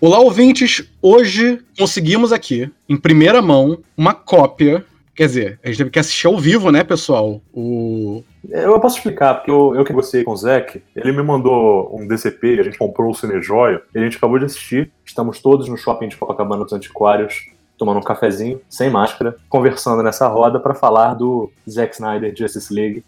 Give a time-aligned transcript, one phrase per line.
[0.00, 0.88] Olá, ouvintes!
[1.02, 4.84] Hoje conseguimos aqui, em primeira mão, uma cópia.
[5.12, 7.40] Quer dizer, a gente teve que assistir ao vivo, né, pessoal?
[7.52, 8.22] O.
[8.48, 12.06] Eu posso explicar, porque eu, eu que gostei com o Zeke, ele me mandou um
[12.06, 14.92] DCP, a gente comprou o Cinejoia, e a gente acabou de assistir.
[15.04, 20.28] Estamos todos no shopping de Copacabana dos Antiquários, tomando um cafezinho, sem máscara, conversando nessa
[20.28, 23.02] roda para falar do Zack Snyder Justice League,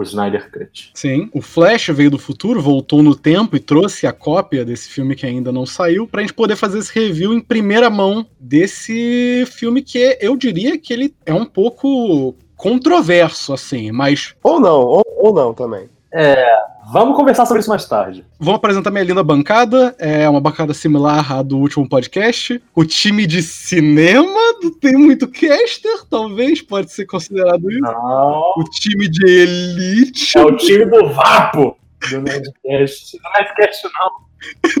[0.00, 0.90] o Snyder Cut.
[0.94, 5.14] Sim, o Flash veio do futuro, voltou no tempo e trouxe a cópia desse filme
[5.14, 9.82] que ainda não saiu, pra gente poder fazer esse review em primeira mão desse filme
[9.82, 14.34] que eu diria que ele é um pouco controverso, assim, mas.
[14.42, 15.88] Ou não, ou, ou não também.
[16.18, 16.48] É,
[16.90, 18.24] vamos conversar sobre isso mais tarde.
[18.38, 19.94] Vou apresentar minha linda bancada.
[19.98, 22.62] É uma bancada similar à do último podcast.
[22.74, 27.82] O time de cinema do Tem Muito Caster, talvez, pode ser considerado isso.
[27.82, 28.54] Não.
[28.56, 31.76] O time de elite É o time do Vapo
[32.10, 33.18] do Nerdcast.
[33.18, 34.26] Do Nerdcast não.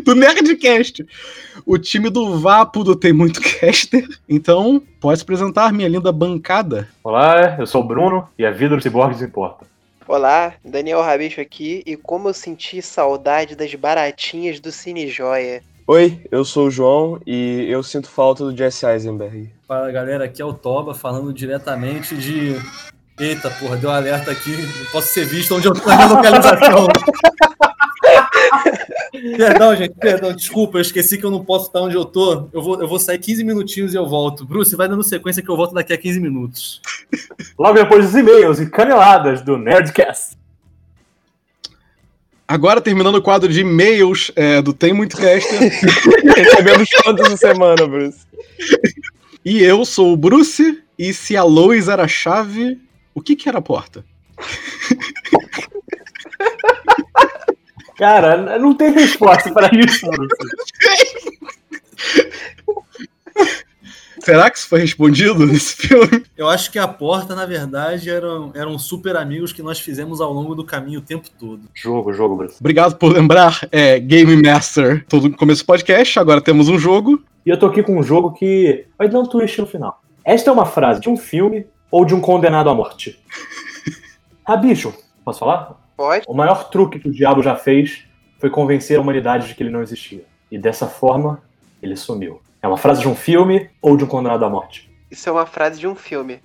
[0.04, 1.06] do Nerdcast.
[1.66, 4.08] O time do Vapo do Tem Muito Caster.
[4.26, 6.88] Então, pode se apresentar, minha linda bancada.
[7.04, 9.66] Olá, eu sou o Bruno e a vida dos ciborgues importa.
[10.08, 15.64] Olá, Daniel Rabicho aqui e como eu senti saudade das baratinhas do Cine Joia.
[15.84, 19.50] Oi, eu sou o João e eu sinto falta do Jesse Eisenberg.
[19.66, 22.54] Fala galera, aqui é o Toba falando diretamente de.
[23.18, 26.08] Eita porra, deu um alerta aqui, não posso ser visto onde eu tô na minha
[26.08, 26.86] localização.
[29.36, 32.48] perdão, gente, perdão, desculpa, eu esqueci que eu não posso estar onde eu tô.
[32.52, 34.44] Eu vou, eu vou sair 15 minutinhos e eu volto.
[34.44, 36.82] Bruce, vai dando sequência que eu volto daqui a 15 minutos.
[37.58, 40.36] Logo depois dos e-mails e caneladas do Nerdcast.
[42.46, 45.58] Agora, terminando o quadro de e-mails é, do Tem Muito Caster.
[46.36, 48.18] Recebemos quantos na semana, Bruce?
[49.44, 50.82] e eu sou o Bruce.
[50.98, 52.80] E se a Lois era a chave,
[53.16, 54.04] o que, que era a porta?
[57.96, 60.06] Cara, não tem resposta para isso.
[64.20, 66.24] Será que isso foi respondido nesse filme?
[66.36, 70.32] Eu acho que a porta, na verdade, eram, eram super amigos que nós fizemos ao
[70.32, 71.62] longo do caminho o tempo todo.
[71.72, 72.56] Jogo, jogo, Bruce.
[72.60, 73.60] Obrigado por lembrar.
[73.72, 75.06] É Game Master.
[75.08, 76.18] Todo começo do podcast.
[76.18, 77.22] Agora temos um jogo.
[77.46, 80.02] E eu tô aqui com um jogo que vai dar um twist no final.
[80.24, 83.18] Esta é uma frase de um filme ou de um condenado à morte?
[84.48, 85.74] Ah, bicho, posso falar?
[85.96, 86.24] Pode?
[86.28, 88.04] O maior truque que o diabo já fez
[88.38, 90.24] foi convencer a humanidade de que ele não existia.
[90.52, 91.42] E dessa forma,
[91.82, 92.40] ele sumiu.
[92.62, 94.88] É uma frase de um filme ou de um condenado à morte?
[95.10, 96.38] Isso é uma frase de um filme.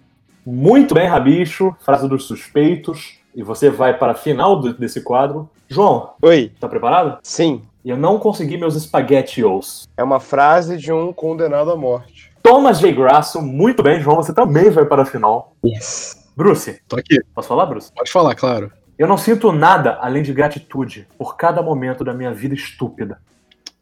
[0.44, 1.75] Muito bem, Rabicho.
[1.81, 3.19] Frase dos suspeitos.
[3.35, 5.47] E você vai para a final do- desse quadro.
[5.69, 7.19] João, Oi, tá preparado?
[7.22, 9.88] sim, E eu não consegui meus spaghettios.
[9.96, 12.20] é uma frase de um condenado à morte.
[12.41, 12.91] Thomas J.
[12.94, 14.18] Grasso, muito bem, João.
[14.18, 15.56] Você também vai para a final.
[15.66, 16.29] Yes.
[16.35, 17.19] Bruce, Tô aqui.
[17.35, 17.91] posso falar, Bruce?
[17.94, 18.72] Pode falar, claro.
[18.97, 23.19] Eu não sinto nada além de gratitude por cada momento da minha vida estúpida.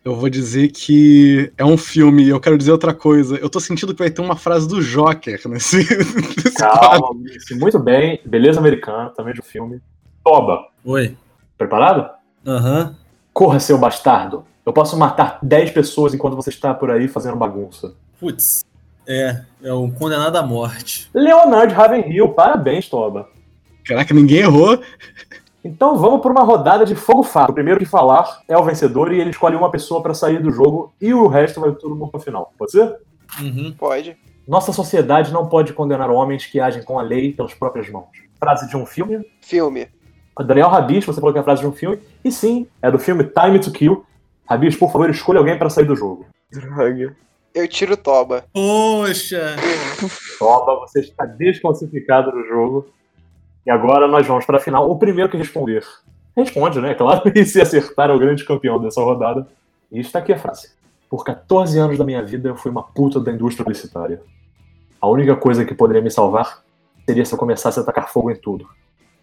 [0.04, 3.36] Eu vou dizer que é um filme e eu quero dizer outra coisa.
[3.36, 5.78] Eu tô sentindo que vai ter uma frase do Joker nesse,
[6.38, 6.56] nesse.
[6.58, 7.54] Calma, Bruce.
[7.56, 8.20] Muito bem.
[8.26, 9.82] Beleza americana, também de um filme.
[10.24, 11.18] Toba, Oi.
[11.58, 12.10] preparado?
[12.46, 12.96] Aham.
[13.34, 14.46] Corra, seu bastardo.
[14.66, 17.94] Eu posso matar 10 pessoas enquanto você está por aí fazendo bagunça.
[18.20, 18.66] Putz.
[19.08, 21.10] É, é o condenado à morte.
[21.14, 23.30] Leonard Ravenhill, parabéns, Toba.
[23.84, 24.80] Caraca, ninguém errou.
[25.64, 27.50] Então vamos para uma rodada de fogo fato.
[27.50, 30.52] O primeiro que falar é o vencedor e ele escolhe uma pessoa para sair do
[30.52, 32.54] jogo e o resto vai todo mundo no final.
[32.58, 32.98] Pode ser?
[33.42, 33.74] Uhum.
[33.78, 34.16] Pode.
[34.48, 38.08] Nossa sociedade não pode condenar homens que agem com a lei pelas próprias mãos.
[38.40, 39.26] Frase de um filme.
[39.42, 39.88] Filme.
[40.46, 42.00] Daniel Rabish, você falou que é a frase de um filme.
[42.24, 44.06] E sim, é do filme Time to Kill.
[44.48, 46.26] Rabish, por favor, escolha alguém para sair do jogo.
[46.52, 47.16] Droga.
[47.54, 48.46] Eu tiro Toba.
[48.54, 49.56] Poxa!
[50.38, 52.88] Toba, você está desclassificado do jogo.
[53.66, 54.90] E agora nós vamos para a final.
[54.90, 55.84] O primeiro que responder.
[56.36, 56.94] Responde, né?
[56.94, 59.48] Claro, e se acertar é o grande campeão dessa rodada.
[59.92, 60.70] E está aqui a frase.
[61.10, 64.22] Por 14 anos da minha vida eu fui uma puta da indústria publicitária.
[65.02, 66.64] A única coisa que poderia me salvar
[67.06, 68.68] seria se eu começasse a tacar fogo em tudo.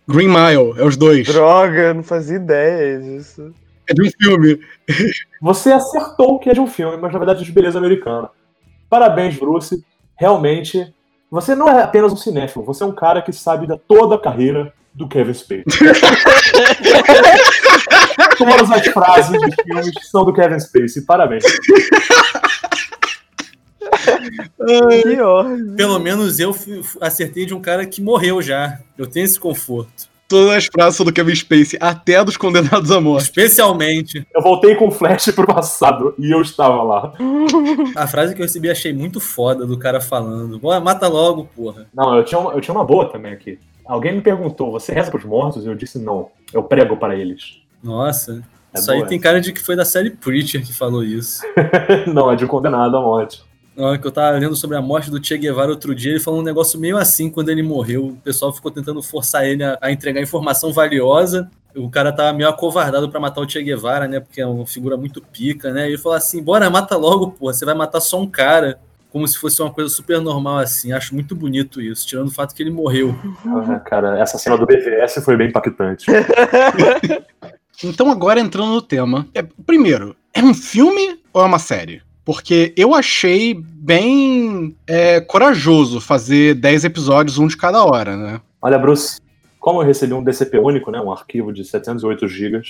[0.09, 1.27] Green Mile, é os dois.
[1.27, 3.53] Droga, não fazia ideia disso.
[3.89, 4.61] É de um filme.
[5.41, 8.31] Você acertou que é de um filme, mas na verdade é de beleza americana.
[8.89, 9.85] Parabéns, Bruce.
[10.19, 10.95] Realmente,
[11.31, 14.19] você não é apenas um cinéfilo, você é um cara que sabe da toda a
[14.19, 15.65] carreira do Kevin Spacey.
[18.39, 21.03] Todas as frases de filmes são do Kevin Spacey.
[21.03, 21.45] Parabéns.
[25.77, 26.55] Pelo menos eu
[27.01, 28.79] acertei de um cara que morreu já.
[28.97, 30.09] Eu tenho esse conforto.
[30.29, 33.25] Todas as frases do Kevin Spacey, até a dos condenados à morte.
[33.25, 37.13] Especialmente, Eu voltei com flash pro passado e eu estava lá.
[37.95, 40.59] a frase que eu recebi achei muito foda do cara falando.
[40.59, 41.87] Bora, mata logo, porra.
[41.95, 43.59] Não, eu tinha, uma, eu tinha uma boa também aqui.
[43.85, 45.65] Alguém me perguntou, você reza pros mortos?
[45.65, 46.29] Eu disse não.
[46.53, 47.61] Eu prego para eles.
[47.83, 48.43] Nossa.
[48.75, 51.41] É Isso aí boa tem cara de que foi da série Preacher que falou isso.
[52.13, 53.43] Não, é de um condenado à morte.
[53.77, 56.21] Na hora que eu tava lendo sobre a morte do Che Guevara outro dia, ele
[56.21, 58.07] falou um negócio meio assim quando ele morreu.
[58.07, 61.51] O pessoal ficou tentando forçar ele a, a entregar informação valiosa.
[61.75, 64.19] O cara tava meio acovardado pra matar o Che Guevara, né?
[64.19, 65.85] Porque é uma figura muito pica, né?
[65.85, 67.53] E ele falou assim: bora, mata logo, pô.
[67.53, 68.79] Você vai matar só um cara.
[69.11, 70.93] Como se fosse uma coisa super normal assim.
[70.93, 73.15] Acho muito bonito isso, tirando o fato que ele morreu.
[73.47, 76.07] Ah, cara, essa cena do BVS foi bem impactante.
[77.85, 79.27] Então, agora entrando no tema.
[79.35, 82.01] É, primeiro, é um filme ou é uma série?
[82.27, 88.41] Porque eu achei bem é, corajoso fazer 10 episódios, um de cada hora, né?
[88.61, 89.21] Olha, Bruce,
[89.61, 92.63] como eu recebi um DCP único, né, um arquivo de 708 GB,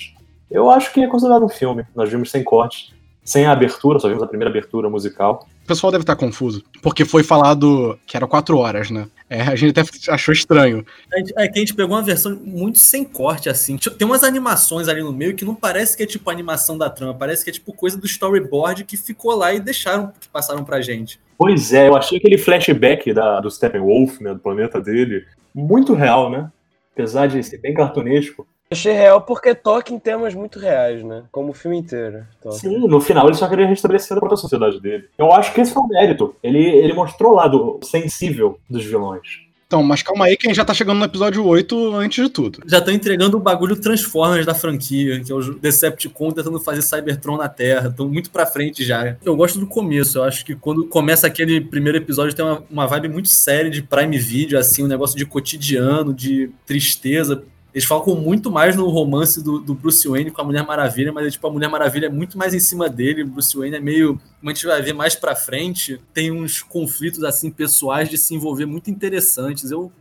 [0.51, 1.83] eu acho que é considerado um filme.
[1.95, 2.93] Nós vimos sem corte,
[3.23, 5.47] sem a abertura, só vimos a primeira abertura musical.
[5.67, 9.05] O pessoal deve estar confuso, porque foi falado que era 4 horas, né?
[9.29, 10.85] É, a gente até achou estranho.
[11.13, 13.75] A gente- É que a gente pegou uma versão muito sem corte, assim.
[13.77, 17.13] Tem umas animações ali no meio que não parece que é tipo animação da trama,
[17.13, 20.79] parece que é tipo coisa do storyboard que ficou lá e deixaram, que passaram pra
[20.79, 21.19] gente.
[21.37, 26.29] Pois é, eu achei aquele flashback da, do Steppenwolf, né, do planeta dele, muito real,
[26.31, 26.49] né?
[26.93, 28.47] Apesar de ser bem cartunesco.
[28.69, 31.23] Achei real porque toca em temas muito reais, né?
[31.31, 32.25] Como o filme inteiro.
[32.41, 32.57] toca.
[32.57, 35.05] Sim, no final ele só queria restabelecer a própria sociedade dele.
[35.17, 36.35] Eu acho que esse foi o mérito.
[36.43, 39.47] Ele, ele mostrou o lado sensível dos vilões.
[39.67, 42.31] Então, mas calma aí que a gente já tá chegando no episódio 8 antes de
[42.31, 42.59] tudo.
[42.65, 47.35] Já estão entregando o bagulho Transformers da franquia, que é o Decepticon tentando fazer Cybertron
[47.35, 47.89] na Terra.
[47.89, 49.17] Estão muito pra frente já.
[49.25, 50.19] Eu gosto do começo.
[50.19, 53.81] Eu acho que quando começa aquele primeiro episódio tem uma, uma vibe muito séria de
[53.81, 57.43] Prime Video, assim, um negócio de cotidiano, de tristeza.
[57.77, 61.31] Eles focam muito mais no romance do, do Bruce Wayne com a Mulher Maravilha, mas
[61.31, 63.21] tipo, a Mulher Maravilha é muito mais em cima dele.
[63.21, 64.19] O Bruce Wayne é meio.
[64.39, 68.33] Como a gente vai ver mais pra frente, tem uns conflitos assim pessoais de se
[68.33, 69.69] envolver muito interessantes.
[69.69, 69.91] Eu,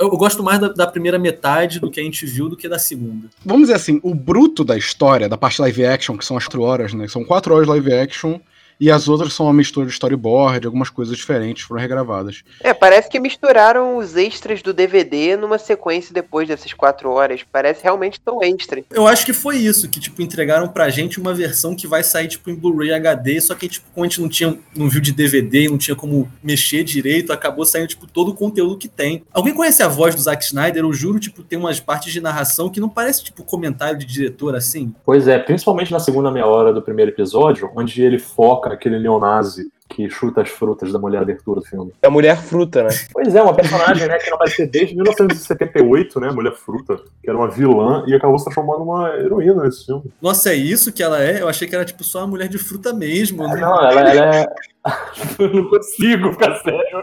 [0.00, 2.78] eu gosto mais da, da primeira metade do que a gente viu do que da
[2.78, 3.28] segunda.
[3.44, 6.62] Vamos dizer assim, o bruto da história, da parte live action, que são as 4
[6.62, 7.06] horas, né?
[7.06, 8.40] São 4 horas live action.
[8.78, 12.42] E as outras são uma mistura de storyboard, algumas coisas diferentes foram regravadas.
[12.60, 17.44] É, parece que misturaram os extras do DVD numa sequência depois dessas quatro horas.
[17.50, 18.82] Parece realmente tão extra.
[18.90, 22.28] Eu acho que foi isso, que, tipo, entregaram pra gente uma versão que vai sair,
[22.28, 25.12] tipo, em Blu-ray HD, só que, tipo, como a gente não tinha, não viu de
[25.12, 29.24] DVD e não tinha como mexer direito, acabou saindo, tipo, todo o conteúdo que tem.
[29.32, 30.84] Alguém conhece a voz do Zack Snyder?
[30.84, 34.54] Eu juro, tipo, tem umas partes de narração que não parece, tipo, comentário de diretor,
[34.54, 34.94] assim.
[35.04, 39.70] Pois é, principalmente na segunda meia hora do primeiro episódio, onde ele foca aquele neonazi
[39.88, 41.92] que chuta as frutas da mulher abertura do filme.
[42.02, 42.90] É a mulher fruta, né?
[43.12, 46.30] Pois é, uma personagem né, que não aparecia desde 1978, né?
[46.32, 50.12] Mulher Fruta, que era uma vilã e acabou se transformando numa heroína nesse filme.
[50.20, 51.40] Nossa, é isso que ela é?
[51.40, 53.46] Eu achei que era, tipo, só uma mulher de fruta mesmo.
[53.46, 53.60] né?
[53.60, 54.46] Não, ela, ela é.
[55.38, 57.02] Eu não consigo ficar sério.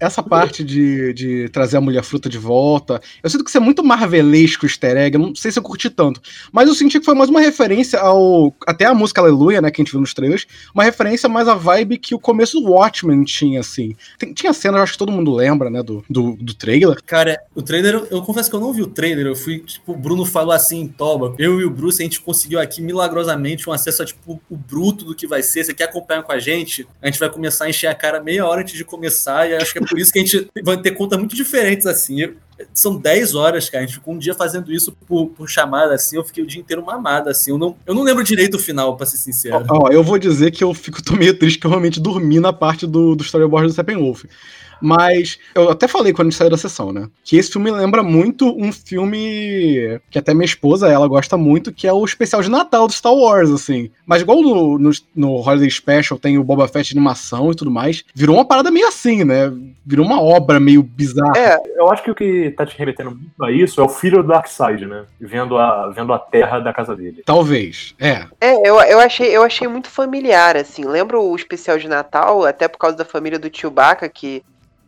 [0.00, 3.60] Essa parte de, de trazer a mulher fruta de volta, eu sinto que isso é
[3.60, 6.20] muito marvelesco easter egg, eu não sei se eu curti tanto.
[6.52, 8.54] Mas eu senti que foi mais uma referência ao.
[8.66, 11.54] Até a música Aleluia, né, que a gente viu nos trailers, uma referência mais à
[11.54, 13.94] vibe que o começo do Watchmen tinha, assim.
[14.18, 17.02] Tem- tinha cena, eu acho que todo mundo lembra, né, do, do, do trailer.
[17.04, 19.26] Cara, o trailer, eu- eu confesso que eu não vi o trailer.
[19.26, 21.34] Eu fui, tipo, o Bruno falou assim em Toba.
[21.38, 25.04] Eu e o Bruce, a gente conseguiu aqui milagrosamente um acesso a, tipo, o bruto
[25.04, 25.64] do que vai ser.
[25.64, 26.75] Você quer acompanhar com a gente?
[27.00, 29.48] A gente vai começar a encher a cara meia hora antes de começar.
[29.48, 32.34] E acho que é por isso que a gente vai ter contas muito diferentes, assim.
[32.72, 33.84] São 10 horas, cara.
[33.84, 36.16] A gente ficou um dia fazendo isso por, por chamada, assim.
[36.16, 37.50] Eu fiquei o dia inteiro mamada, assim.
[37.50, 39.64] Eu não, eu não lembro direito o final, pra ser sincero.
[39.68, 42.52] Ó, eu vou dizer que eu fico tô meio triste que eu realmente dormi na
[42.52, 44.24] parte do, do storyboard do Steppenwolf.
[44.80, 47.08] Mas eu até falei quando a gente saiu da sessão, né?
[47.24, 51.86] Que esse filme lembra muito um filme que até minha esposa, ela gosta muito, que
[51.86, 53.90] é o especial de Natal do Star Wars, assim.
[54.04, 57.70] Mas igual no, no, no Holiday Special tem o Boba Fett de animação e tudo
[57.70, 59.52] mais, virou uma parada meio assim, né?
[59.84, 61.32] Virou uma obra meio bizarra.
[61.36, 64.22] É, Eu acho que o que tá te remetendo muito a isso é o filho
[64.22, 65.04] do Darkseid, né?
[65.20, 67.22] Vendo a, vendo a terra da casa dele.
[67.24, 67.94] Talvez.
[67.98, 68.26] É.
[68.40, 70.84] É, eu, eu, achei, eu achei muito familiar, assim.
[70.84, 74.42] Lembro o especial de Natal, até por causa da família do Chewbacca, que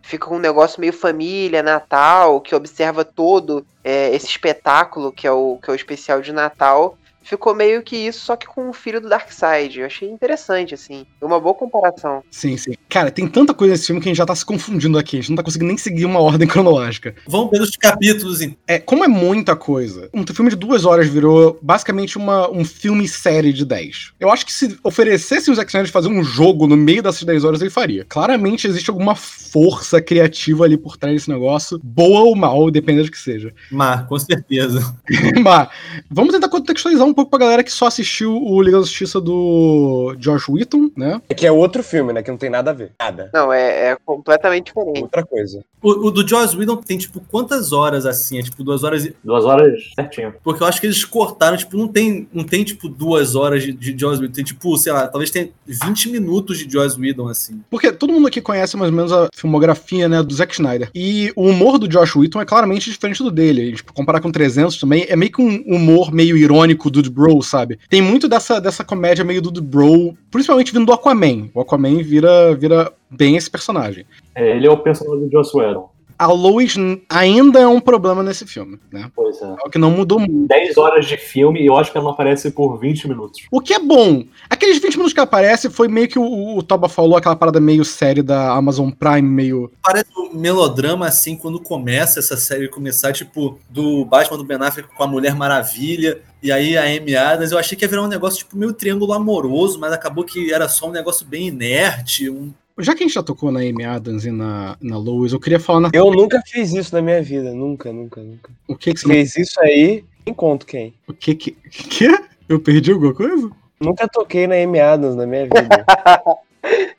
[0.08, 5.30] fica com um negócio meio família, Natal, que observa todo é, esse espetáculo que é,
[5.30, 6.96] o, que é o especial de Natal.
[7.28, 9.80] Ficou meio que isso, só que com o filho do Darkseid.
[9.80, 11.04] Eu achei interessante, assim.
[11.20, 12.22] Uma boa comparação.
[12.30, 12.72] Sim, sim.
[12.88, 15.18] Cara, tem tanta coisa nesse filme que a gente já tá se confundindo aqui.
[15.18, 17.14] A gente não tá conseguindo nem seguir uma ordem cronológica.
[17.26, 18.56] Vamos pelos capítulos, então.
[18.66, 23.52] É, como é muita coisa, um filme de duas horas virou basicamente uma, um filme-série
[23.52, 24.12] de 10.
[24.18, 27.24] Eu acho que se oferecesse o Zack Snyder de fazer um jogo no meio dessas
[27.24, 28.06] 10 horas, ele faria.
[28.08, 33.12] Claramente existe alguma força criativa ali por trás desse negócio, boa ou mal, dependendo do
[33.12, 33.52] que seja.
[33.70, 34.94] Mar, com certeza.
[35.42, 35.68] Mas,
[36.10, 40.14] vamos tentar contextualizar um pouco pra galera que só assistiu o Liga da Justiça do
[40.18, 41.20] Josh Whedon, né?
[41.28, 42.22] É que é outro filme, né?
[42.22, 42.92] Que não tem nada a ver.
[43.00, 43.28] Nada.
[43.34, 45.02] Não, é, é completamente diferente.
[45.02, 45.64] Outra coisa.
[45.82, 48.38] O, o do Joss Whedon tem, tipo, quantas horas assim?
[48.38, 49.14] É tipo duas horas e...
[49.22, 50.34] Duas horas certinho.
[50.42, 53.72] Porque eu acho que eles cortaram, tipo, não tem, não tem tipo, duas horas de,
[53.72, 54.32] de Joss Whedon.
[54.32, 57.60] Tem, tipo, sei lá, talvez tenha 20 minutos de Joss Whedon, assim.
[57.70, 60.90] Porque todo mundo aqui conhece mais ou menos a filmografia, né, do Zack Snyder.
[60.94, 63.62] E o humor do Josh Whedon é claramente diferente do dele.
[63.62, 67.42] A gente comparar com 300 também, é meio que um humor meio irônico do Bro,
[67.42, 67.78] sabe?
[67.88, 71.48] Tem muito dessa, dessa comédia meio do Bro, principalmente vindo do Aquaman.
[71.54, 74.04] O Aquaman vira, vira bem esse personagem.
[74.34, 75.90] É, ele é o personagem do Joss Whedon.
[76.18, 79.10] A Lois n- ainda é um problema nesse filme, né?
[79.14, 79.44] Pois é.
[79.46, 80.48] É o que não mudou muito.
[80.48, 83.46] 10 horas de filme e eu acho que ela não aparece por 20 minutos.
[83.50, 84.24] O que é bom.
[84.50, 87.60] Aqueles 20 minutos que ela aparece foi meio que o, o Toba falou, aquela parada
[87.60, 89.70] meio série da Amazon Prime, meio.
[89.82, 94.88] Parece um melodrama, assim, quando começa essa série começar, tipo, do Batman do Ben Affleck
[94.96, 98.08] com a Mulher Maravilha, e aí a Amy Adams, eu achei que ia virar um
[98.08, 102.52] negócio, tipo, meio triângulo amoroso, mas acabou que era só um negócio bem inerte, um...
[102.80, 105.58] Já que a gente já tocou na Amy Adams e na, na Lois, eu queria
[105.58, 105.90] falar na...
[105.92, 107.52] Eu nunca fiz isso na minha vida.
[107.52, 108.50] Nunca, nunca, nunca.
[108.66, 109.08] o que que você.
[109.08, 110.94] Fez isso aí, nem conto quem.
[111.06, 111.56] O que que.
[111.70, 112.08] Que?
[112.48, 113.50] Eu perdi alguma coisa?
[113.80, 115.84] Nunca toquei na Amy Adams na minha vida.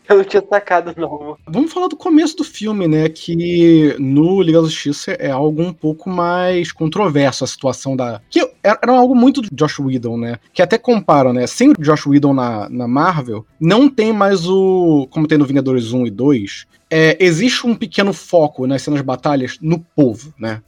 [0.10, 1.38] Eu não tinha sacado, não.
[1.48, 3.08] Vamos falar do começo do filme, né?
[3.10, 8.22] Que no Liga da Justiça é algo um pouco mais controverso a situação da.
[8.30, 10.40] Que era, algo muito do Josh Whedon, né?
[10.54, 11.46] Que até comparam, né?
[11.46, 15.08] Sem o Josh Whedon na, na Marvel, não tem mais o.
[15.12, 16.68] Como tem no Vingadores 1 e 2.
[16.90, 20.62] É, existe um pequeno foco nas cenas de batalhas no povo, né?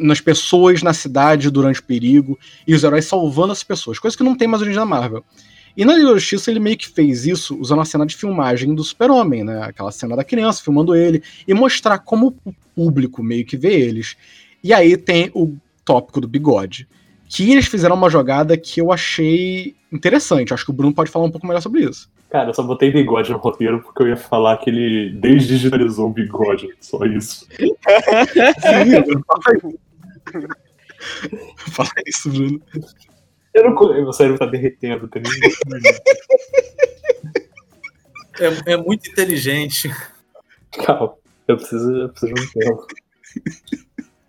[0.00, 4.24] Nas pessoas na cidade durante o perigo e os heróis salvando as pessoas, coisa que
[4.24, 5.24] não tem mais hoje na Marvel.
[5.76, 8.74] E na Liga da Justiça ele meio que fez isso usando a cena de filmagem
[8.74, 9.62] do Super-Homem, né?
[9.62, 14.16] Aquela cena da criança filmando ele e mostrar como o público meio que vê eles.
[14.62, 16.86] E aí tem o tópico do bigode.
[17.28, 20.52] Que eles fizeram uma jogada que eu achei interessante.
[20.52, 22.10] Acho que o Bruno pode falar um pouco melhor sobre isso.
[22.28, 26.12] Cara, eu só botei bigode no roteiro porque eu ia falar que ele desdigitalizou o
[26.12, 26.68] bigode.
[26.80, 27.46] Só isso.
[31.56, 32.60] Fala isso, Bruno.
[33.54, 35.08] Eu não, co- meu cérebro tá derretendo.
[35.14, 35.92] Nem...
[38.40, 39.90] É, é muito inteligente.
[40.84, 41.14] Calma,
[41.46, 42.86] eu preciso, eu preciso de um tempo.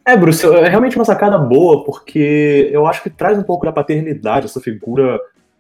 [0.05, 3.71] É, Bruce, é realmente uma sacada boa, porque eu acho que traz um pouco da
[3.71, 5.19] paternidade, essa figura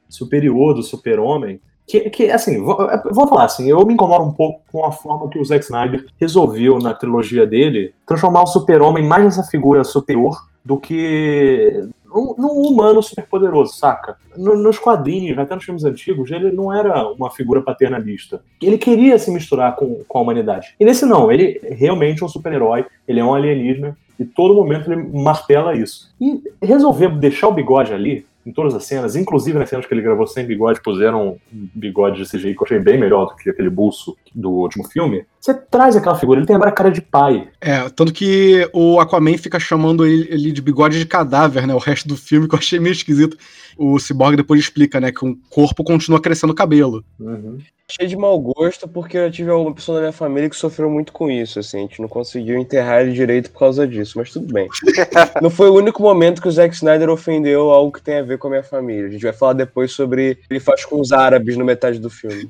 [0.09, 1.61] superior do super-homem.
[1.87, 2.77] Que, que, assim, vou,
[3.11, 6.05] vou falar assim, eu me incomodo um pouco com a forma que o Zack Snyder
[6.19, 12.61] resolveu na trilogia dele transformar o super-homem mais nessa figura superior do que num, num
[12.67, 14.17] humano superpoderoso, saca?
[14.37, 18.41] No- nos quadrinhos, até nos filmes antigos, ele não era uma figura paternalista.
[18.61, 20.75] Ele queria se misturar com, com a humanidade.
[20.79, 24.91] E nesse não, ele é realmente um super-herói, ele é um alienígena, e todo momento
[24.91, 26.13] ele martela isso.
[26.21, 30.01] E resolver deixar o bigode ali, em todas as cenas, inclusive nas cenas que ele
[30.01, 33.49] gravou sem bigode, puseram um bigode de CGI que eu achei bem melhor do que
[33.49, 35.25] aquele buço do último filme.
[35.39, 37.47] Você traz aquela figura, ele tem agora cara de pai.
[37.61, 41.73] É, tanto que o Aquaman fica chamando ele, ele de bigode de cadáver, né?
[41.73, 43.37] O resto do filme, que eu achei meio esquisito.
[43.77, 45.11] O Cyborg depois explica, né?
[45.11, 47.03] Que o corpo continua crescendo o cabelo.
[47.19, 47.59] Uhum.
[47.89, 51.11] Cheio de mau gosto porque eu tive alguma pessoa na minha família que sofreu muito
[51.11, 51.79] com isso, assim.
[51.79, 54.67] A gente não conseguiu enterrar ele direito por causa disso, mas tudo bem.
[55.41, 58.37] não foi o único momento que o Zack Snyder ofendeu algo que tem a ver
[58.37, 59.07] com a minha família.
[59.07, 61.99] A gente vai falar depois sobre o que ele faz com os árabes no metade
[61.99, 62.49] do filme.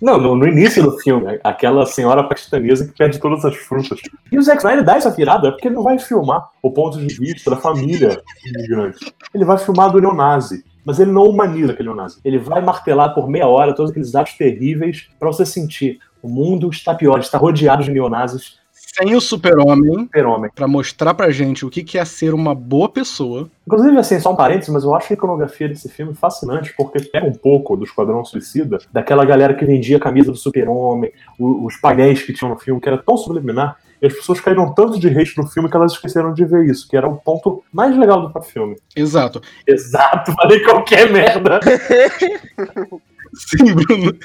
[0.00, 4.00] Não, no, no início do filme, aquela senhora paquistanesa que perde todas as frutas.
[4.30, 7.14] E o Zack Snyder dá essa virada porque ele não vai filmar o ponto de
[7.14, 9.12] vista da família imigrante.
[9.34, 10.64] Ele vai filmar do neonazi.
[10.84, 12.20] Mas ele não humaniza aquele neonazi.
[12.24, 16.68] Ele vai martelar por meia hora todos aqueles atos terríveis pra você sentir o mundo
[16.70, 18.58] está pior, está rodeado de neonazis
[18.98, 20.50] Sem o super-homem, super-homem.
[20.54, 23.50] pra mostrar pra gente o que que é ser uma boa pessoa.
[23.66, 27.26] Inclusive, assim, só um parênteses, mas eu acho a iconografia desse filme fascinante, porque pega
[27.26, 32.22] um pouco do Esquadrão Suicida, daquela galera que vendia a camisa do super-homem, os painéis
[32.22, 35.36] que tinham no filme, que era tão subliminar, e as pessoas caíram tanto de hate
[35.36, 38.30] no filme que elas esqueceram de ver isso, que era o ponto mais legal do
[38.30, 38.76] próprio filme.
[38.94, 39.42] Exato.
[39.66, 41.60] Exato, falei qualquer merda.
[43.34, 44.16] Sim, Bruno.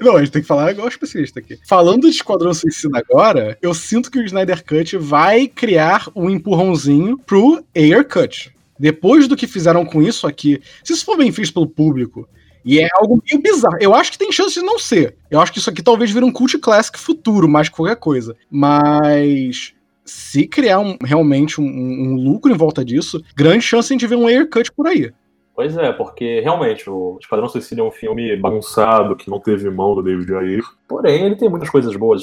[0.00, 1.58] Não, a gente tem que falar igual especialista aqui.
[1.68, 7.18] Falando de Esquadrão Suicida agora, eu sinto que o Snyder Cut vai criar um empurrãozinho
[7.18, 8.52] pro Air Cut.
[8.78, 12.28] Depois do que fizeram com isso aqui, se isso for bem feito pelo público,
[12.64, 13.76] e é algo meio bizarro.
[13.80, 15.16] Eu acho que tem chance de não ser.
[15.30, 18.36] Eu acho que isso aqui talvez vire um cult classic futuro, mais que qualquer coisa.
[18.50, 19.72] Mas
[20.04, 24.06] se criar um- realmente um, um lucro em volta disso, grande chance de a gente
[24.06, 25.10] ver um Air Cut por aí.
[25.60, 29.94] Pois é, porque realmente o Esquadrão Suicida é um filme bagunçado, que não teve mão
[29.94, 30.62] do David Ayer.
[30.88, 32.22] Porém, ele tem muitas coisas boas.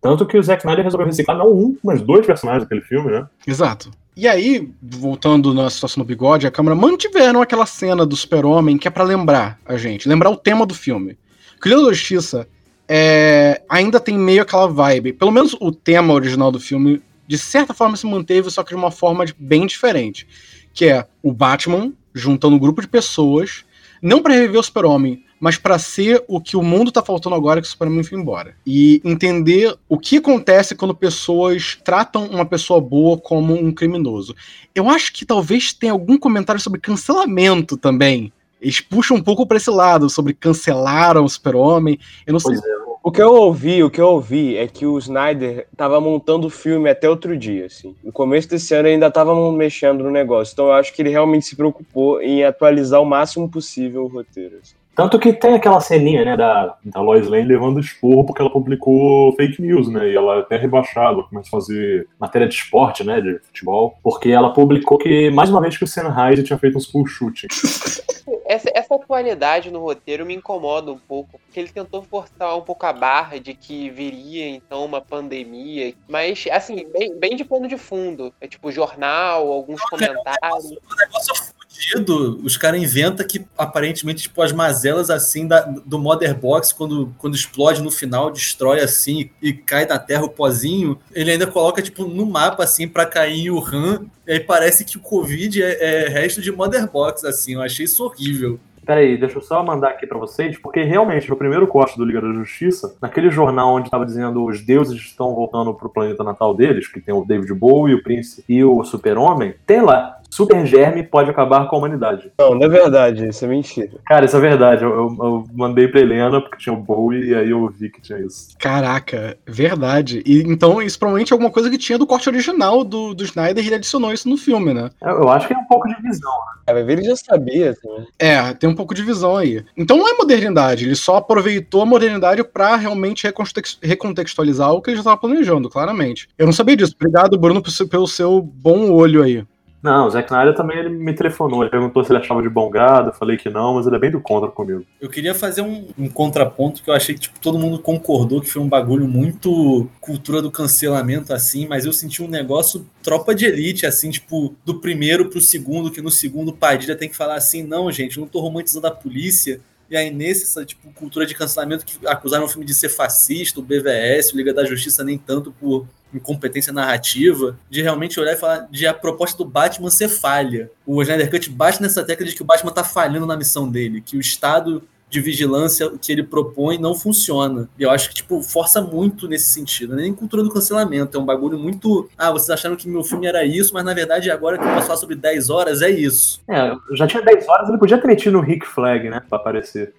[0.00, 3.26] Tanto que o Zack Snyder resolveu reciclar não um, mas dois personagens daquele filme, né?
[3.46, 3.90] Exato.
[4.16, 8.88] E aí, voltando na situação do bigode, a câmera mantiveram aquela cena do super-homem que
[8.88, 11.18] é para lembrar a gente, lembrar o tema do filme.
[11.62, 12.48] Liga da Justiça
[12.88, 15.12] é, ainda tem meio aquela vibe.
[15.12, 18.76] Pelo menos o tema original do filme, de certa forma, se manteve, só que de
[18.76, 20.26] uma forma bem diferente.
[20.72, 23.64] Que é o Batman juntando um grupo de pessoas,
[24.02, 27.60] não para reviver o super-homem, mas para ser o que o mundo tá faltando agora
[27.60, 28.54] que o Superman foi embora.
[28.66, 34.34] E entender o que acontece quando pessoas tratam uma pessoa boa como um criminoso.
[34.74, 38.32] Eu acho que talvez tenha algum comentário sobre cancelamento também.
[38.60, 41.98] Eles puxam um pouco para esse lado, sobre cancelaram o Super-Homem.
[42.26, 42.56] Eu não sei.
[42.56, 42.87] é.
[43.08, 46.50] O que eu ouvi, o que eu ouvi é que o Snyder tava montando o
[46.50, 47.96] filme até outro dia, assim.
[48.04, 50.52] No começo desse ano ele ainda tava mexendo no negócio.
[50.52, 54.58] Então eu acho que ele realmente se preocupou em atualizar o máximo possível o roteiro.
[54.62, 54.74] assim.
[54.98, 59.32] Tanto que tem aquela ceninha, né, da, da Lois Lane levando esporro porque ela publicou
[59.36, 63.20] fake news, né, e ela é até rebaixada, começa a fazer matéria de esporte, né,
[63.20, 66.80] de futebol, porque ela publicou que, mais uma vez, que o Sennheiser tinha feito um
[66.80, 67.46] school shooting.
[68.44, 72.84] Essa, essa atualidade no roteiro me incomoda um pouco, porque ele tentou forçar um pouco
[72.86, 77.76] a barra de que viria então uma pandemia, mas assim, bem, bem de pano de
[77.76, 78.32] fundo.
[78.40, 80.64] É tipo jornal, alguns comentários.
[80.64, 82.40] O negócio é fudido.
[82.42, 87.34] Os caras inventam que aparentemente, tipo, as mazelas assim da, do Mother Box, quando, quando
[87.34, 90.98] explode no final, destrói assim e cai na terra o pozinho.
[91.14, 94.06] Ele ainda coloca, tipo, no mapa assim pra cair em Wuhan.
[94.26, 97.54] E aí parece que o Covid é, é resto de Mother Box, assim.
[97.54, 98.58] Eu achei isso horrível.
[98.88, 102.22] Peraí, deixa eu só mandar aqui pra vocês, porque realmente, no primeiro corte do Liga
[102.22, 106.88] da Justiça, naquele jornal onde tava dizendo os deuses estão voltando pro planeta natal deles,
[106.88, 111.30] que tem o David Bowie, o Príncipe e o Super-Homem, tem lá, Super Germe pode
[111.30, 112.30] acabar com a humanidade.
[112.38, 113.90] Não, não é verdade, isso é mentira.
[114.06, 117.34] Cara, isso é verdade, eu, eu- eu mandei pra Helena porque tinha o Bowie e
[117.34, 118.48] aí eu vi que tinha isso.
[118.58, 120.22] Caraca, verdade.
[120.26, 123.62] E então isso provavelmente é alguma coisa que tinha do corte original do, do Snyder
[123.64, 124.90] e ele adicionou isso no filme, né?
[125.02, 126.30] Eu, eu acho que é um pouco de visão.
[126.66, 127.88] É, vai ver, ele já sabia, assim.
[128.18, 129.64] É, tem um pouco de visão aí.
[129.76, 134.90] Então não é modernidade, ele só aproveitou a modernidade pra realmente recontext- recontextualizar o que
[134.90, 136.28] ele já estava planejando, claramente.
[136.38, 136.94] Eu não sabia disso.
[137.00, 139.44] Obrigado, Bruno, pelo seu bom olho aí.
[139.82, 142.68] Não, o Zack Snyder também ele me telefonou, ele perguntou se ele achava de bom
[142.68, 144.84] gado, eu falei que não, mas ele é bem do contra comigo.
[145.00, 148.50] Eu queria fazer um, um contraponto que eu achei que tipo, todo mundo concordou que
[148.50, 153.46] foi um bagulho muito cultura do cancelamento, assim, mas eu senti um negócio tropa de
[153.46, 157.62] elite, assim, tipo, do primeiro pro segundo, que no segundo Padilha tem que falar assim,
[157.62, 159.60] não, gente, não tô romantizando a polícia.
[159.90, 163.58] E aí, nesse, essa tipo, cultura de cancelamento que acusaram o filme de ser fascista,
[163.58, 168.36] o BVS, o Liga da Justiça, nem tanto por incompetência narrativa, de realmente olhar e
[168.36, 170.70] falar de a proposta do Batman ser falha.
[170.86, 174.00] O Snyder Cut bate nessa tecla de que o Batman tá falhando na missão dele,
[174.00, 177.68] que o Estado de vigilância que ele propõe não funciona.
[177.78, 179.94] E eu acho que, tipo, força muito nesse sentido.
[179.94, 182.08] Não é nem cultura do cancelamento, é um bagulho muito.
[182.16, 184.86] Ah, vocês acharam que meu filme era isso, mas na verdade agora que eu posso
[184.86, 186.40] falar sobre 10 horas é isso.
[186.48, 189.94] É, já tinha 10 horas, ele podia ter metido o Rick Flag, né, pra aparecer.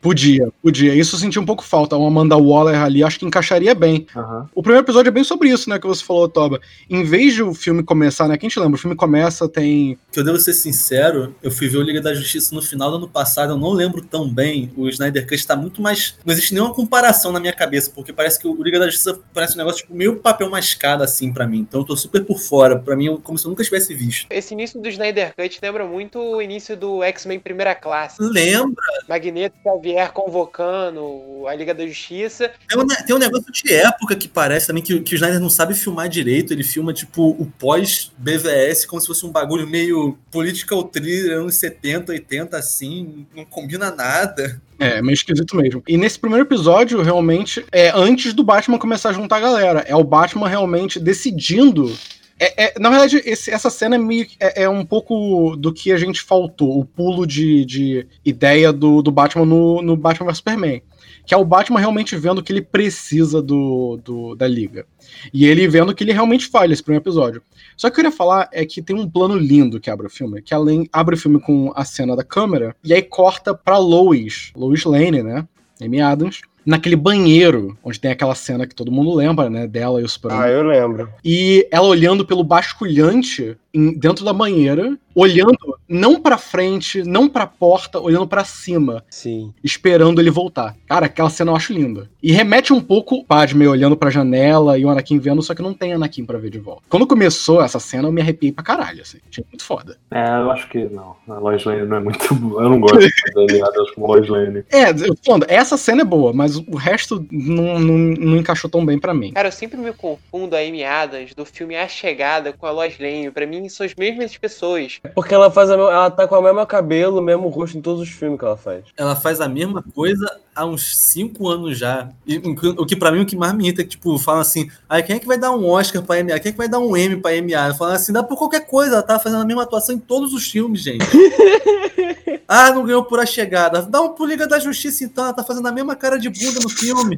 [0.00, 0.94] Podia, podia.
[0.94, 1.96] Isso eu senti um pouco falta.
[1.96, 4.06] Uma Amanda Waller ali, acho que encaixaria bem.
[4.14, 4.48] Aham.
[4.54, 5.78] O primeiro episódio é bem sobre isso, né?
[5.78, 6.60] Que você falou, Toba.
[6.88, 8.38] Em vez de o filme começar, né?
[8.38, 8.76] Quem te lembra?
[8.76, 9.98] O filme começa, tem.
[10.12, 12.96] Que eu devo ser sincero, eu fui ver o Liga da Justiça no final do
[12.98, 14.70] ano passado, eu não lembro tão bem.
[14.76, 16.16] O Snyder Cut tá muito mais.
[16.24, 19.54] Não existe nenhuma comparação na minha cabeça, porque parece que o Liga da Justiça parece
[19.54, 21.66] um negócio tipo meio papel mascado assim pra mim.
[21.68, 22.78] Então eu tô super por fora.
[22.78, 24.26] Pra mim, é como se eu nunca tivesse visto.
[24.30, 28.22] Esse início do Snyder Cut lembra muito o início do X-Men Primeira Classe.
[28.22, 28.84] Lembra?
[29.08, 32.50] Magneto e Xavier convocando a Liga da Justiça.
[32.68, 35.50] Tem um, tem um negócio de época que parece também que, que o Snyder não
[35.50, 36.52] sabe filmar direito.
[36.52, 42.12] Ele filma, tipo, o pós-BVS como se fosse um bagulho meio political thriller, anos 70,
[42.12, 43.26] 80, assim.
[43.34, 44.60] Não combina nada.
[44.78, 45.82] É, meio esquisito mesmo.
[45.88, 49.80] E nesse primeiro episódio, realmente, é antes do Batman começar a juntar a galera.
[49.86, 51.96] É o Batman realmente decidindo.
[52.40, 55.90] É, é- na verdade, esse- essa cena é, meio, é, é um pouco do que
[55.92, 60.38] a gente faltou, o pulo de, de ideia do, do Batman no, no Batman vs
[60.38, 60.82] Superman.
[61.26, 64.86] Que é o Batman realmente vendo que ele precisa do, do- da Liga.
[65.32, 67.42] E ele vendo que ele realmente falha esse primeiro episódio.
[67.76, 70.40] Só que eu queria falar é que tem um plano lindo que abre o filme,
[70.40, 74.52] que além abre o filme com a cena da câmera, e aí corta pra Lois,
[74.56, 75.46] Lois Lane, né?
[75.80, 79.66] Amy Adams, naquele banheiro, onde tem aquela cena que todo mundo lembra, né?
[79.66, 80.44] Dela e o Superman.
[80.44, 81.08] Ah, eu lembro.
[81.24, 83.56] E ela olhando pelo basculhante
[83.96, 85.56] dentro da banheira, olhando
[85.88, 89.52] não pra frente, não pra porta, olhando pra cima, Sim.
[89.64, 90.76] esperando ele voltar.
[90.86, 92.10] Cara, aquela cena eu acho linda.
[92.22, 95.62] E remete um pouco o Padme olhando pra janela e o Anakin vendo, só que
[95.62, 96.82] não tem Anakin pra ver de volta.
[96.88, 99.18] Quando começou essa cena, eu me arrepiei pra caralho, assim.
[99.30, 99.96] Achei muito foda.
[100.10, 101.16] É, eu acho que não.
[101.28, 102.62] A Lois Lane não é muito boa.
[102.62, 104.64] Eu não gosto de animadas como Lois Lane.
[104.70, 108.84] É, eu falando, essa cena é boa, mas o resto não, não, não encaixou tão
[108.84, 109.32] bem pra mim.
[109.32, 112.98] Cara, eu sempre me confundo a Amy Adams do filme A Chegada com a Lois
[112.98, 113.30] Lane.
[113.30, 114.98] Pra mim, são as mesmas pessoas.
[115.04, 117.76] É porque ela faz a, me- ela tá com o mesmo cabelo, o mesmo rosto
[117.78, 118.84] em todos os filmes que ela faz.
[118.96, 122.08] Ela faz a mesma coisa há uns cinco anos já.
[122.26, 124.70] E o que pra mim o que mais me irrita é que, tipo, falam assim:
[124.88, 126.38] ah, quem é que vai dar um Oscar pra MA?
[126.40, 127.74] Quem é que vai dar um M pra MA?
[127.74, 130.48] Falam assim, dá por qualquer coisa, ela tá fazendo a mesma atuação em todos os
[130.50, 131.04] filmes, gente.
[132.46, 133.82] ah, não ganhou por a chegada.
[133.82, 136.60] Dá um por Liga da Justiça, então, ela tá fazendo a mesma cara de bunda
[136.60, 137.16] no filme.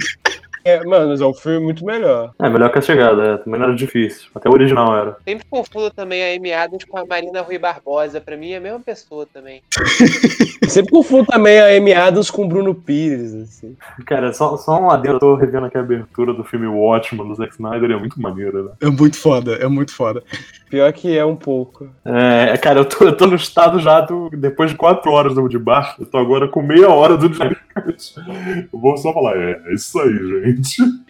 [0.64, 2.33] É, mano, mas é um filme muito melhor.
[2.38, 3.37] É, melhor que a chegada, é.
[3.38, 4.29] Também não era difícil.
[4.35, 5.16] Até o original era.
[5.25, 8.20] Sempre confundo também a Amy Adams com a Marina Rui Barbosa.
[8.20, 9.62] Pra mim é a mesma pessoa também.
[10.68, 13.77] Sempre confundo também a Amy Adams com o Bruno Pires, assim.
[14.07, 17.35] Cara, só, só um adendo, eu tô revendo aqui a abertura do filme Watchmen do
[17.35, 18.70] Zack Snyder, é muito maneiro, né?
[18.81, 20.23] É muito foda, é muito foda.
[20.70, 21.88] Pior que é um pouco.
[22.05, 24.31] É, cara, eu tô, eu tô no estado já do.
[24.31, 28.14] Depois de quatro horas do de bar, eu tô agora com meia hora do Cut.
[28.73, 30.49] Eu vou só falar, é, é isso aí, gente.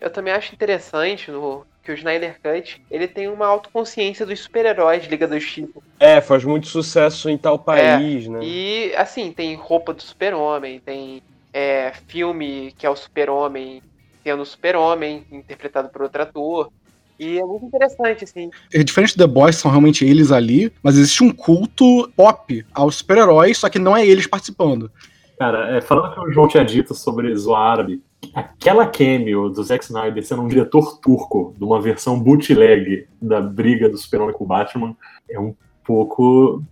[0.00, 5.02] Eu também acho interessante no, que o Snyder Cut ele tem uma autoconsciência dos super-heróis
[5.02, 5.80] de Liga da Justiça.
[5.98, 8.40] É, faz muito sucesso em tal país, né?
[8.42, 11.22] E assim, tem roupa do super-homem, tem
[11.52, 13.82] é, filme que é o super-homem
[14.22, 16.70] sendo o super-homem, interpretado por outro ator.
[17.18, 18.50] E é muito interessante, assim.
[18.72, 22.96] É diferente do The Boys, são realmente eles ali, mas existe um culto pop aos
[22.96, 24.90] super-heróis, só que não é eles participando.
[25.38, 28.02] Cara, é, falando que o João tinha dito sobre Zoar Árabe,
[28.34, 33.88] aquela cameo do Zack Snyder sendo um diretor turco de uma versão bootleg da briga
[33.88, 34.96] do Super-Homem com o Batman
[35.28, 35.54] é um
[35.84, 36.62] pouco.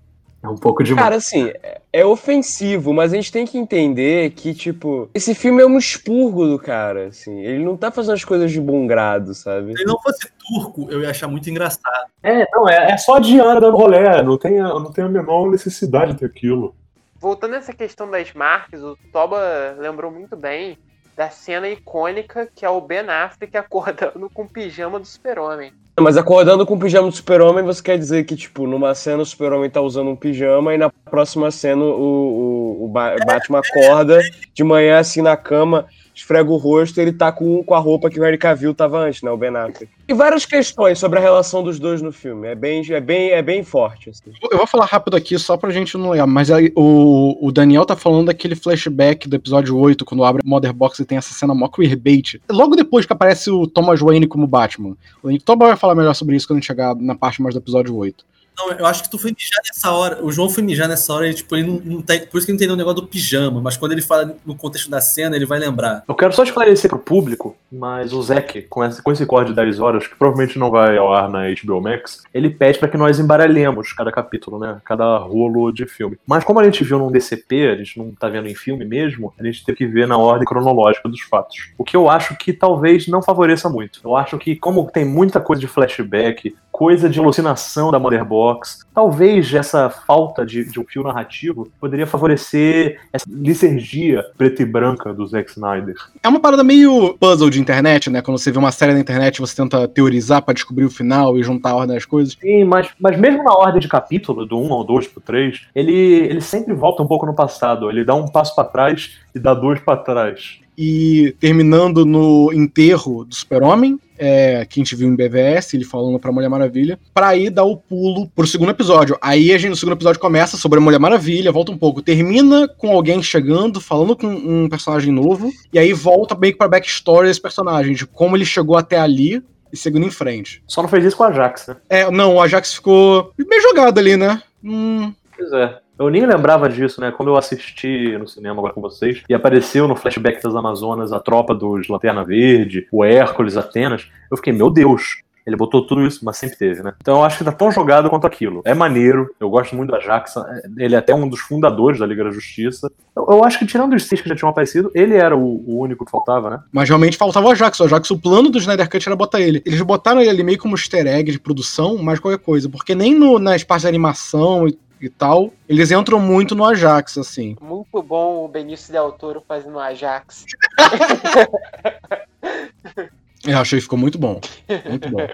[0.41, 1.03] É um pouco demais.
[1.03, 1.51] Cara, assim,
[1.93, 6.47] é- ofensivo, mas a gente tem que entender que, tipo, esse filme é um expurgo
[6.47, 7.41] do cara, assim.
[7.41, 9.73] Ele não tá fazendo as coisas de bom grado, sabe?
[9.75, 12.09] Se ele não fosse turco, eu ia achar muito engraçado.
[12.23, 15.09] É, não, é, é só a Diana dando rolé, não tem, a- não tem a
[15.09, 16.73] menor necessidade de ter aquilo.
[17.21, 19.41] Voltando nessa questão das marcas, o Toba
[19.77, 20.79] lembrou muito bem
[21.19, 25.73] da cena icônica que é o Ben Affleck acordando com o pijama do super-homem.
[25.99, 29.27] Mas acordando com o pijama do super-homem, você quer dizer que, tipo, numa cena o
[29.27, 34.21] super-homem tá usando um pijama e na próxima cena o, o, o Ba- Batman acorda
[34.55, 38.19] de manhã, assim, na cama, esfrega o rosto ele tá com, com a roupa que
[38.19, 39.89] o Henry Cavill tava antes, né, o Ben Affleck.
[40.09, 42.49] E várias questões sobre a relação dos dois no filme.
[42.49, 44.33] É bem, é bem, é bem forte, assim.
[44.51, 47.87] Eu vou falar rápido aqui só pra gente não lembrar, mas aí o, o Daniel
[47.87, 51.33] tá falando daquele flashback do episódio 8, quando abre a Mother Box e tem essa
[51.33, 52.41] cena mó queerbait.
[52.51, 54.97] Logo depois que aparece o Thomas Wayne como Batman.
[55.23, 58.25] O Toba vai falar melhor sobre isso quando chegar na parte mais do episódio 8.
[58.59, 60.25] Não, eu acho que tu foi mijar nessa hora.
[60.25, 62.27] O João foi mijar nessa hora e, tipo, ele não, não tem.
[62.27, 64.57] Por isso que ele não entendeu o negócio do pijama, mas quando ele fala no
[64.57, 66.03] contexto da cena, ele vai lembrar.
[66.09, 69.81] Eu quero só esclarecer pro público, mas o Zack, com com esse corte de 10
[69.81, 73.19] horas, que provavelmente não vai ao ar na HBO Max, ele pede pra que nós
[73.19, 74.81] embaralhemos cada capítulo, né?
[74.85, 76.19] Cada rolo de filme.
[76.27, 79.33] Mas como a gente viu num DCP, a gente não tá vendo em filme mesmo,
[79.39, 81.71] a gente tem que ver na ordem cronológica dos fatos.
[81.77, 84.01] O que eu acho que talvez não favoreça muito.
[84.05, 88.87] Eu acho que, como tem muita coisa de flashback, coisa de alucinação da Mother Box,
[88.95, 95.13] talvez essa falta de, de um fio narrativo poderia favorecer essa licergia preta e branca
[95.13, 95.97] do Zack Snyder.
[96.23, 98.23] É uma parada meio puzzle de internet, né?
[98.23, 101.43] Quando você vê uma série na internet, você tenta teorizar pra descobrir o final e
[101.43, 102.37] juntar a ordem das coisas.
[102.41, 105.93] Sim, mas, mas mesmo na ordem de capítulo, do 1 ao 2 pro 3, ele,
[105.93, 107.91] ele sempre volta um pouco no passado.
[107.91, 110.61] Ele dá um passo pra trás e dá dois pra trás.
[110.81, 116.19] E terminando no enterro do Super-Homem, é, que a gente viu em BVS, ele falando
[116.19, 119.17] pra Mulher Maravilha, pra aí dar o pulo pro segundo episódio.
[119.21, 122.69] Aí a gente no segundo episódio começa sobre a Mulher Maravilha, volta um pouco, termina
[122.69, 127.29] com alguém chegando, falando com um personagem novo, e aí volta meio que pra backstory
[127.29, 130.63] desse personagem, de como ele chegou até ali e seguindo em frente.
[130.67, 131.77] Só não fez isso com a Jax, né?
[131.89, 134.43] É, não, o Ajax ficou meio jogado ali, né?
[134.65, 135.79] Hum, Pois é.
[135.99, 137.11] Eu nem lembrava disso, né?
[137.11, 141.21] Quando eu assisti no cinema agora com vocês, e apareceu no flashback das Amazonas a
[141.21, 146.23] tropa dos Lanterna Verde, o Hércules, Atenas, eu fiquei, meu Deus, ele botou tudo isso,
[146.23, 146.93] mas sempre teve, né?
[147.01, 148.61] Então eu acho que tá tão jogado quanto aquilo.
[148.67, 150.35] É maneiro, eu gosto muito do Ajax,
[150.77, 152.93] ele é até um dos fundadores da Liga da Justiça.
[153.17, 155.81] Eu, eu acho que tirando os seis que já tinham aparecido, ele era o, o
[155.81, 156.61] único que faltava, né?
[156.71, 157.81] Mas realmente faltava o Ajax.
[157.81, 159.63] O Ajax, o plano do Snyder Cut era botar ele.
[159.65, 162.69] Eles botaram ele ali meio como easter egg de produção, mais qualquer coisa.
[162.69, 167.19] Porque nem no, nas partes de animação e, e tal, eles entram muito no Ajax,
[167.19, 167.57] assim.
[167.61, 170.45] Muito bom o Benício Del Toro fazendo Ajax.
[173.47, 174.41] Eu achei que ficou muito bom.
[174.89, 175.27] Muito bom.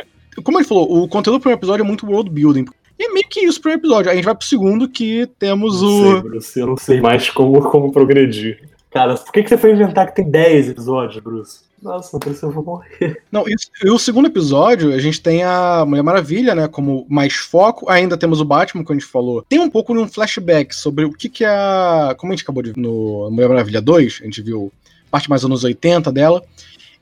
[0.42, 2.66] Como ele falou, o conteúdo do primeiro episódio é muito world building.
[2.98, 4.11] E meio que isso pro episódio.
[4.11, 6.12] Aí a gente vai pro segundo, que temos Não o.
[6.12, 8.68] sei, Bruce, eu não sei mais como, como progredir.
[8.95, 11.63] Cara, por que, que você foi inventar que tem 10 episódios, Bruce?
[11.83, 13.21] Nossa, por isso eu vou morrer.
[13.31, 17.91] Não, e o segundo episódio, a gente tem a Mulher Maravilha, né, como mais foco.
[17.91, 19.43] Ainda temos o Batman, como a gente falou.
[19.49, 22.15] Tem um pouco de um flashback sobre o que que é a...
[22.17, 24.73] Como a gente acabou de ver no Mulher Maravilha 2, a gente viu
[25.11, 26.43] parte mais anos 80 dela.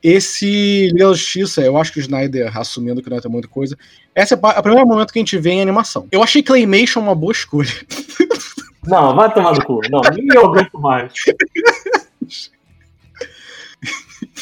[0.02, 3.76] Esse Liga da Justiça, eu acho que o Snyder, assumindo que não ter muita coisa,
[4.16, 6.08] esse é pa- o primeiro momento que a gente vê em animação.
[6.10, 7.70] Eu achei Claymation uma boa escolha.
[8.84, 9.78] Não, vai tomar no cu.
[9.88, 11.12] Não, nem eu aguento mais.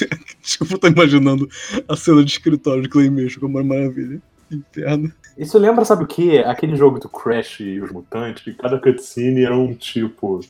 [0.42, 1.48] tipo, eu tô imaginando
[1.88, 4.20] a cena de escritório de Claymation como uma maravilha.
[4.50, 5.12] Inferno.
[5.38, 6.42] Isso lembra, sabe o quê?
[6.44, 10.40] Aquele jogo do Crash e os Mutantes, que cada cutscene era um tipo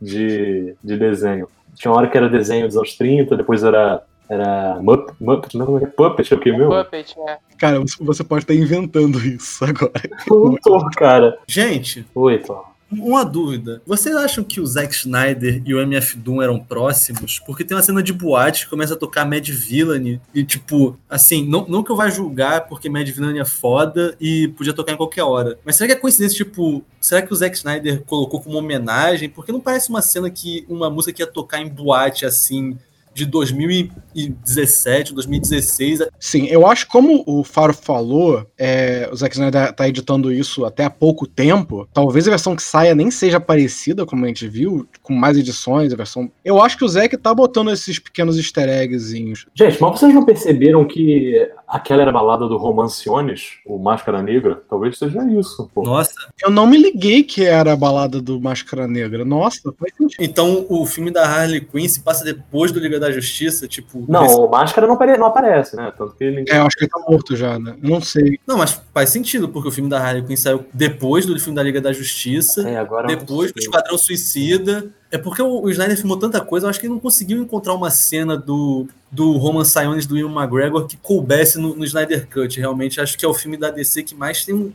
[0.00, 1.48] de, de desenho.
[1.74, 4.02] Tinha uma hora que era desenho dos anos 30, depois era.
[4.28, 6.70] Era Muppet, Muppet não, é Puppet, é o que meu?
[6.70, 7.38] Puppet, é.
[7.58, 9.92] Cara, você- pode estar inventando isso agora.
[10.26, 11.36] Puto, cara.
[11.46, 12.64] Gente, Oi, Tom.
[13.00, 13.82] Uma dúvida.
[13.86, 17.38] Vocês acham que o Zack Snyder e o MF Doom eram próximos?
[17.40, 21.46] Porque tem uma cena de boate que começa a tocar Mad Villain e, tipo, assim,
[21.46, 24.96] não, não que eu vá julgar porque Mad Villain é foda e podia tocar em
[24.96, 25.58] qualquer hora.
[25.64, 29.28] Mas será que é coincidência, tipo, será que o Zack Snyder colocou como homenagem?
[29.28, 32.76] Porque não parece uma cena que uma música que ia tocar em boate, assim,
[33.14, 36.00] de 2017, 2016.
[36.18, 40.64] Sim, eu acho que como o Faro falou, é, o Zack Snyder tá editando isso
[40.64, 41.88] até há pouco tempo.
[41.92, 45.92] Talvez a versão que saia nem seja parecida, como a gente viu, com mais edições,
[45.92, 46.30] a versão.
[46.44, 49.46] Eu acho que o Zack tá botando esses pequenos easter eggzinhos.
[49.54, 54.62] Gente, mas vocês não perceberam que aquela era a balada do Romanciones, o Máscara Negra?
[54.68, 55.82] Talvez seja isso, pô.
[55.82, 59.24] Nossa, Eu não me liguei que era a balada do Máscara Negra.
[59.24, 60.22] Nossa, faz sentido.
[60.22, 64.04] então o filme da Harley Quinn se passa depois do Liga da Justiça, tipo.
[64.08, 65.92] Não, o Máscara não, apare- não aparece, né?
[65.96, 66.44] Tanto que ele.
[66.48, 67.74] É, eu acho que ele tá morto já, né?
[67.82, 68.38] Não sei.
[68.46, 71.62] Não, mas faz sentido, porque o filme da Harley Quinn saiu depois do filme da
[71.62, 73.58] Liga da Justiça, É, agora não depois do.
[73.58, 74.86] Esquadrão Suicida.
[75.10, 77.74] É porque o, o Snyder filmou tanta coisa, eu acho que ele não conseguiu encontrar
[77.74, 82.58] uma cena do, do Roman Sionis do Ian McGregor que coubesse no, no Snyder Cut.
[82.58, 84.72] Realmente, acho que é o filme da DC que mais tem um,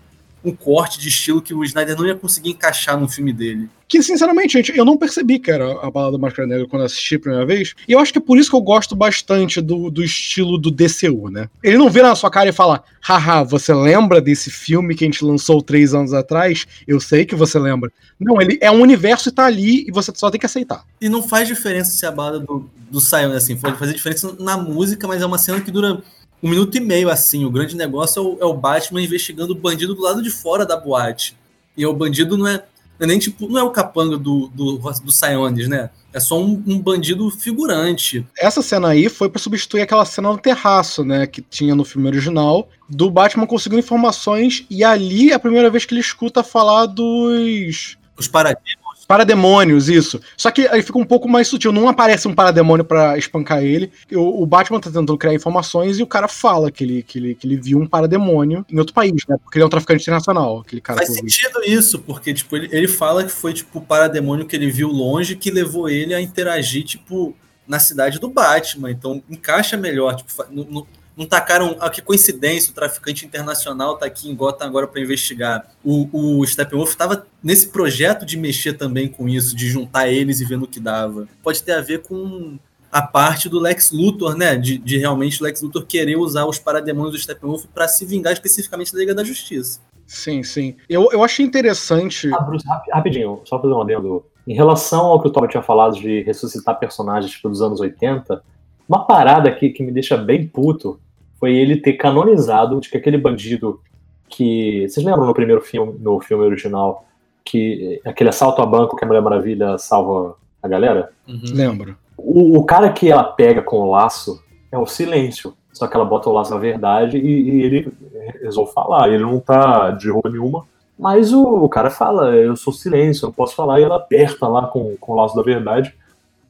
[0.47, 3.69] um corte de estilo que o Snyder não ia conseguir encaixar no filme dele.
[3.87, 7.15] Que, sinceramente, gente, eu não percebi que era a balada do Máscara Negra quando assisti
[7.15, 7.73] a primeira vez.
[7.87, 10.69] E eu acho que é por isso que eu gosto bastante do, do estilo do
[10.69, 11.49] DCU, né?
[11.63, 15.07] Ele não vira na sua cara e fala: haha, você lembra desse filme que a
[15.07, 16.67] gente lançou três anos atrás?
[16.85, 17.89] Eu sei que você lembra.
[18.19, 20.83] Não, ele é um universo e tá ali e você só tem que aceitar.
[20.99, 24.57] E não faz diferença se a balada do, do Sionis, assim, pode fazer diferença na
[24.57, 26.03] música, mas é uma cena que dura
[26.41, 27.45] um minuto e meio, assim.
[27.45, 30.65] O grande negócio é o, é o Batman investigando o bandido do lado de fora
[30.65, 31.35] da boate.
[31.75, 32.63] E o bandido não é,
[32.99, 35.89] não é nem tipo, não é o capanga do, do, do Sionis, né?
[36.13, 38.25] É só um, um bandido figurante.
[38.37, 41.27] Essa cena aí foi pra substituir aquela cena no terraço, né?
[41.27, 45.85] Que tinha no filme original, do Batman conseguindo informações e ali é a primeira vez
[45.85, 47.97] que ele escuta falar dos.
[48.17, 48.76] Os paradigmas.
[49.07, 50.19] Parademônios, isso.
[50.35, 51.71] Só que aí fica um pouco mais sutil.
[51.71, 53.91] Não aparece um parademônio pra espancar ele.
[54.11, 57.33] O, o Batman tá tentando criar informações e o cara fala que ele, que, ele,
[57.35, 59.37] que ele viu um parademônio em outro país, né?
[59.41, 60.97] Porque ele é um traficante internacional, aquele cara.
[60.97, 64.69] Faz sentido isso, porque tipo, ele, ele fala que foi tipo o parademônio que ele
[64.69, 67.33] viu longe que levou ele a interagir, tipo,
[67.65, 68.91] na cidade do Batman.
[68.91, 70.15] Então encaixa melhor.
[70.15, 70.85] Tipo, fa- não,
[71.17, 71.75] não, tacaram.
[71.79, 75.67] Ah, que coincidência, o traficante internacional tá aqui em Gotham agora para investigar.
[75.83, 80.45] O, o Steppenwolf tava nesse projeto de mexer também com isso, de juntar eles e
[80.45, 81.27] ver no que dava.
[81.41, 82.59] Pode ter a ver com
[82.91, 84.55] a parte do Lex Luthor, né?
[84.55, 88.33] De, de realmente o Lex Luthor querer usar os parademônios do Steppenwolf para se vingar
[88.33, 89.81] especificamente da Liga da Justiça.
[90.05, 90.75] Sim, sim.
[90.87, 92.31] Eu, eu achei interessante.
[92.33, 94.23] Ah, Bruce, rapi- rapidinho, só fazer um adendo.
[94.47, 98.41] Em relação ao que o Toba tinha falado de ressuscitar personagens tipo, dos anos 80,
[98.87, 100.97] uma parada aqui que me deixa bem puto
[101.39, 103.79] foi ele ter canonizado de que aquele bandido
[104.27, 104.87] que.
[104.87, 107.05] Vocês lembram no primeiro filme, no filme original,
[107.43, 111.11] que aquele assalto a banco que a Mulher Maravilha salva a galera?
[111.27, 111.41] Uhum.
[111.53, 111.97] Lembro.
[112.17, 115.53] O, o cara que ela pega com o laço é o silêncio.
[115.71, 117.93] Só que ela bota o laço na verdade e, e ele
[118.41, 119.07] resolve falar.
[119.09, 120.65] Ele não tá de roupa nenhuma.
[120.97, 124.47] Mas o, o cara fala, eu sou silêncio, eu não posso falar, e ela aperta
[124.47, 125.95] lá com, com o laço da verdade.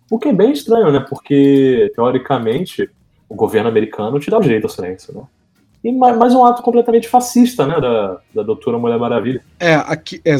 [0.09, 1.05] O que é bem estranho, né?
[1.07, 2.89] Porque, teoricamente,
[3.29, 5.23] o governo americano te dá o direito ao silêncio, né?
[5.83, 7.79] E ma- mais um ato completamente fascista, né?
[7.79, 9.43] Da, da doutora Mulher Maravilha.
[9.59, 10.21] É, aqui.
[10.25, 10.35] é,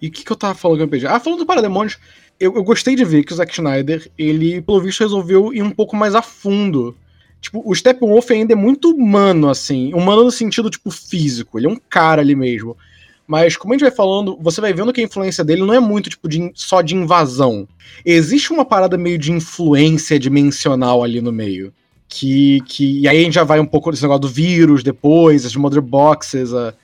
[0.00, 1.10] e o que, que eu tava falando que eu?
[1.10, 1.98] Ah, falando do Parademônios,
[2.40, 5.70] eu, eu gostei de ver que o Zack Snyder, ele, pelo visto, resolveu ir um
[5.70, 6.96] pouco mais a fundo.
[7.40, 9.92] Tipo, o Steppenwolf ainda é muito humano, assim.
[9.94, 11.58] Humano no sentido, tipo, físico.
[11.58, 12.76] Ele é um cara ali mesmo.
[13.26, 15.80] Mas, como a gente vai falando, você vai vendo que a influência dele não é
[15.80, 17.68] muito, tipo, de, só de invasão.
[18.04, 21.72] Existe uma parada meio de influência dimensional ali no meio.
[22.14, 25.46] Que, que, e aí a gente já vai um pouco desse negócio do vírus depois,
[25.46, 26.74] as mother boxes, a-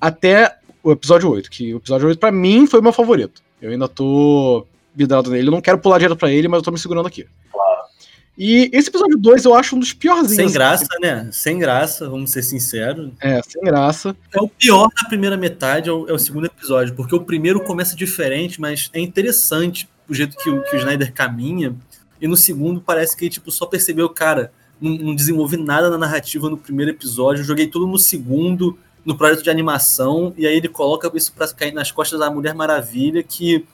[0.00, 3.42] até o episódio 8, que o episódio 8 pra mim foi o meu favorito.
[3.60, 6.70] Eu ainda tô vidrado nele, eu não quero pular direto pra ele, mas eu tô
[6.70, 7.26] me segurando aqui.
[8.38, 10.36] E esse episódio 2 eu acho um dos piorzinhos.
[10.36, 11.28] Sem graça, né?
[11.32, 13.10] Sem graça, vamos ser sinceros.
[13.20, 14.16] É, sem graça.
[14.32, 17.60] É o pior da primeira metade, é o, é o segundo episódio, porque o primeiro
[17.64, 21.74] começa diferente, mas é interessante o jeito que o, que o Snyder caminha.
[22.20, 25.98] E no segundo parece que ele tipo, só percebeu, cara, não, não desenvolvi nada na
[25.98, 30.68] narrativa no primeiro episódio, joguei tudo no segundo, no projeto de animação, e aí ele
[30.68, 33.64] coloca isso pra cair nas costas da Mulher Maravilha, que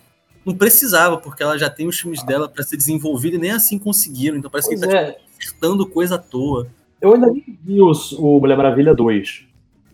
[0.45, 3.79] não precisava, porque ela já tem os filmes dela para ser desenvolvida e nem assim
[3.79, 4.37] conseguiram.
[4.37, 5.12] Então parece Pois que ele tá é.
[5.12, 6.69] tipo, acertando coisa à toa.
[7.01, 9.45] Eu ainda nem vi os- o Mulher Maravilha 2.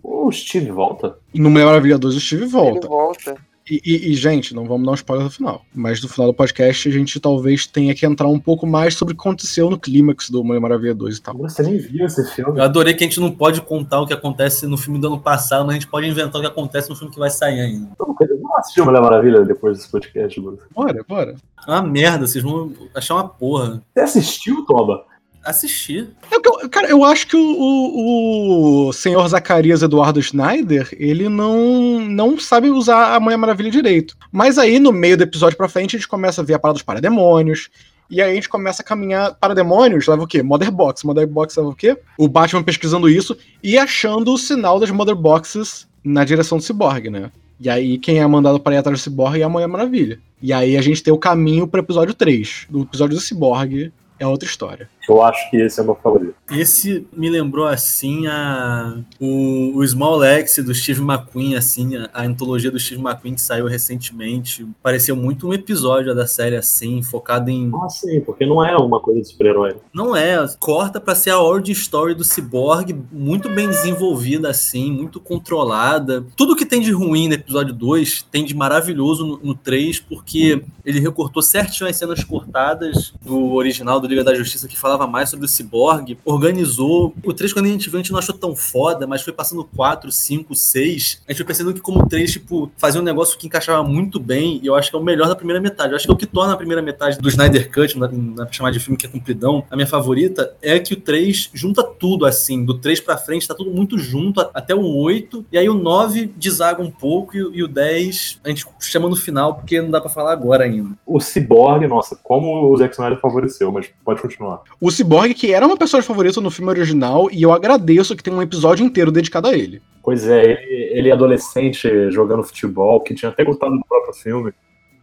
[0.03, 1.17] O Steve volta.
[1.35, 3.37] No Mulher Maravilha 2 o Steve Ele volta.
[3.71, 5.65] E, e- e, gente, não vamos dar um spoiler no final.
[5.75, 9.15] Mas no final do podcast a gente talvez tenha que entrar um pouco mais sobre
[9.15, 11.37] o que aconteceu no clímax do Mulher Maravilha 2 e tal.
[11.39, 12.59] Você nem viu esse filme.
[12.59, 15.21] Eu adorei que a gente não pode contar o que acontece no filme do ano
[15.21, 17.91] passado, mas a gente pode inventar o que acontece no filme que vai sair ainda.
[17.99, 20.59] Eu não assisti o Mulher Maravilha depois desse podcast, Bruno.
[20.75, 21.35] Bora, bora.
[21.67, 23.81] É uma merda, vocês vão achar uma porra.
[23.95, 25.05] Você assistiu, Toba?
[25.45, 26.11] Assistir.
[26.31, 32.01] É eu- cara, eu acho que o, o, o senhor Zacarias Eduardo Schneider, ele não,
[32.01, 34.17] não sabe usar a Mulher Maravilha direito.
[34.31, 36.75] Mas aí, no meio do episódio pra frente, a gente começa a ver a parada
[36.75, 37.71] dos parademônios.
[38.11, 39.35] E aí a gente começa a caminhar.
[39.35, 40.43] Parademônios leva o quê?
[40.43, 41.05] Mother Box.
[41.05, 41.97] Mother Box leva o quê?
[42.19, 47.09] O Batman pesquisando isso e achando o sinal das Mother Boxes na direção do Cyborg,
[47.09, 47.31] né?
[47.59, 50.19] E aí, quem é mandado para ir atrás do Cyborg é a Mulher Maravilha.
[50.43, 52.67] E aí a gente tem o caminho pro episódio 3.
[52.69, 54.89] Do episódio do Cyborg é outra história.
[55.09, 56.35] Eu acho que esse é o meu favorito.
[56.51, 62.23] Esse me lembrou assim a o, o Small X do Steve McQueen, assim, a, a
[62.23, 64.67] antologia do Steve McQueen que saiu recentemente.
[64.83, 69.01] Pareceu muito um episódio da série assim, focado em Ah, sim, porque não é uma
[69.01, 69.77] coisa de super-herói.
[69.93, 75.19] não é, corta pra ser a origin story do Cyborg, muito bem desenvolvida assim, muito
[75.21, 76.25] controlada.
[76.37, 80.63] Tudo que tem de ruim no episódio 2 tem de maravilhoso no, no 3, porque
[80.85, 85.31] ele recortou certinho as cenas cortadas do original do Liga da Justiça que falava mais
[85.31, 87.15] sobre o Cyborg, organizou.
[87.25, 89.65] O 3 quando a gente viu, a gente não achou tão foda, mas foi passando
[89.65, 93.39] 4, 5, 6, a gente foi percebendo que como o 3, tipo, fazia um negócio
[93.39, 95.91] que encaixava muito bem, e eu acho que é o melhor da primeira metade.
[95.91, 98.45] Eu acho que é o que torna a primeira metade do Snyder Cut, não dá
[98.45, 101.83] pra chamar de filme que é compridão, a minha favorita é que o 3 junta
[101.83, 105.69] tudo assim, do 3 pra frente tá tudo muito junto, até o 8, e aí
[105.69, 109.81] o 9 desaga um pouco, e, e o 10 a gente chama no final, porque
[109.81, 110.91] não dá pra falar agora ainda.
[111.07, 114.63] O Cyborg, nossa, como o Zack Snyder favoreceu, mas pode continuar.
[114.81, 118.33] O Cyborg, que era uma personagem favorita no filme original, e eu agradeço que tem
[118.33, 119.83] um episódio inteiro dedicado a ele.
[120.03, 124.53] Pois é, ele, ele é adolescente jogando futebol, que tinha até gostado do próprio filme.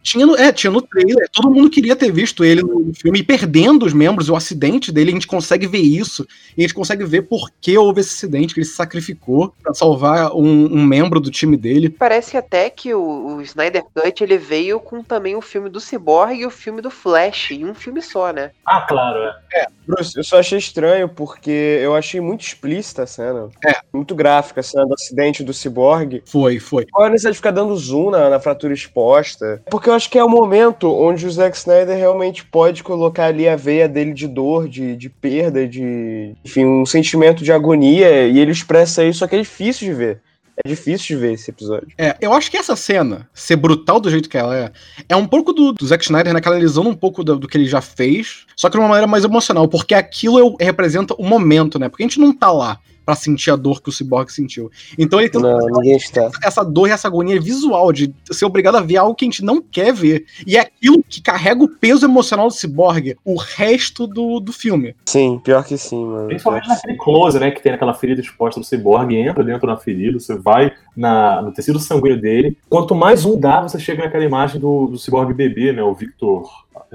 [0.02, 1.28] Tinha no, é, tinha no trailer.
[1.32, 5.10] Todo mundo queria ter visto ele no filme e perdendo os membros, o acidente dele,
[5.10, 6.26] a gente consegue ver isso.
[6.56, 9.74] E a gente consegue ver por que houve esse acidente, que ele se sacrificou pra
[9.74, 11.90] salvar um, um membro do time dele.
[11.90, 16.40] Parece até que o, o Snyder Cut ele veio com também o filme do Cyborg
[16.40, 18.50] e o filme do Flash, em um filme só, né?
[18.66, 19.18] Ah, claro,
[19.52, 19.66] é.
[19.86, 21.50] Bruce, eu só achei estranho porque
[21.82, 23.48] eu achei muito explícita a cena.
[23.66, 23.80] É.
[23.92, 26.22] Muito gráfica a cena do acidente do ciborgue.
[26.26, 26.86] Foi, foi.
[26.90, 29.60] Qual a necessidade de ficar dando zoom na, na fratura exposta?
[29.68, 33.48] Porque eu acho que é o momento onde o Zack Snyder realmente pode colocar ali
[33.48, 36.34] a veia dele de dor, de, de perda, de.
[36.44, 38.26] Enfim, um sentimento de agonia.
[38.26, 40.20] E ele expressa isso, só que é difícil de ver.
[40.64, 41.88] É difícil de ver esse episódio.
[41.96, 44.70] É, eu acho que essa cena, ser brutal do jeito que ela é,
[45.08, 47.66] é um pouco do, do Zack Snyder, né, canalizando um pouco do, do que ele
[47.66, 51.78] já fez, só que de uma maneira mais emocional, porque aquilo eu- representa o momento,
[51.78, 51.88] né?
[51.88, 52.78] Porque a gente não tá lá
[53.10, 54.70] pra sentir a dor que o Cyborg sentiu.
[54.96, 56.30] Então ele tem Não, ninguém está.
[56.44, 59.44] essa dor e essa agonia visual de ser obrigado a ver algo que a gente
[59.44, 60.26] não quer ver.
[60.46, 64.94] E é aquilo que carrega o peso emocional do Cyborg o resto do, do filme.
[65.06, 66.28] Sim, pior que sim, mano.
[66.28, 67.50] Principalmente naquele close, né?
[67.50, 71.52] Que tem aquela ferida exposta do Cyborg, entra dentro da ferida, você vai na, no
[71.52, 72.56] tecido sanguíneo dele.
[72.68, 75.82] Quanto mais um dá, você chega naquela imagem do, do Cyborg bebê, né?
[75.82, 76.48] O Victor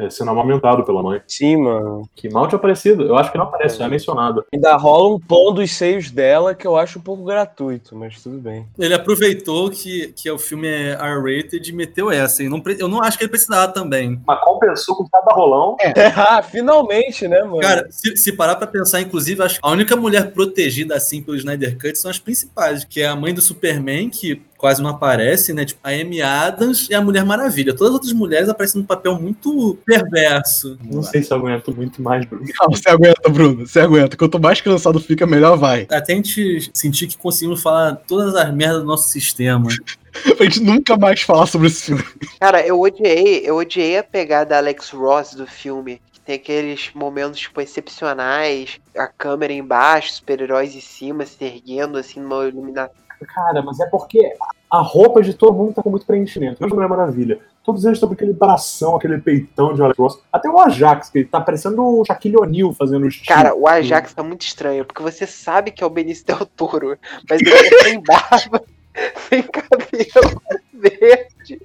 [0.09, 1.21] sendo amamentado pela mãe.
[1.27, 2.09] Sim, mano.
[2.15, 3.03] Que mal tinha aparecido.
[3.03, 4.45] Eu acho que não aparece, já é mencionado.
[4.53, 8.37] Ainda rola um tom dos seios dela que eu acho um pouco gratuito, mas tudo
[8.37, 8.65] bem.
[8.77, 12.43] Ele aproveitou que, que o filme é R-rated e meteu essa.
[12.43, 14.19] E não, eu não acho que ele precisava também.
[14.25, 15.75] Mas compensou com cada rolão.
[16.15, 17.59] ah, finalmente, né, mano?
[17.59, 21.37] Cara, se, se parar pra pensar, inclusive, acho que a única mulher protegida assim pelo
[21.37, 25.53] Snyder Cut são as principais, que é a mãe do Superman, que quase não aparece,
[25.53, 25.65] né?
[25.65, 27.73] Tipo, a Amy Adams e a Mulher Maravilha.
[27.73, 30.77] Todas as outras mulheres aparecem num papel muito perverso.
[30.83, 32.45] Não sei se eu aguento muito mais, Bruno.
[32.61, 34.17] Não, você aguenta, Bruno, você aguenta.
[34.17, 35.87] Quanto mais cansado fica, melhor vai.
[35.91, 39.67] Até a gente sentir que conseguimos falar todas as merdas do nosso sistema.
[40.37, 42.03] Pra gente nunca mais falar sobre esse filme.
[42.39, 46.01] Cara, eu odiei, eu odiei a pegada Alex Ross do filme.
[46.13, 52.21] Que tem aqueles momentos, tipo, excepcionais, a câmera embaixo, super-heróis em cima, se erguendo, assim,
[52.21, 53.04] numa iluminação.
[53.25, 54.33] Cara, mas é porque
[54.69, 56.57] a roupa de todo mundo tá com muito preenchimento.
[56.59, 57.39] Veja Mulher Maravilha.
[57.63, 60.19] Todos eles estão com aquele bração, aquele peitão de Ross.
[60.31, 64.21] Até o Ajax, que tá parecendo o Shaquille O'Neal fazendo os Cara, o Ajax tá
[64.21, 66.97] muito estranho, porque você sabe que é o Benício Del Toro,
[67.27, 68.61] mas ele é sem barba,
[69.29, 70.41] sem cabelo,
[70.73, 71.61] verde.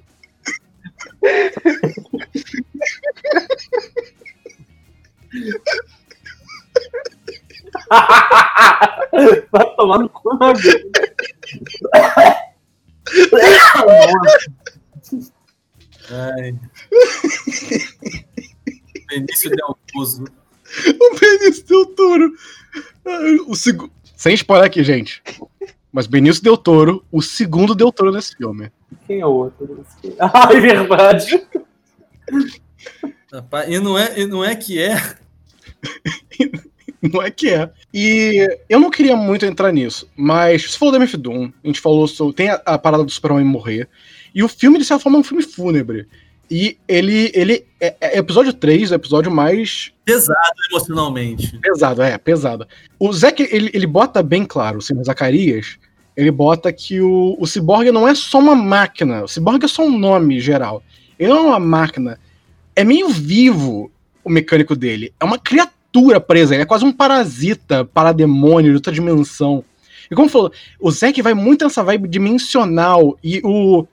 [9.51, 10.89] Vai tomar no cu vida.
[16.09, 16.55] Ai.
[19.09, 20.23] Benício Del Toso.
[20.23, 22.33] O Benício Del Toro.
[23.47, 23.89] O seg...
[24.15, 25.21] Sem spoiler aqui, gente.
[25.91, 28.71] Mas Benício Del Toro, o segundo Del Toro nesse filme.
[29.07, 29.85] Quem é o outro?
[30.19, 31.47] Ah, é verdade.
[33.31, 34.95] Rapaz, E não é, e não é que é.
[37.01, 37.69] Não é que é.
[37.93, 41.81] E eu não queria muito entrar nisso, mas você falou do MF Doom, a gente
[41.81, 42.35] falou sobre.
[42.35, 43.89] Tem a, a parada do Superman morrer.
[44.35, 46.07] E o filme, de certa forma, é um filme fúnebre.
[46.49, 47.31] E ele.
[47.33, 50.37] ele é, é episódio 3, o episódio mais Pesado
[50.69, 51.57] emocionalmente.
[51.59, 52.67] pesado, é, pesado.
[52.99, 55.77] O Zack, ele, ele bota bem claro, o senhor Zacarias,
[56.15, 59.23] ele bota que o, o Cyborg não é só uma máquina.
[59.23, 60.83] O Cyborg é só um nome geral.
[61.17, 62.19] Ele não é uma máquina.
[62.75, 63.91] É meio vivo
[64.23, 65.13] o mecânico dele.
[65.19, 65.80] É uma criatura
[66.19, 66.53] presa.
[66.53, 69.63] Ele é quase um parasita, parademônio de outra dimensão.
[70.09, 73.17] E como falou, o Zack vai muito nessa vibe dimensional.
[73.23, 73.87] E o.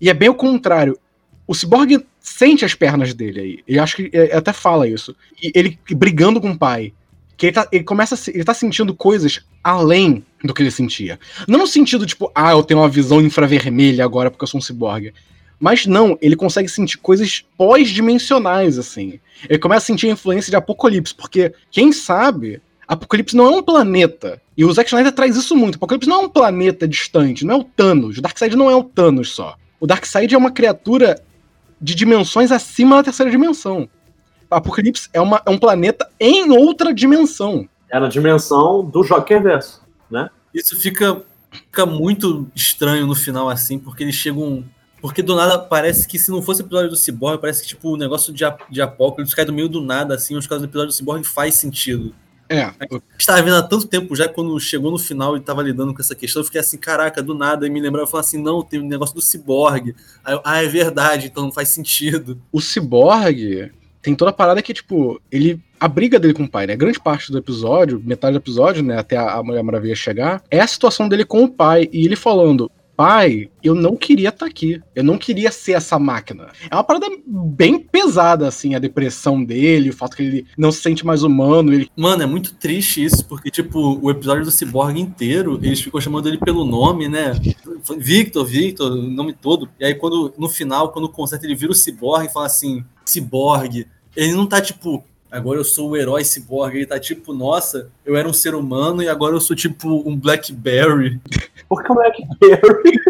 [0.00, 0.98] E é bem o contrário.
[1.46, 3.58] O Cyborg sente as pernas dele aí.
[3.66, 5.14] Eu acho que ele até fala isso.
[5.42, 6.92] E ele brigando com o pai.
[7.36, 11.20] Que ele, tá, ele começa a, ele tá sentindo coisas além do que ele sentia.
[11.46, 14.62] Não no sentido, tipo, ah, eu tenho uma visão infravermelha agora porque eu sou um
[14.62, 15.12] ciborgue.
[15.58, 19.18] Mas não, ele consegue sentir coisas pós-dimensionais, assim.
[19.48, 23.62] Ele começa a sentir a influência de Apocalipse, porque, quem sabe, Apocalipse não é um
[23.62, 24.40] planeta.
[24.56, 25.76] E o Zack Snyder traz isso muito.
[25.76, 28.18] Apocalipse não é um planeta distante, não é o Thanos.
[28.18, 29.56] O Darkseid não é o Thanos só.
[29.80, 31.20] O Darkseid é uma criatura
[31.80, 33.88] de dimensões acima da terceira dimensão.
[34.50, 37.68] Apocalipse é, uma, é um planeta em outra dimensão.
[37.90, 39.82] É na dimensão do Joker Verso.
[40.54, 44.64] Isso fica, fica muito estranho no final, assim, porque eles chegam.
[45.00, 47.90] Porque do nada parece que se não fosse o episódio do Cyborg, parece que tipo,
[47.90, 50.88] o negócio de, de Apocalipse cai do meio do nada, assim, os casos do episódio
[50.88, 52.14] do Cyborg faz sentido.
[52.48, 52.70] É,
[53.18, 56.14] estava vendo há tanto tempo já, quando chegou no final e tava lidando com essa
[56.14, 58.80] questão, eu fiquei assim, caraca, do nada, e me lembrava, eu falava assim, não, tem
[58.80, 59.94] um negócio do Cyborg.
[60.24, 62.40] Aí ah, é verdade, então não faz sentido.
[62.52, 63.72] o Cyborg
[64.06, 65.60] tem toda a parada que, tipo, ele.
[65.80, 66.76] A briga dele com o pai, né?
[66.76, 68.96] Grande parte do episódio, metade do episódio, né?
[68.96, 71.88] Até a a Mulher Maravilha chegar, é a situação dele com o pai.
[71.92, 72.70] E ele falando.
[72.96, 74.80] Pai, eu não queria estar aqui.
[74.94, 76.48] Eu não queria ser essa máquina.
[76.70, 80.80] É uma parada bem pesada, assim, a depressão dele, o fato que ele não se
[80.80, 81.74] sente mais humano.
[81.74, 81.90] Ele...
[81.94, 86.28] Mano, é muito triste isso, porque, tipo, o episódio do Cyborg inteiro, eles ficam chamando
[86.28, 87.32] ele pelo nome, né?
[87.98, 89.68] Victor, Victor, o nome todo.
[89.78, 93.86] E aí, quando no final, quando conserta, ele vira o Cyborg e fala assim: Cyborg.
[94.16, 96.76] Ele não tá tipo, agora eu sou o herói Cyborg.
[96.76, 100.16] Ele tá tipo, nossa, eu era um ser humano e agora eu sou tipo um
[100.16, 101.20] Blackberry.
[101.68, 103.00] Por que o Blackberry?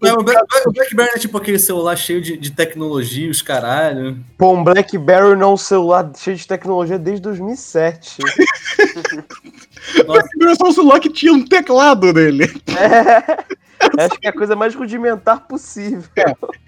[0.00, 4.18] Não, o Black- o Blackberry é tipo aquele celular cheio de, de tecnologia, os caralho.
[4.36, 8.18] Pô, um BlackBerry não é um celular cheio de tecnologia desde 2007.
[10.06, 12.44] Nossa, Era só um celular que tinha um teclado nele.
[12.78, 13.44] É.
[13.98, 16.04] Acho que é a coisa mais rudimentar possível.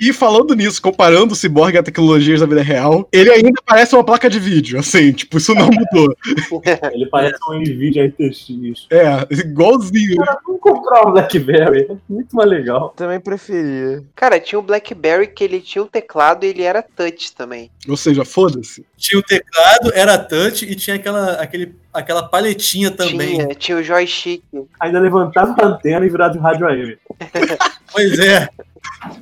[0.00, 4.04] E falando nisso, comparando o Cyborg a tecnologias da vida real, ele ainda parece uma
[4.04, 6.14] placa de vídeo, assim, tipo, isso não mudou.
[6.92, 8.86] Ele parece um Nvidia RTX.
[8.90, 10.16] É, igualzinho.
[10.44, 11.86] Vamos comprar um Blackberry.
[11.90, 12.90] É muito mais legal.
[12.96, 14.02] Também preferia.
[14.14, 17.70] Cara, tinha o Blackberry que ele tinha um teclado e ele era touch também.
[17.88, 18.84] Ou seja, foda-se.
[18.96, 23.38] tinha o teclado, era touch e tinha aquela, aquele, aquela paletinha também.
[23.38, 24.42] Tinha, tinha o joystick.
[24.80, 26.98] Ainda levantava a antena e virava de rádio AM.
[27.90, 28.46] Pois é.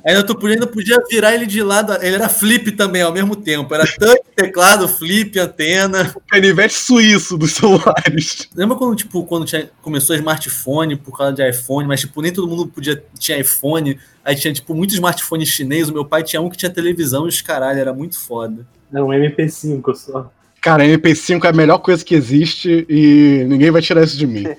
[0.05, 1.93] Ainda tu podia, ainda podia virar ele de lado.
[2.01, 3.73] Ele era flip também ao mesmo tempo.
[3.73, 6.13] Era touch, teclado, flip, antena.
[6.27, 8.49] Canivete suíço dos celulares.
[8.55, 12.47] Lembra quando, tipo, quando tinha, começou smartphone por causa de iPhone, mas tipo, nem todo
[12.47, 13.97] mundo podia tinha iPhone.
[14.23, 15.89] Aí tinha, tipo, muitos smartphones chineses.
[15.89, 18.67] O meu pai tinha um que tinha televisão e os caralho, era muito foda.
[18.91, 20.29] Era um MP5 só.
[20.67, 24.43] Cara, MP5 é a melhor coisa que existe e ninguém vai tirar isso de mim.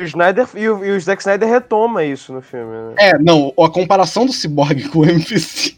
[0.00, 2.94] O Snyder e o, e o Zack Snyder retoma isso no filme, né?
[2.98, 5.74] É, não, a comparação do Cyborg com o MP5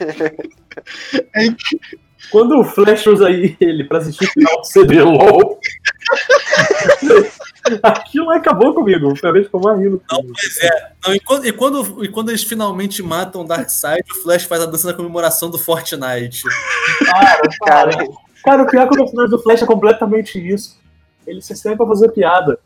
[1.32, 1.78] é que
[2.28, 5.60] Quando o Flash usa ele pra assistir o final do CBLOL,
[7.84, 9.14] aquilo acabou comigo.
[9.14, 10.02] Foi a vez que eu mais rindo.
[10.10, 10.90] Não, pois é.
[11.06, 14.62] Não, e, quando, e, quando, e quando eles finalmente matam o Darkseid, o Flash faz
[14.62, 16.42] a dança da comemoração do Fortnite.
[17.04, 20.78] Cara, Cara, cara, cara, o pior é que o personagem do Flash é completamente isso.
[21.26, 22.56] Ele se serve pra fazer piada.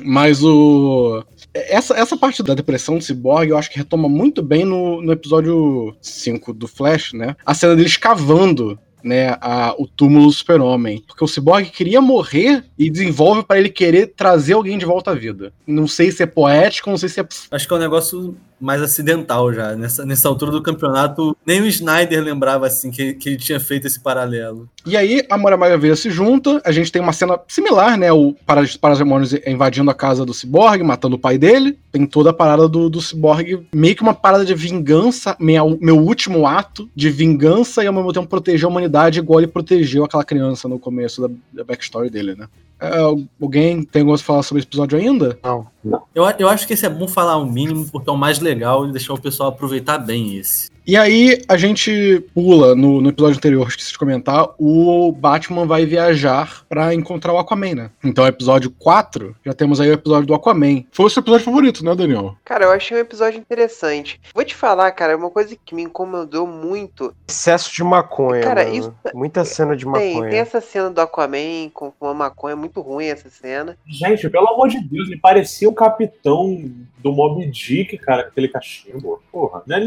[0.00, 1.24] Mas o.
[1.52, 5.12] Essa, essa parte da depressão do Cyborg eu acho que retoma muito bem no, no
[5.12, 7.36] episódio 5 do Flash, né?
[7.44, 11.02] A cena dele escavando né, a, o túmulo do super-homem.
[11.06, 15.14] Porque o Cyborg queria morrer e desenvolve para ele querer trazer alguém de volta à
[15.14, 15.52] vida.
[15.66, 17.26] Não sei se é poético, não sei se é.
[17.50, 19.76] Acho que é um negócio mais acidental já.
[19.76, 23.86] Nessa, nessa altura do campeonato, nem o Snyder lembrava assim que, que ele tinha feito
[23.86, 24.66] esse paralelo.
[24.86, 28.10] E aí a Maravilha se junta, a gente tem uma cena similar, né?
[28.10, 28.34] O
[28.80, 31.78] Parademônios invadindo a casa do Cyborg, matando o pai dele.
[31.92, 35.98] Tem toda a parada do, do Cyborg, meio que uma parada de vingança, meu, meu
[35.98, 40.24] último ato de vingança e ao mesmo tempo proteger a humanidade igual ele protegeu aquela
[40.24, 42.48] criança no começo da, da backstory dele, né?
[42.84, 43.00] É,
[43.40, 45.38] alguém tem alguma coisa falar sobre esse episódio ainda?
[45.42, 46.02] Não, não.
[46.14, 48.86] Eu, eu acho que esse é bom falar o mínimo, porque é o mais legal
[48.86, 50.73] e deixar o pessoal aproveitar bem esse.
[50.86, 55.86] E aí a gente pula no, no episódio anterior, esqueci de comentar, o Batman vai
[55.86, 57.90] viajar para encontrar o Aquaman, né?
[58.04, 60.84] Então, episódio 4, já temos aí o episódio do Aquaman.
[60.92, 62.36] Foi o seu episódio favorito, né, Daniel?
[62.44, 64.20] Cara, eu achei um episódio interessante.
[64.34, 67.14] Vou te falar, cara, uma coisa que me incomodou muito.
[67.26, 68.42] Excesso de maconha.
[68.42, 68.76] Cara, mano.
[68.76, 70.30] isso- Muita cena de Tem, maconha.
[70.30, 73.76] tem essa cena do Aquaman com, com a maconha, muito ruim essa cena.
[73.86, 76.70] Gente, pelo amor de Deus, ele parecia o capitão
[77.04, 79.20] do Mob Dick, cara, com aquele cachimbo.
[79.30, 79.78] Porra, né?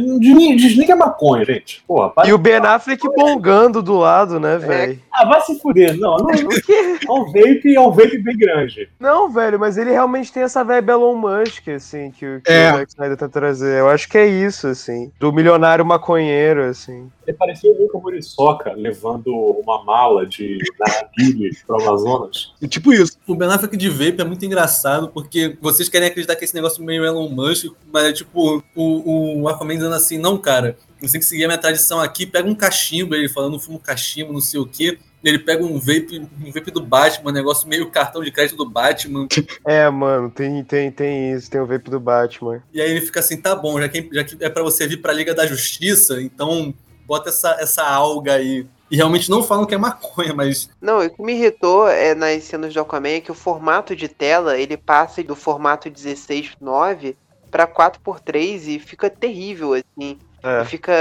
[0.55, 1.83] Desliga, a maconha, gente.
[1.87, 2.13] Porra.
[2.27, 4.99] E o Ben Affleck bongando do lado, né, velho?
[5.11, 5.97] Ah, vai se fuder.
[5.97, 6.99] Não, não, O quê?
[7.07, 8.87] é um vape, é um vape bem grande.
[8.99, 12.71] Não, velho, mas ele realmente tem essa vibe Elon Musk, assim, que, o- que É.
[12.73, 13.79] o Zack Snyder tá trazer.
[13.79, 15.11] Eu acho que é isso, assim.
[15.19, 17.09] Do milionário maconheiro, assim.
[17.27, 22.53] Ele parecia o Luca Muriçoca levando uma mala de narguilé pro Amazonas.
[22.61, 23.17] E tipo isso.
[23.27, 26.81] O Ben Affleck de Vape é muito engraçado, porque vocês querem acreditar que esse negócio
[26.81, 31.13] é meio Elon Musk, mas é tipo o, o Aquaman dizendo assim, não, cara, você
[31.13, 34.41] tem que seguir a minha tradição aqui, pega um cachimbo, ele falando, fumo cachimbo, não
[34.41, 34.97] sei o quê.
[35.23, 38.69] Ele pega um vape, um vape do Batman, um negócio meio cartão de crédito do
[38.69, 39.27] Batman.
[39.65, 42.63] É, mano, tem, tem, tem isso, tem o vape do Batman.
[42.73, 45.01] E aí ele fica assim, tá bom, já que, já que é pra você vir
[45.01, 46.73] pra Liga da Justiça, então
[47.07, 48.67] bota essa, essa alga aí.
[48.91, 52.43] E realmente não falam que é maconha, mas Não, o que me irritou é nas
[52.43, 57.15] cenas do Aquaman é que o formato de tela ele passa do formato 16:9
[57.49, 60.17] para 4x3 e fica terrível assim.
[60.43, 60.63] É.
[60.63, 60.93] Fica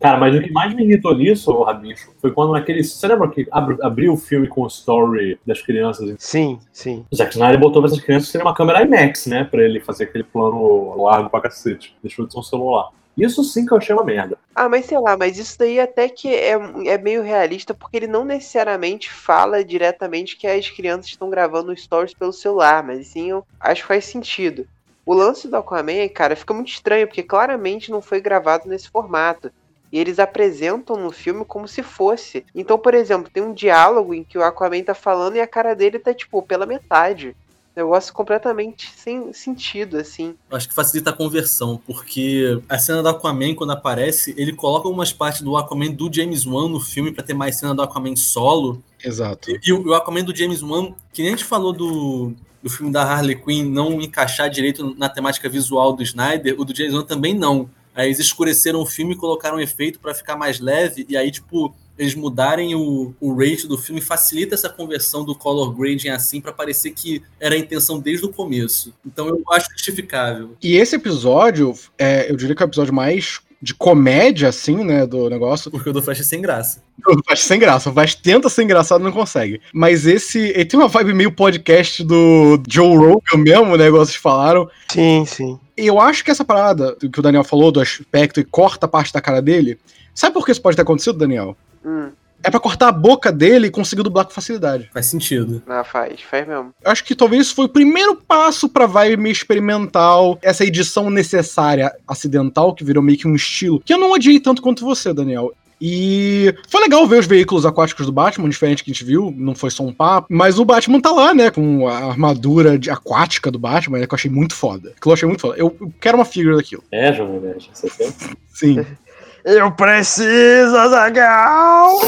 [0.00, 2.82] Cara, mas o que mais me irritou nisso, Rabicho, foi quando naquele.
[2.82, 6.14] Você lembra que ab- abriu o filme com o story das crianças?
[6.18, 7.06] Sim, sim.
[7.10, 9.44] O Zack Snyder botou pra essas crianças terem uma câmera IMAX, né?
[9.44, 11.96] Pra ele fazer aquele plano largo pra cacete.
[12.02, 12.90] Deixou de ser um celular.
[13.16, 14.38] Isso sim que eu uma merda.
[14.54, 16.52] Ah, mas sei lá, mas isso daí até que é,
[16.86, 22.14] é meio realista, porque ele não necessariamente fala diretamente que as crianças estão gravando stories
[22.14, 24.66] pelo celular, mas sim, eu acho que faz sentido.
[25.04, 29.50] O lance do Aquaman, cara, fica muito estranho, porque claramente não foi gravado nesse formato.
[29.90, 32.46] E eles apresentam no filme como se fosse.
[32.54, 35.74] Então, por exemplo, tem um diálogo em que o Aquaman tá falando e a cara
[35.74, 37.36] dele tá, tipo, pela metade.
[37.74, 40.34] Negócio completamente sem sentido, assim.
[40.50, 44.86] eu acho que facilita a conversão, porque a cena do Aquaman, quando aparece, ele coloca
[44.86, 48.14] algumas partes do Aquaman do James Wan no filme pra ter mais cena do Aquaman
[48.14, 48.82] solo.
[49.02, 49.50] Exato.
[49.64, 52.92] E o, o Aquaman do James Wan, que nem a gente falou do, do filme
[52.92, 57.04] da Harley Quinn não encaixar direito na temática visual do Snyder, o do James Wan
[57.04, 57.70] também não.
[57.94, 61.30] Aí eles escureceram o filme e colocaram um efeito pra ficar mais leve, e aí,
[61.30, 66.40] tipo, eles mudarem o, o rate do filme facilita essa conversão do color grading assim
[66.40, 68.92] pra parecer que era a intenção desde o começo.
[69.06, 70.56] Então eu acho justificável.
[70.62, 75.06] E esse episódio, é, eu diria que é o episódio mais de comédia, assim, né,
[75.06, 75.70] do negócio.
[75.70, 76.82] Porque o do Flash é sem graça.
[77.04, 77.90] O Flash sem graça.
[77.90, 79.60] O Flash tenta ser engraçado e não consegue.
[79.74, 80.38] Mas esse.
[80.38, 83.88] Ele tem uma vibe meio podcast do Joe Rogan mesmo, né?
[83.88, 84.70] Igual vocês falaram.
[84.88, 85.58] Sim, sim.
[85.76, 89.12] E eu acho que essa parada que o Daniel falou do aspecto e corta parte
[89.12, 89.80] da cara dele.
[90.14, 91.56] Sabe por que isso pode ter acontecido, Daniel?
[91.84, 92.10] Hum,
[92.44, 94.90] É pra cortar a boca dele e conseguir dublar com facilidade.
[94.92, 95.62] Faz sentido.
[95.68, 96.74] ah, faz, faz mesmo.
[96.84, 101.08] Eu acho que talvez isso foi o primeiro passo pra vibe meio experimental, essa edição
[101.10, 105.12] necessária acidental, que virou meio que um estilo, que eu não odiei tanto quanto você,
[105.14, 105.52] Daniel.
[105.84, 109.52] E foi legal ver os veículos aquáticos do Batman, diferente que a gente viu, não
[109.52, 110.28] foi só um papo.
[110.30, 114.14] Mas o Batman tá lá, né, com a armadura de- aquática do Batman, né, que
[114.14, 114.90] eu achei muito foda.
[114.96, 115.56] Aquilo eu achei muito foda.
[115.58, 116.84] Eu, eu quero uma figura daquilo.
[116.92, 118.12] É, Jovem Nerd, você quer?
[118.52, 118.86] Sim.
[119.44, 121.98] Eu preciso, Azagal!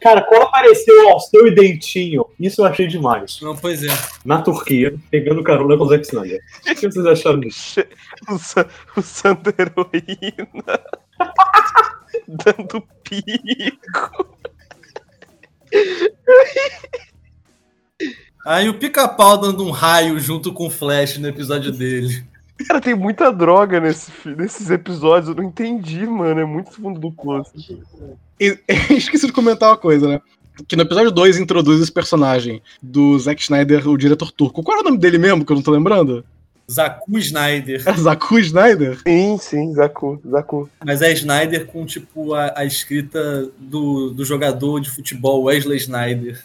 [0.00, 3.40] Cara, quando apareceu o Alceu e Dentinho, isso eu achei demais.
[3.40, 3.88] Não, pois é.
[4.24, 6.40] Na Turquia, pegando carona com o Zack Snyder.
[6.68, 7.80] O que vocês acharam disso?
[8.28, 10.80] O, Sa o Santa Heroína.
[12.28, 14.38] Dando pico.
[18.44, 22.24] Aí o pica-pau dando um raio junto com o Flash no episódio dele.
[22.66, 25.28] Cara, tem muita droga nesse, nesses episódios.
[25.28, 26.40] Eu não entendi, mano.
[26.40, 27.52] É muito fundo do poço.
[28.90, 30.20] Esqueci de comentar uma coisa, né?
[30.68, 34.62] Que no episódio 2 introduz esse personagem do Zack Snyder, o diretor turco.
[34.62, 36.24] Qual era o nome dele mesmo, que eu não tô lembrando?
[36.70, 37.82] Zaku Snyder.
[37.84, 38.98] É Zaku Snyder?
[39.06, 40.70] Sim, sim, Zaku, Zaku.
[40.84, 46.40] Mas é Snyder com, tipo, a, a escrita do, do jogador de futebol Wesley Snyder.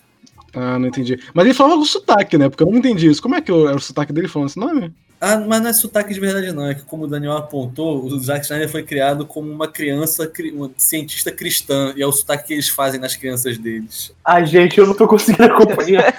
[0.53, 1.19] Ah, não entendi.
[1.33, 2.49] Mas ele falava com sotaque, né?
[2.49, 3.21] Porque eu não entendi isso.
[3.21, 4.91] Como é que era o sotaque dele falando esse nome?
[5.27, 6.69] Ah, mas não é sotaque de verdade, não.
[6.69, 10.69] É que, como o Daniel apontou, o Zack Snyder foi criado como uma criança, uma
[10.77, 11.91] cientista cristã.
[11.97, 14.13] E é o sotaque que eles fazem nas crianças deles.
[14.23, 16.13] Ai, gente, eu não tô conseguindo acompanhar.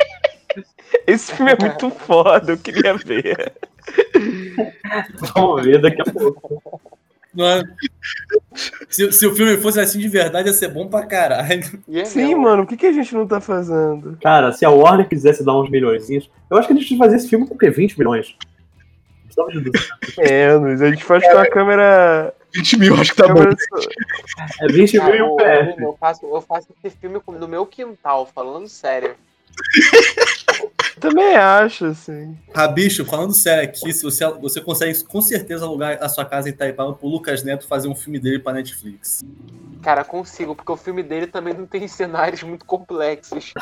[1.06, 3.54] Esse filme é muito foda, eu queria ver.
[5.34, 6.78] Vamos ver daqui a pouco.
[7.38, 7.62] É-
[8.88, 11.62] se, se o filme fosse assim de verdade, ia ser bom pra caralho.
[11.92, 14.18] É Sim, mano, o que, que a gente não tá fazendo?
[14.20, 17.28] Cara, se a Warner quisesse dar uns milhões, eu acho que a gente fazer esse
[17.28, 17.70] filme com o quê?
[17.70, 18.34] 20 milhões?
[19.24, 20.16] Precisava de 200.
[20.18, 22.34] Menos, a gente faz com a câmera.
[22.52, 23.42] 20 mil, acho que tá bom.
[24.60, 25.72] É 20 mil e um PF.
[25.72, 29.14] Bruno, eu, faço, eu faço esse filme no meu quintal, falando sério.
[31.00, 32.38] Também acho, assim.
[32.54, 36.52] Rabicho, falando sério aqui, se você, você consegue com certeza alugar a sua casa em
[36.52, 39.24] Itaipava pro Lucas Neto fazer um filme dele pra Netflix.
[39.82, 43.52] Cara, consigo, porque o filme dele também não tem cenários muito complexos.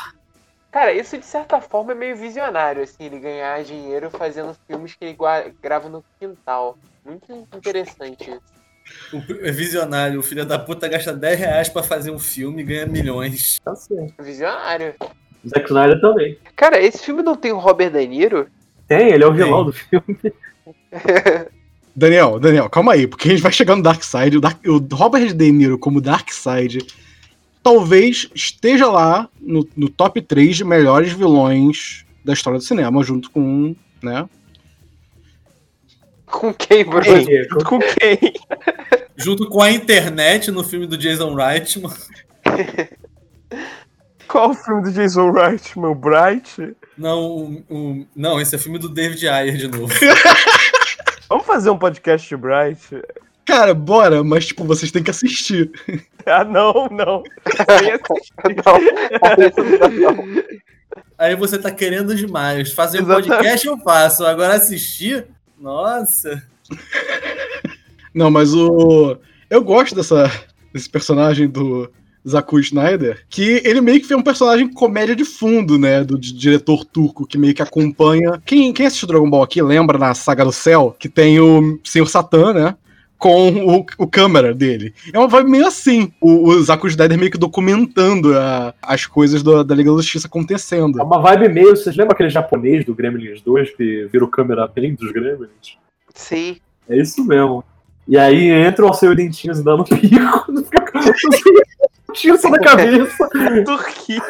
[0.71, 5.03] Cara, isso de certa forma é meio visionário, assim, ele ganhar dinheiro fazendo filmes que
[5.03, 5.17] ele
[5.61, 6.77] grava no quintal.
[7.03, 8.59] Muito interessante isso.
[9.13, 12.65] O é visionário, o filho da puta gasta 10 reais pra fazer um filme e
[12.65, 13.59] ganha milhões.
[13.63, 14.21] Tá certo.
[14.21, 14.95] Visionário.
[15.47, 16.37] Zack Snyder também.
[16.55, 18.47] Cara, esse filme não tem o Robert De Niro?
[18.87, 19.43] Tem, ele é o Tem.
[19.43, 20.17] vilão do filme.
[21.95, 24.37] Daniel, Daniel, calma aí, porque a gente vai chegar no Darkseid.
[24.37, 26.85] O, Dark, o Robert De Niro como Darkseid
[27.61, 33.29] talvez esteja lá no, no top 3 de melhores vilões da história do cinema, junto
[33.31, 34.27] com, né?
[36.25, 37.05] Com quem, Bruno?
[37.05, 38.33] Ei, Junto com quem?
[39.17, 41.91] Junto com a internet no filme do Jason Reitman.
[44.29, 45.89] Qual o filme do Jason Reitman?
[45.91, 46.75] O Bright?
[46.97, 49.91] Não, o- o- não, esse é filme do David Ayer de novo.
[51.27, 52.79] Vamos fazer um podcast de Bright?
[53.45, 55.71] Cara, bora, mas tipo, vocês têm que assistir.
[56.25, 57.23] Ah, não, não.
[57.45, 57.99] Assistir.
[58.63, 60.43] Não, não.
[61.17, 62.71] Aí você tá querendo demais.
[62.71, 63.29] Fazer um Exatamente.
[63.29, 65.25] podcast eu faço, agora assistir?
[65.59, 66.43] Nossa.
[68.13, 69.17] Não, mas o.
[69.49, 70.29] Eu gosto dessa,
[70.71, 71.91] desse personagem do
[72.27, 76.03] Zaku Snyder, que ele meio que foi um personagem comédia de fundo, né?
[76.03, 78.41] Do di- diretor turco, que meio que acompanha.
[78.45, 82.07] Quem, quem assistiu Dragon Ball aqui lembra na saga do céu que tem o Senhor
[82.07, 82.75] Satã, né?
[83.17, 84.93] Com o, o câmera dele.
[85.13, 86.09] É uma vibe meio assim.
[86.21, 90.27] O, o Zaku Snyder meio que documentando a- as coisas do- da Liga da Justiça
[90.27, 90.99] acontecendo.
[90.99, 91.75] É uma vibe meio.
[91.75, 95.77] Vocês lembram aquele japonês do Gremlins 2 que vira o câmera bem dos Gremlins?
[96.13, 96.57] Sim.
[96.87, 97.63] É isso mesmo.
[98.07, 100.45] E aí entra o Alceu Dentinhos dando pico.
[102.13, 103.29] Tira isso da cabeça.
[103.65, 104.21] Turquia.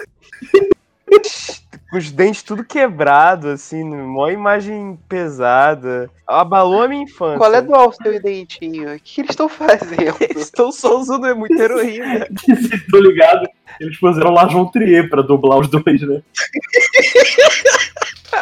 [1.89, 6.07] Com os dentes tudo quebrado, assim, mó imagem pesada.
[6.27, 7.39] Abalou a minha infância.
[7.39, 8.93] Qual é do Alceu e Dentinho?
[8.93, 10.15] O que eles estão fazendo?
[10.21, 12.27] Eles estão só usando é muita heroína.
[12.91, 13.49] Tô ligado.
[13.79, 16.21] Eles puseram lá João Trier pra dublar os dois, né?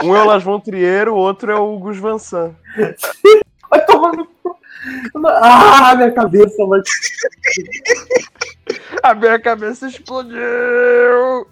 [0.04, 2.54] Um é o Las Von Trier, o outro é o Gus Van Sant.
[3.70, 4.57] Vai tomar no cu.
[5.42, 6.82] Ah, minha cabeça vai.
[9.04, 11.48] A minha cabeça explodiu!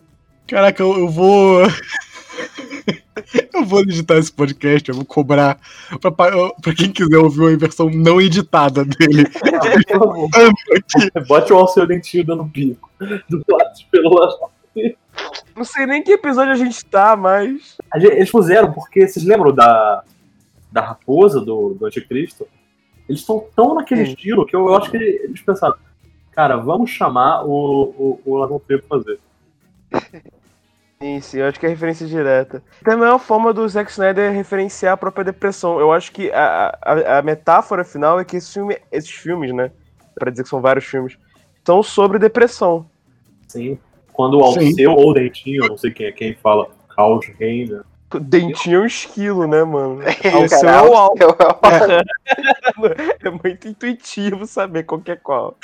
[0.47, 1.61] Caraca, eu, eu vou.
[3.53, 5.59] eu vou editar esse podcast, eu vou cobrar
[5.99, 9.25] pra, pra quem quiser ouvir uma versão não editada dele.
[9.89, 10.29] Favor.
[11.27, 12.89] Bote o Alceu Dentinho dando pico.
[12.99, 14.55] Do lado pelo lado.
[15.55, 17.77] Não sei nem que episódio a gente tá, mas.
[17.91, 20.03] A Eles puseram, porque vocês lembram da,
[20.71, 22.47] da raposa do, do Anticristo?
[23.07, 24.11] Eles estão tão naquele Sim.
[24.13, 25.75] estilo que eu, eu acho que eles pensaram,
[26.31, 27.49] cara, vamos chamar o,
[27.97, 29.19] o, o Lavon Trier pra fazer.
[31.01, 32.63] Sim, sim, eu acho que é referência direta.
[32.83, 35.77] Também é uma forma do Zack Snyder referenciar a própria depressão.
[35.77, 39.71] Eu acho que a, a, a metáfora final é que esse filme, esses filmes, né?
[40.17, 41.17] Pra dizer que são vários filmes,
[41.65, 42.89] são sobre depressão.
[43.47, 43.77] Sim.
[44.13, 44.43] Quando o.
[44.43, 47.85] Alceu ou o Dentinho, não sei quem é quem fala, Caos Reina.
[48.19, 49.99] Dentinho é um esquilo, né, mano?
[50.43, 51.23] O seu é o alto.
[51.23, 52.01] Alceu
[53.23, 55.57] É muito intuitivo saber qual que é qual.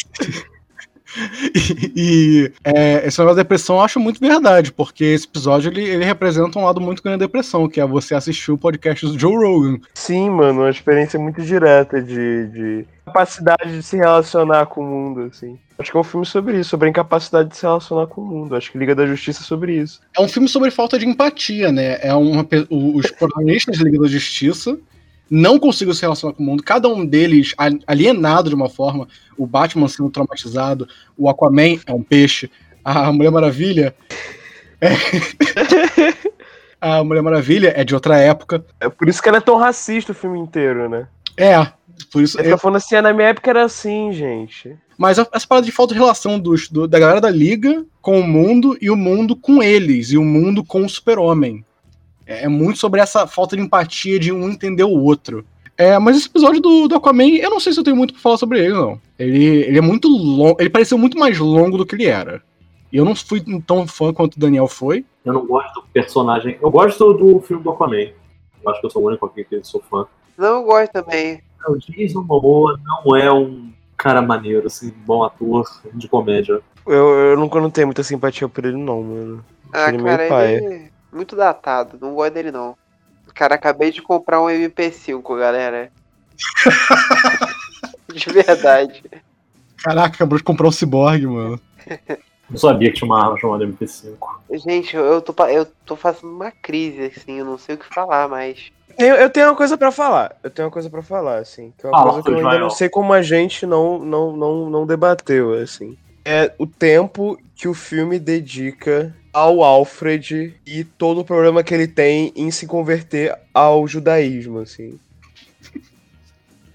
[1.53, 5.83] E, e, é, esse negócio da depressão eu acho muito verdade, porque esse episódio ele,
[5.83, 9.19] ele representa um lado muito grande da depressão, que é você assistir o podcast do
[9.19, 9.79] Joe Rogan.
[9.93, 15.21] Sim, mano, uma experiência muito direta de, de capacidade de se relacionar com o mundo,
[15.31, 15.59] assim.
[15.77, 18.25] Acho que é um filme sobre isso, sobre a incapacidade de se relacionar com o
[18.25, 18.55] mundo.
[18.55, 19.99] Acho que Liga da Justiça é sobre isso.
[20.15, 21.97] É um filme sobre falta de empatia, né?
[22.01, 24.77] É uma, os protagonistas da Liga da Justiça
[25.31, 27.55] não conseguiram se relacionar com o mundo, cada um deles
[27.87, 29.07] alienado de uma forma,
[29.37, 32.51] o Batman sendo traumatizado, o Aquaman é um peixe,
[32.83, 33.95] a Mulher Maravilha
[34.81, 34.89] é,
[36.81, 38.65] a Mulher Maravilha é de outra época.
[38.79, 41.07] É por isso que ela é tão racista o filme inteiro, né?
[41.37, 41.65] É,
[42.11, 42.37] por isso.
[42.37, 44.75] Ele fica falando assim, "Ah, na minha época era assim, gente.
[44.97, 48.27] Mas essa parada de falta de relação dos, do- da galera da Liga com o
[48.27, 51.63] mundo e o mundo com eles, e o mundo com o super-homem.
[52.31, 55.45] É, é muito sobre essa falta de empatia de um entender o outro.
[55.77, 58.21] É, mas esse episódio do, do Aquaman, eu não sei se eu tenho muito pra
[58.21, 58.99] falar sobre ele, não.
[59.17, 60.55] Ele, ele é muito longo.
[60.59, 62.41] Ele pareceu muito mais longo do que ele era.
[62.91, 65.05] E eu não fui tão fã quanto o Daniel foi.
[65.25, 66.57] Eu não gosto do personagem.
[66.61, 68.09] Eu gosto do filme do Aquaman.
[68.63, 70.05] Eu acho que eu sou o único aqui que sou fã.
[70.37, 71.41] Não, eu gosto também.
[71.67, 76.59] O Jason Momoa não é um cara maneiro, assim, bom ator de comédia.
[76.85, 79.45] Eu, eu nunca não tenho muita simpatia por ele, não, mano.
[79.71, 81.97] Ah, Ele é meio cara, ele é muito datado.
[81.99, 82.75] Não gosto dele, não.
[83.33, 85.91] Cara, acabei de comprar um MP5, galera.
[88.13, 89.03] de verdade.
[89.77, 91.59] Caraca, acabou de comprar um ciborgue, mano.
[92.49, 94.17] Não sabia que tinha uma arma chamada MP5.
[94.65, 98.27] Gente, eu, tô, eu tô fazendo uma crise, assim, eu não sei o que falar
[98.27, 98.71] mais.
[98.97, 100.35] Eu, eu tenho uma coisa pra falar.
[100.43, 101.73] Eu tenho uma coisa pra falar, assim.
[101.77, 104.35] Que é uma Fala, coisa que eu ainda não sei como a gente não, não,
[104.35, 105.97] não, não debateu, assim.
[106.25, 111.87] É o tempo que o filme dedica ao Alfred e todo o problema que ele
[111.87, 114.99] tem em se converter ao judaísmo, assim.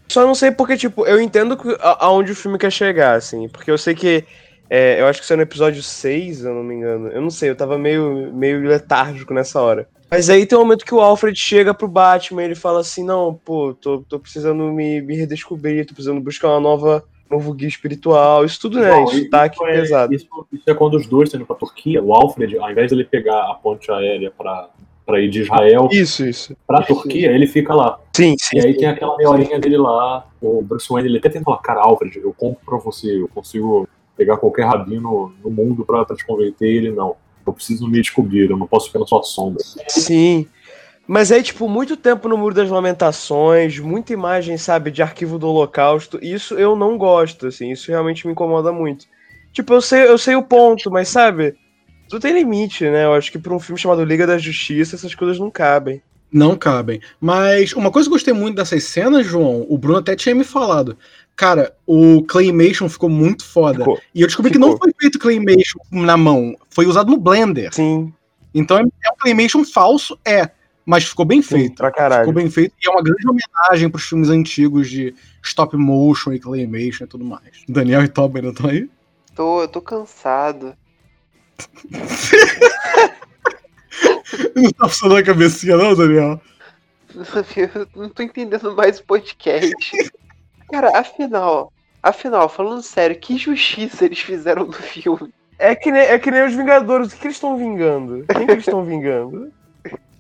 [0.07, 1.59] Só não sei porque, tipo, eu entendo
[1.99, 3.49] aonde o filme quer chegar, assim.
[3.49, 4.22] Porque eu sei que.
[4.70, 7.09] é, eu acho que isso é no episódio 6, se eu não me engano.
[7.09, 9.89] Eu não sei, eu tava meio, meio letárgico nessa hora.
[10.09, 13.05] Mas aí tem um momento que o Alfred chega pro Batman e ele fala assim:
[13.05, 17.05] Não, pô, tô, tô precisando me, me redescobrir, tô precisando buscar uma nova.
[17.31, 19.05] Novo guia espiritual, isso tudo, né?
[19.05, 20.14] Isso tá aqui é, pesado.
[20.14, 22.03] Isso, isso é quando os dois estão indo pra Turquia.
[22.03, 24.68] O Alfred, ao invés de ele pegar a ponte aérea pra,
[25.05, 26.57] pra ir de Israel Isso, isso.
[26.66, 27.99] pra Turquia, ele fica lá.
[28.14, 28.59] Sim, sim.
[28.59, 30.27] E aí tem aquela meia horinha dele lá.
[30.41, 33.89] O Bruce Wayne ele até tenta falar: Cara, Alfred, eu compro pra você, eu consigo
[34.16, 36.66] pegar qualquer rabino no mundo pra, pra te converter.
[36.68, 37.16] Ele não.
[37.47, 39.62] Eu preciso me descobrir, eu não posso ficar na sua sombra.
[39.89, 40.49] Sim.
[41.07, 45.48] Mas aí, tipo, muito tempo no Muro das Lamentações, muita imagem, sabe, de arquivo do
[45.48, 46.18] Holocausto.
[46.20, 49.07] Isso eu não gosto, assim, isso realmente me incomoda muito.
[49.52, 51.54] Tipo, eu sei, eu sei o ponto, mas sabe,
[52.09, 53.04] tudo tem limite, né?
[53.04, 56.02] Eu acho que pra um filme chamado Liga da Justiça, essas coisas não cabem.
[56.32, 57.00] Não cabem.
[57.20, 60.44] Mas uma coisa que eu gostei muito dessas cenas, João, o Bruno até tinha me
[60.44, 60.98] falado.
[61.34, 63.78] Cara, o Claymation ficou muito foda.
[63.78, 64.00] Ficou.
[64.14, 64.70] E eu descobri que Ficou.
[64.72, 67.72] não foi feito Claymation na mão, foi usado no Blender.
[67.72, 68.12] Sim,
[68.54, 70.50] Então é é um Claymation falso, é.
[70.87, 71.74] Mas ficou bem sim, feito.
[71.74, 72.22] pra caralho.
[72.22, 75.12] Ficou bem feito e é uma grande homenagem pros filmes antigos de
[75.43, 77.64] stop motion e claymation e tudo mais.
[77.68, 78.89] Daniel e Toby ainda estão aí?
[79.34, 80.76] Tô, eu tô cansado.
[84.55, 86.41] Não tá funcionando a cabecinha, não, Daniel?
[87.14, 89.72] Eu não tô entendendo mais o podcast.
[90.70, 91.72] Cara, afinal,
[92.03, 95.32] afinal, falando sério, que justiça eles fizeram no filme?
[95.59, 98.26] É que, nem, é que nem os Vingadores, o que eles estão vingando?
[98.26, 99.51] Quem que eles estão vingando?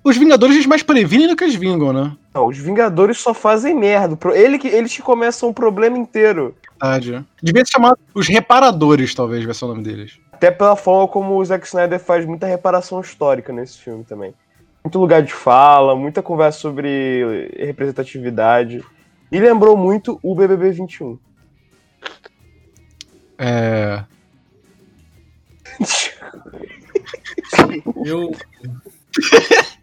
[0.06, 2.16] Os Vingadores eles mais previnem do que eles vingam, né?
[2.32, 4.16] Não, os Vingadores só fazem merda.
[4.34, 6.54] Ele que, eles que começam o problema inteiro.
[6.80, 7.24] Verdade.
[7.42, 10.20] Devia se chamar os Reparadores, talvez, vai ser o nome deles.
[10.30, 14.32] Até pela forma como o Zack Snyder faz muita reparação histórica nesse filme também.
[14.84, 18.84] Muito lugar de fala, muita conversa sobre representatividade.
[19.32, 21.18] E lembrou muito o BBB 21.
[23.38, 24.04] É.
[28.04, 28.30] Eu,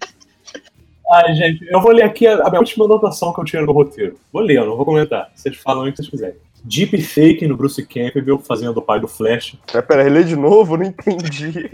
[1.13, 4.17] Ai, gente, eu vou ler aqui a, minha última anotação que eu tinha no roteiro.
[4.31, 5.31] Vou ler, eu não vou comentar.
[5.35, 6.35] Vocês falam o que vocês quiserem.
[6.63, 9.57] Deep fake no Bruce Campbell fazendo o pai do Flash.
[9.73, 10.77] É, pera, relê de novo?
[10.77, 11.69] Não entendi.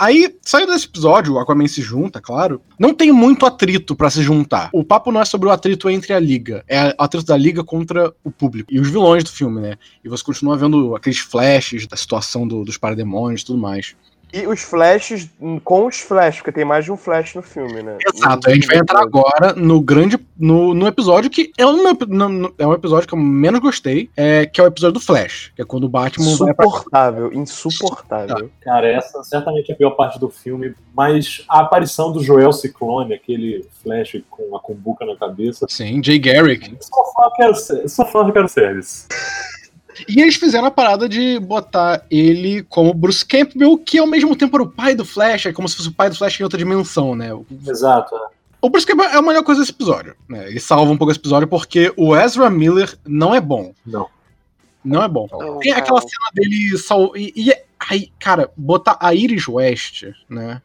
[0.00, 2.60] Aí, saindo desse episódio, o Aquaman se junta, claro.
[2.78, 4.70] Não tem muito atrito pra se juntar.
[4.72, 7.64] O papo não é sobre o atrito entre a liga, é o atrito da liga
[7.64, 9.74] contra o público e os vilões do filme, né?
[10.04, 13.96] E você continua vendo aqueles flashes da situação do- dos parademônios e tudo mais.
[14.32, 17.82] E os flashes hum, com os flashes, porque tem mais de um flash no filme,
[17.82, 17.96] né?
[18.14, 20.18] Exato, a gente vai entrar agora no grande.
[20.38, 24.44] no, no episódio que é um, no- é um episódio que eu menos gostei, é,
[24.46, 26.66] que é o episódio do Flash, que é quando o Batman vai pra.
[26.66, 28.50] Insuportável, insuportável.
[28.60, 33.14] Cara, essa certamente é a pior parte do filme, mas a aparição do Joel Ciclone,
[33.14, 35.66] aquele Flash com a cumbuca na cabeça.
[35.68, 36.76] Sim, Jay Garrick.
[36.80, 39.06] Só fã quero ser, só fã quero service.
[40.06, 44.56] E eles fizeram a parada de botar ele como Bruce Campbell, que ao mesmo tempo
[44.56, 46.58] era o pai do Flash, é como se fosse o pai do Flash em outra
[46.58, 47.30] dimensão, né?
[47.66, 48.14] Exato.
[48.60, 50.48] O Bruce Campbell é a melhor coisa desse episódio, né?
[50.48, 53.72] Ele salva um pouco esse episódio porque o Ezra Miller não é bom.
[53.86, 54.06] Não.
[54.84, 55.28] Não é bom.
[55.30, 57.16] Não, Tem aquela cena dele sal...
[57.16, 60.60] e, e é- aí, cara, botar a Iris West, né?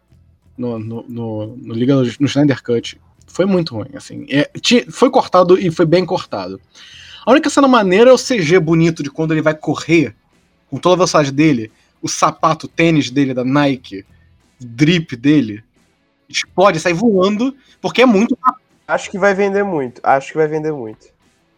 [0.57, 4.25] No, no, no, no Liga no Snyder Cut foi muito ruim, assim.
[4.29, 6.59] É, tinha- foi cortado e foi bem cortado.
[7.25, 10.15] A única cena maneira é o CG bonito de quando ele vai correr
[10.69, 11.71] com toda a velocidade dele,
[12.01, 14.05] o sapato, o tênis dele da Nike
[14.59, 15.63] drip dele,
[16.27, 18.37] explode, sai voando, porque é muito
[18.87, 20.01] Acho que vai vender muito.
[20.03, 21.07] Acho que vai vender muito.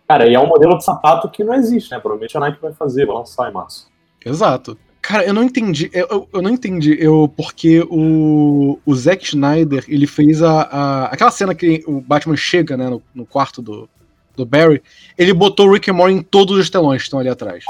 [0.07, 1.99] Cara, e é um modelo de sapato que não existe, né?
[1.99, 3.89] Provavelmente a Nike vai fazer, vai lançar em março.
[4.23, 4.77] Exato.
[5.01, 5.89] Cara, eu não entendi.
[5.91, 6.95] Eu, eu, eu não entendi.
[6.99, 12.35] Eu, porque o, o Zack Snyder, ele fez a, a- aquela cena que o Batman
[12.37, 13.89] chega, né, no, no quarto do,
[14.35, 14.81] do Barry.
[15.17, 17.63] Ele botou o Rick and Morty em todos os telões que estão ali atrás.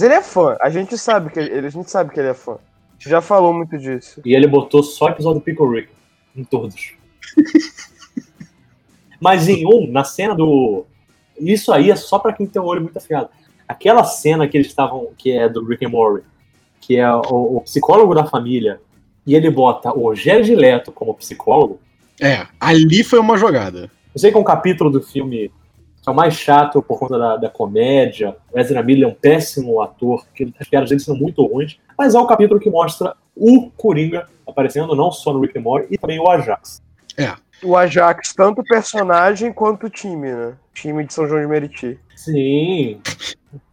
[0.00, 0.56] Mas ele é fã.
[0.60, 2.52] A gente sabe que ele, a gente sabe que ele é fã.
[2.52, 4.20] A gente já falou muito disso.
[4.24, 5.88] E ele botou só o episódio do Pickle Rick.
[6.34, 6.94] Em todos.
[9.20, 10.86] Mas em um, na cena do.
[11.38, 13.28] Isso aí é só pra quem tem o olho muito afiado.
[13.68, 15.10] Aquela cena que eles estavam.
[15.18, 16.24] que é do Rick and Morty,
[16.80, 18.80] que é o, o psicólogo da família,
[19.26, 21.78] e ele bota o Rogério Leto como psicólogo.
[22.20, 23.90] É, ali foi uma jogada.
[24.14, 25.50] Eu sei que é um capítulo do filme
[26.02, 28.36] que é o mais chato por conta da, da comédia.
[28.52, 32.14] O Ezra Miller é um péssimo ator, que as piadas dele são muito ruins, mas
[32.14, 35.98] é um capítulo que mostra o Coringa aparecendo não só no Rick and Morty, e
[35.98, 36.82] também o Ajax.
[37.62, 40.54] O Ajax, tanto o personagem quanto o time, né?
[40.72, 41.98] Time de São João de Meriti.
[42.16, 43.00] Sim,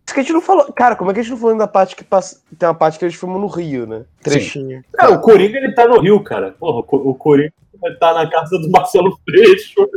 [0.07, 0.71] Isso que a gente não falou.
[0.71, 2.39] Cara, como é que a gente não falou ainda da parte que passa.
[2.57, 4.05] Tem uma parte que eles filmam no Rio, né?
[4.23, 4.81] Trechinho.
[4.97, 6.55] É, o Coringa ele tá no Rio, cara.
[6.57, 7.51] Porra, o Co- o Coringa
[7.99, 9.87] tá na casa do Marcelo Freixo.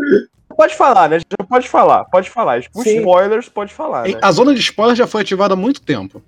[0.56, 1.20] Pode falar, né?
[1.20, 2.60] Já pode falar, pode falar.
[2.74, 2.98] Os Sim.
[2.98, 4.18] spoilers, pode falar, né?
[4.20, 6.20] A zona de spoiler já foi ativada há muito tempo.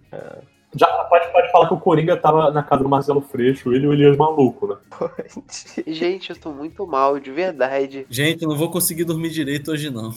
[0.74, 3.88] Já pode, pode falar que o Coringa tava na casa do Marcelo Freixo, ele e
[3.88, 4.76] o Elias maluco, né?
[5.88, 8.06] Gente, eu tô muito mal, de verdade.
[8.08, 10.14] Gente, eu não vou conseguir dormir direito hoje, não.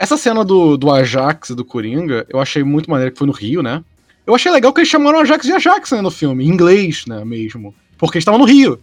[0.00, 3.34] Essa cena do, do Ajax e do Coringa, eu achei muito maneiro que foi no
[3.34, 3.84] Rio, né?
[4.26, 7.22] Eu achei legal que eles chamaram Ajax de Ajax né, no filme, em inglês, né,
[7.22, 7.74] mesmo.
[7.98, 8.80] Porque eles estavam no Rio.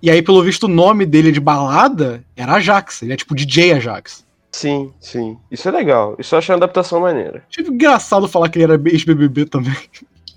[0.00, 3.02] E aí, pelo visto, o nome dele de balada era Ajax.
[3.02, 4.24] Ele é tipo DJ Ajax.
[4.52, 5.36] Sim, sim.
[5.50, 6.16] Isso é legal.
[6.18, 7.44] Isso eu achei uma adaptação maneira.
[7.50, 9.76] Tipo, engraçado falar que ele era ex-BBB também.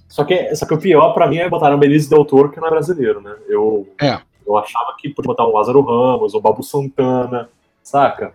[0.10, 2.60] Só que, só que o pior pra mim é botar o Benício Del Toro, que
[2.60, 3.34] não é brasileiro, né?
[3.48, 4.20] Eu, É.
[4.46, 7.48] eu achava que podia botar o Lázaro Ramos, o Babu Santana,
[7.82, 8.34] saca?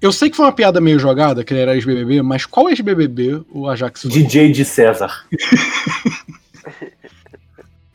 [0.00, 3.42] Eu sei que foi uma piada meio jogada, que ele era ex-BBB, mas qual ex-BBB
[3.50, 4.10] o Ajax foi?
[4.10, 5.24] DJ de César.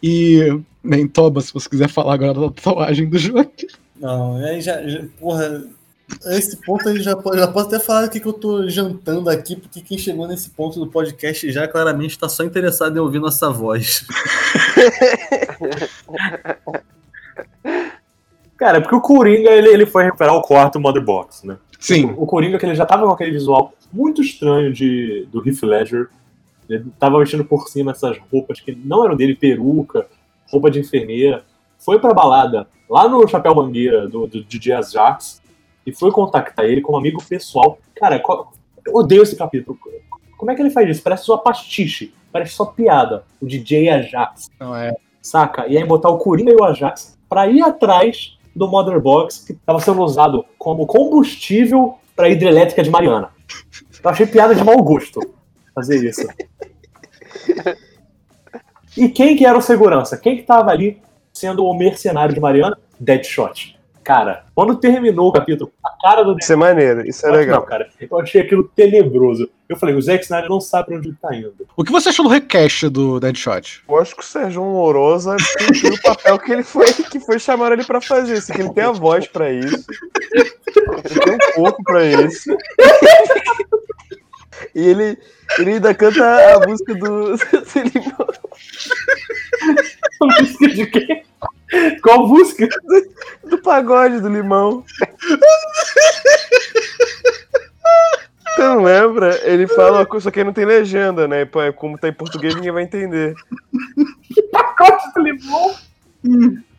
[0.02, 3.68] E, nem Toba, se você quiser falar agora da tatuagem do Joaquim.
[4.00, 5.62] Não, aí já, já- porra,
[6.28, 9.58] esse ponto aí já pode, já posso até falar aqui que eu tô jantando aqui,
[9.58, 13.50] porque quem chegou nesse ponto do podcast já claramente tá só interessado em ouvir nossa
[13.50, 14.06] voz.
[18.58, 21.58] Cara, é porque o Coringa, ele, ele foi recuperar o quarto Mother Box, né?
[21.80, 25.64] Sim, O Coringa, que ele já tava com aquele visual muito estranho de, do Heath
[25.64, 26.10] Ledger.
[26.70, 30.06] Ele tava vestindo por cima essas roupas que não eram dele, peruca,
[30.52, 31.44] roupa de enfermeira.
[31.80, 35.42] Foi pra balada, lá no Chapéu Mangueira, do, do DJ Ajax,
[35.86, 37.80] e foi contactar ele como amigo pessoal.
[37.96, 38.22] Cara,
[38.86, 39.80] eu odeio esse capítulo.
[40.38, 41.02] Como é que ele faz isso?
[41.02, 43.24] Parece só pastiche, parece só piada.
[43.42, 44.94] O DJ Ajax, não é.
[45.22, 45.66] saca?
[45.68, 49.54] E aí botar o Coringa e o Ajax pra ir atrás do Mother Box que
[49.54, 53.30] estava sendo usado como combustível para hidrelétrica de Mariana.
[54.04, 55.22] Eu achei piada de mau gosto
[55.74, 56.28] fazer isso.
[58.98, 60.18] E quem que era o segurança?
[60.18, 61.02] Quem que tava ali
[61.32, 62.78] sendo o mercenário de Mariana?
[63.00, 63.79] Deadshot.
[64.04, 67.60] Cara, quando terminou o capítulo, a cara do Isso é maneiro, isso é legal.
[67.60, 69.50] não, cara, eu achei aquilo tenebroso.
[69.68, 71.54] Eu falei, o Zack Snyder não sabe pra onde ele tá indo.
[71.78, 73.84] O que você achou do recast do Deadshot?
[73.88, 77.74] Eu acho que o Sérgio Lourosa cumpriu o papel que ele foi, que foi chamar
[77.74, 78.34] ele pra fazer.
[78.34, 79.86] Assim, que ele tem a voz pra isso.
[80.34, 82.50] Ele tem um corpo pra isso.
[84.74, 85.18] E ele,
[85.60, 87.36] ele ainda canta a música do,
[87.94, 88.28] Limão.
[90.22, 91.24] música de quem?
[92.02, 92.68] Qual música?
[93.44, 94.84] do pagode do limão.
[98.56, 99.40] Você não lembra?
[99.44, 101.46] Ele fala uma coisa, só que aí não tem legenda, né?
[101.46, 103.34] Pô, Como tá em português, ninguém vai entender.
[104.52, 105.76] Pacote do limão.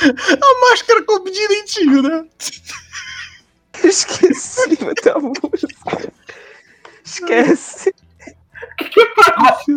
[0.00, 2.24] A máscara coube direitinho, né?
[3.82, 6.12] Esqueci, vai ter uma música.
[7.04, 7.94] Esquece.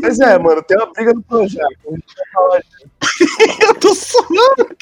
[0.02, 1.78] Mas é, mano, tem uma briga no projeto.
[3.62, 4.76] Eu tô suando.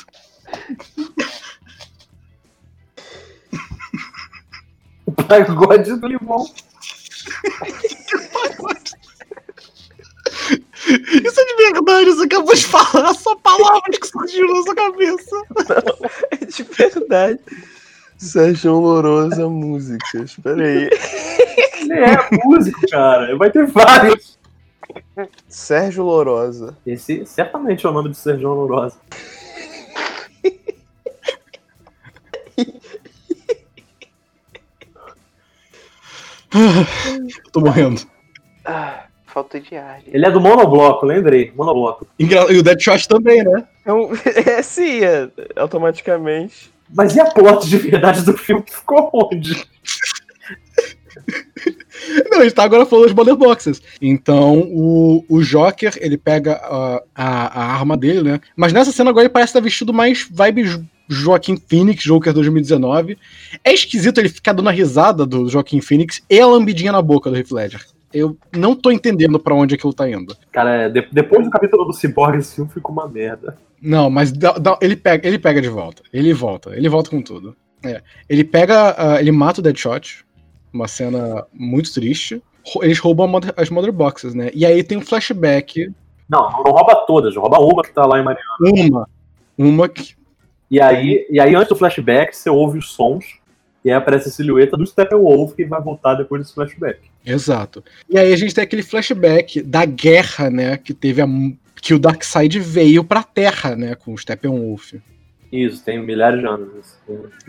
[5.28, 6.45] Pagode do limão.
[10.88, 15.43] Isso é de verdade, você acabou de falar só palavras que surgiram na sua cabeça.
[16.32, 17.39] É de verdade.
[18.20, 20.36] Sérgio Lourosa Músicas.
[20.43, 20.89] Pera aí.
[21.80, 23.36] Ele é músico, cara.
[23.38, 24.38] Vai ter vários.
[25.47, 26.78] Sérgio Lourosa.
[26.86, 28.97] Esse certamente é o nome de Sérgio Lourosa.
[37.53, 38.01] Tô morrendo.
[38.65, 40.01] Ah, falta de ar.
[40.01, 40.13] gente.
[40.13, 41.53] Ele é do monobloco, lembrei.
[41.55, 42.05] Monobloco.
[42.20, 43.65] E o Deadshot também, né?
[43.82, 44.09] Então,
[44.45, 46.70] é sim, é, automaticamente.
[46.93, 49.65] Mas e a plot de verdade do filme ficou onde?
[52.31, 53.81] Não, a gente tá agora falando dos Mother Boxes.
[54.01, 58.39] Então, o, o Joker, ele pega a, a, a arma dele, né?
[58.55, 63.17] Mas nessa cena agora ele parece estar vestido mais vibe Jo- Joaquim Phoenix, Joker 2019.
[63.63, 67.29] É esquisito ele ficar dando a risada do Joaquim Phoenix e a lambidinha na boca
[67.29, 67.85] do Heath Ledger.
[68.14, 70.36] Eu não tô entendendo pra onde aquilo tá indo.
[70.51, 73.57] Cara, é, de- depois do capítulo do Cyborg, esse filme ficou uma merda.
[73.82, 74.34] Não, mas
[74.82, 76.01] ele, pega, ele pega de volta.
[76.12, 76.72] Ele volta.
[76.76, 77.55] Ele volta com tudo.
[77.84, 78.01] É.
[78.28, 78.95] Ele pega.
[78.97, 80.26] ah, ele mata o Deadshot.
[80.74, 82.41] Uma cena muito triste.
[82.82, 84.51] Eles roubam mother- as Mother Boxes, né?
[84.53, 85.91] E aí tem um flashback.
[86.30, 88.45] Não, não rouba todas, rouba uma que tá lá em Mariana.
[88.62, 89.10] Uma.
[89.57, 90.14] Uma que.
[90.70, 93.26] E aí, e aí, antes do flashback, você ouve os sons,
[93.84, 97.09] e aí aparece a silhueta do Steppenwolf que vai voltar depois desse flashback.
[97.26, 97.84] Exato.
[98.09, 100.78] E aí a gente tem aquele flashback da guerra, né?
[100.78, 101.28] Que teve a.
[101.82, 103.95] Que o Darkseid veio pra Terra, né?
[103.95, 104.93] Com o Steppenwolf.
[105.51, 106.67] Isso, tem milhares de anos.
[106.80, 106.99] isso.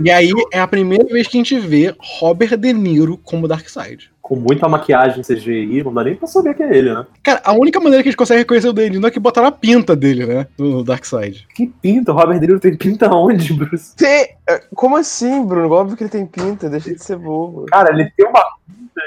[0.02, 4.10] E aí é a primeira vez que a gente vê Robert De Niro como Darkseid.
[4.22, 7.04] Com muita maquiagem CGI, não dá nem pra saber que é ele, né?
[7.22, 9.48] Cara, a única maneira que a gente consegue reconhecer o De Niro é que botaram
[9.48, 10.46] a pinta dele, né?
[10.56, 11.46] No Darkseid.
[11.54, 13.94] Que pinta, o Robert De Niro tem pinta onde, Bruce?
[13.96, 15.70] Tem- é, Como assim, Bruno?
[15.74, 17.66] Óbvio que ele tem pinta, deixa de ser bobo.
[17.66, 18.42] Cara, ele tem uma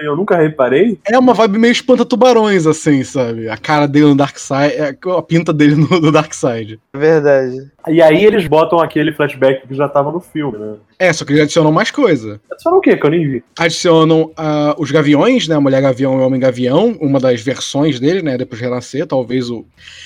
[0.01, 0.97] eu nunca reparei.
[1.05, 3.49] É uma vibe meio espanta-tubarões, assim, sabe?
[3.49, 6.79] A cara dele no Darkseid, é a pinta dele no, no Darkseid.
[6.93, 7.71] É verdade.
[7.87, 10.75] E aí eles botam aquele flashback que já tava no filme, né?
[10.97, 12.39] É, só que eles adicionam mais coisa.
[12.49, 12.95] Adicionam o quê?
[12.95, 13.43] Que eu nem vi.
[13.59, 15.55] Adicionam ah, os Gaviões, né?
[15.55, 18.37] A Mulher Gavião e o Homem Gavião, uma das versões dele, né?
[18.37, 19.65] Depois de renascer, talvez o.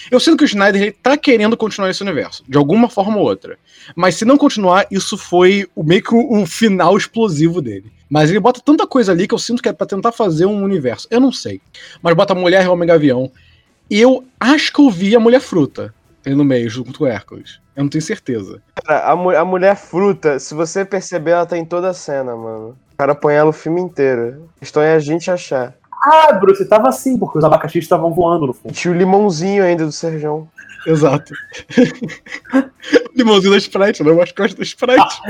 [0.09, 3.23] Eu sinto que o Snyder ele tá querendo continuar esse universo, de alguma forma ou
[3.23, 3.57] outra.
[3.95, 7.91] Mas se não continuar, isso foi o, meio que o, o final explosivo dele.
[8.09, 10.63] Mas ele bota tanta coisa ali que eu sinto que é pra tentar fazer um
[10.63, 11.07] universo.
[11.11, 11.61] Eu não sei.
[12.01, 13.31] Mas bota a Mulher e o Homem Gavião.
[13.89, 15.93] E eu acho que eu vi a Mulher Fruta
[16.25, 17.59] ali no meio, junto com o Hércules.
[17.75, 18.61] Eu não tenho certeza.
[18.83, 22.35] Cara, a, mu- a mulher fruta, se você perceber, ela tá em toda a cena,
[22.35, 22.75] mano.
[22.93, 24.49] O cara põe ela o filme inteiro.
[24.57, 25.73] A questão é a gente achar.
[26.03, 28.73] Ah, Bruce, tava assim, porque os abacaxis estavam voando no fundo.
[28.73, 30.47] Tinha o limãozinho ainda do Serjão.
[30.85, 31.33] Exato.
[33.15, 34.21] limãozinho da Sprite, não?
[34.21, 35.21] As costas da Sprite.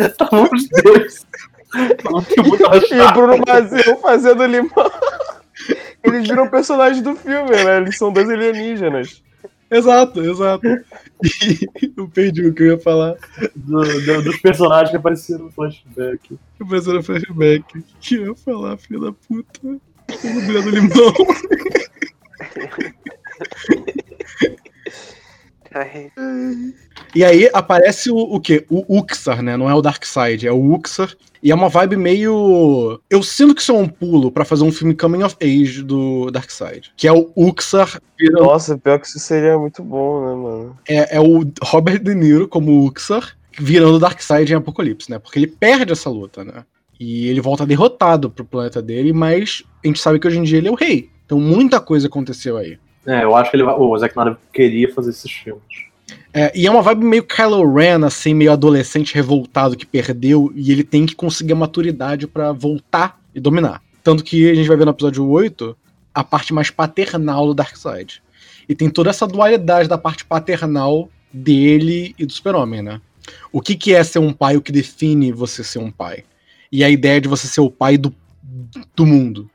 [0.53, 1.25] Os dois.
[1.25, 4.91] Não tinha muito E o Bruno Brasil fazendo limão.
[6.03, 7.77] Eles viram personagens do filme, né?
[7.77, 9.21] Eles são dois alienígenas.
[9.69, 10.65] Exato, exato.
[10.65, 13.15] E eu perdi o que eu ia falar.
[13.55, 16.39] do- do- dos personagens que apareceram no flashback.
[16.59, 17.77] Eu pensei no flashback.
[17.77, 19.59] O que eu ia falar, filho da puta?
[19.63, 19.79] Não
[20.63, 21.13] do limão.
[25.73, 26.11] Ai,
[27.15, 28.65] E aí aparece o, o quê?
[28.69, 29.57] O Uxar, né?
[29.57, 31.13] Não é o Darkseid, é o Uxar.
[31.41, 32.99] E é uma vibe meio.
[33.09, 36.31] Eu sinto que isso é um pulo pra fazer um filme coming of age do
[36.31, 36.91] Darkseid.
[36.97, 40.79] Que é o Uxar virando Nossa, pior que isso seria muito bom, né, mano?
[40.87, 45.19] é, é o Robert De Niro como Uxar virando Darkseid em Apocalipse, né?
[45.19, 46.63] Porque ele perde essa luta, né?
[46.99, 50.57] E ele volta derrotado pro planeta dele, mas a gente sabe que hoje em dia
[50.57, 51.09] ele é o rei.
[51.25, 52.79] Então muita coisa aconteceu aí.
[53.07, 55.63] É, eu acho que ele, vai- o Zack Snyder queria fazer esses filmes.
[56.33, 60.71] É, e é uma vibe meio Kylo Ren, assim, meio adolescente revoltado que perdeu e
[60.71, 63.81] ele tem que conseguir a maturidade pra voltar e dominar.
[64.03, 65.75] Tanto que a gente vai ver no episódio 8
[66.13, 68.21] a parte mais paternal do Darkseid.
[68.67, 73.01] E tem toda essa dualidade da parte paternal dele e do super-homem, né?
[73.51, 76.23] O que, que é ser um pai, o que define você ser um pai.
[76.71, 78.13] E a ideia de você ser o pai do,
[78.95, 79.49] do mundo.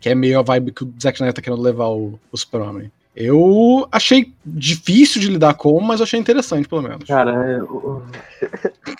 [0.00, 2.90] Que é meio a vibe que o Zack Snyder tá querendo levar o, o super-homem.
[3.14, 7.04] Eu achei difícil de lidar com, mas eu achei interessante, pelo menos.
[7.06, 7.62] Cara, é.
[7.62, 8.02] o-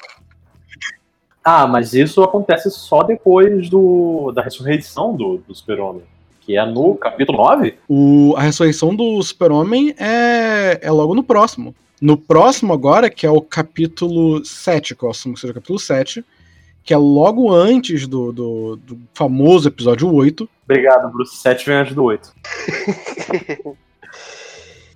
[1.44, 6.02] Ah, mas isso acontece só depois do, da ressurreição do, do Super-Homem.
[6.42, 7.74] Que é no capítulo 9?
[7.88, 11.74] O, a ressurreição do super-homem é, é logo no próximo.
[12.02, 15.78] No próximo agora, que é o capítulo 7, que eu assumo que seja o capítulo
[15.78, 16.22] 7,
[16.84, 20.48] que é logo antes do, do, do famoso episódio 8.
[20.64, 21.36] Obrigado, Bruce.
[21.36, 22.30] 7 vem antes do 8.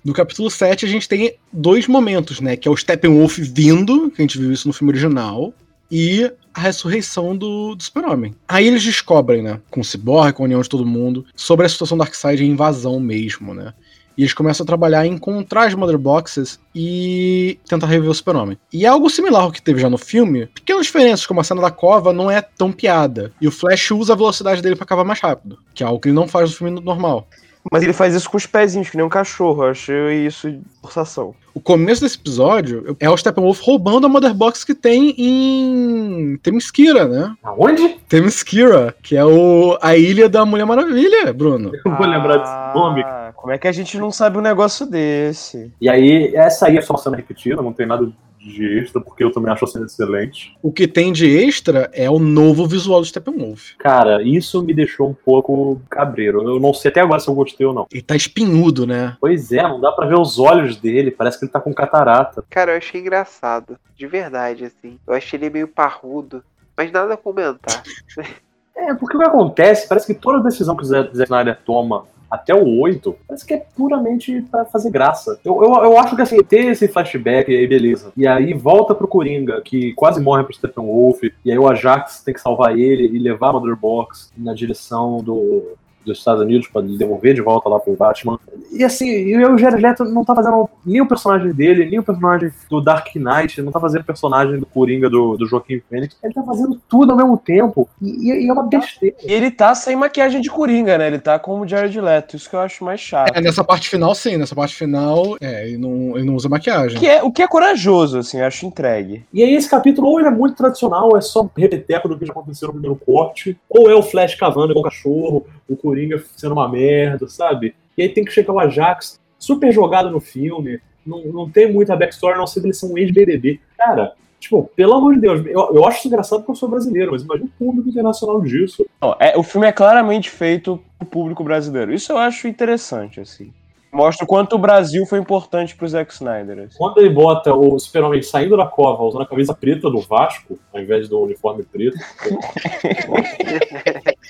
[0.04, 2.56] No capítulo 7 a gente tem dois momentos, né?
[2.56, 5.54] Que é o Steppenwolf vindo, que a gente viu isso no filme original,
[5.90, 8.34] e a ressurreição do, do super-homem.
[8.48, 9.60] Aí eles descobrem, né?
[9.70, 12.46] Com o Cyborg, com a união de todo mundo, sobre a situação do Darkseid e
[12.46, 13.72] a invasão mesmo, né?
[14.16, 18.58] E eles começam a trabalhar em encontrar as Mother Boxes e tentar reviver o super-homem.
[18.72, 20.46] E é algo similar ao que teve já no filme.
[20.46, 23.32] Pequenas diferenças, como a cena da cova não é tão piada.
[23.40, 26.08] E o Flash usa a velocidade dele pra cavar mais rápido, que é algo que
[26.08, 27.26] ele não faz no filme normal.
[27.70, 29.64] Mas ele faz isso com os pezinhos, que nem um cachorro.
[29.64, 31.34] Eu achei isso de forçação.
[31.54, 37.06] O começo desse episódio é o Steppenwolf roubando a Mother Box que tem em Themyscira,
[37.06, 37.34] né?
[37.42, 37.96] Aonde?
[38.08, 41.70] Themyscira, que é o, a ilha da Mulher Maravilha, Bruno.
[41.84, 43.02] Eu vou lembrar desse nome.
[43.04, 45.70] Ah, Como é que a gente não sabe um negócio desse?
[45.80, 48.10] E aí, essa aí é só uma cena repetida, não tem nada
[48.42, 50.56] de extra, porque eu também acho a cena excelente.
[50.62, 53.74] O que tem de extra é o novo visual do Steppenwolf.
[53.78, 56.42] Cara, isso me deixou um pouco cabreiro.
[56.42, 57.86] Eu não sei até agora se eu gostei ou não.
[57.90, 59.16] Ele tá espinhudo, né?
[59.20, 62.44] Pois é, não dá pra ver os olhos dele, parece que ele tá com catarata.
[62.50, 63.78] Cara, eu achei engraçado.
[63.96, 64.98] De verdade, assim.
[65.06, 66.42] Eu achei ele meio parrudo.
[66.76, 67.82] Mas nada a comentar.
[68.74, 72.54] É, porque o que acontece, parece que toda decisão que o Zack Snyder toma até
[72.54, 75.38] o 8, parece que é puramente pra fazer graça.
[75.44, 78.10] Eu, eu, eu acho que assim, ter esse flashback aí, beleza.
[78.16, 82.32] E aí volta pro Coringa, que quase morre pro Steppenwolf, e aí o Ajax tem
[82.32, 86.80] que salvar ele e levar a Mother Box na direção do, dos Estados Unidos pra
[86.82, 88.38] devolver de volta lá pro Batman.
[88.72, 92.02] E assim, e o Jared Leto não tá fazendo nem o personagem dele, nem o
[92.02, 96.16] personagem do Dark Knight, não tá fazendo o personagem do Coringa do, do Joaquim Fênix.
[96.22, 97.88] Ele tá fazendo tudo ao mesmo tempo.
[98.00, 99.16] E, e- é uma besteira.
[99.24, 101.06] E ele tá sem maquiagem de coringa, né?
[101.06, 102.36] Ele tá como o Jared Leto.
[102.36, 103.36] Isso que eu acho mais chato.
[103.36, 104.36] É, nessa parte final, sim.
[104.36, 106.96] Nessa parte final, é, ele não, ele não usa maquiagem.
[106.96, 109.24] O que, é, o que é corajoso, assim, eu acho entregue.
[109.32, 112.32] E aí esse capítulo ou ele é muito tradicional, é só repeteco do que já
[112.32, 116.52] aconteceu no primeiro corte, ou é o Flash cavando com o cachorro, o Coringa sendo
[116.52, 117.74] uma merda, sabe?
[117.96, 121.96] E aí tem que chegar o Ajax, super jogado no filme, não, não tem muita
[121.96, 123.60] backstory, não ser que eles são ex-BBB.
[123.76, 127.12] Cara, tipo, pelo amor de Deus, eu, eu acho isso engraçado porque eu sou brasileiro,
[127.12, 128.86] mas imagina o público internacional disso.
[129.00, 131.92] Não, é, o filme é claramente feito pro público brasileiro.
[131.92, 133.52] Isso eu acho interessante, assim.
[133.92, 136.60] Mostra o quanto o Brasil foi importante pro Zack Snyder.
[136.60, 136.78] assim.
[136.78, 140.80] Quando ele bota o Super-Homem saindo da cova usando a camisa preta do Vasco, ao
[140.80, 141.98] invés do uniforme preto.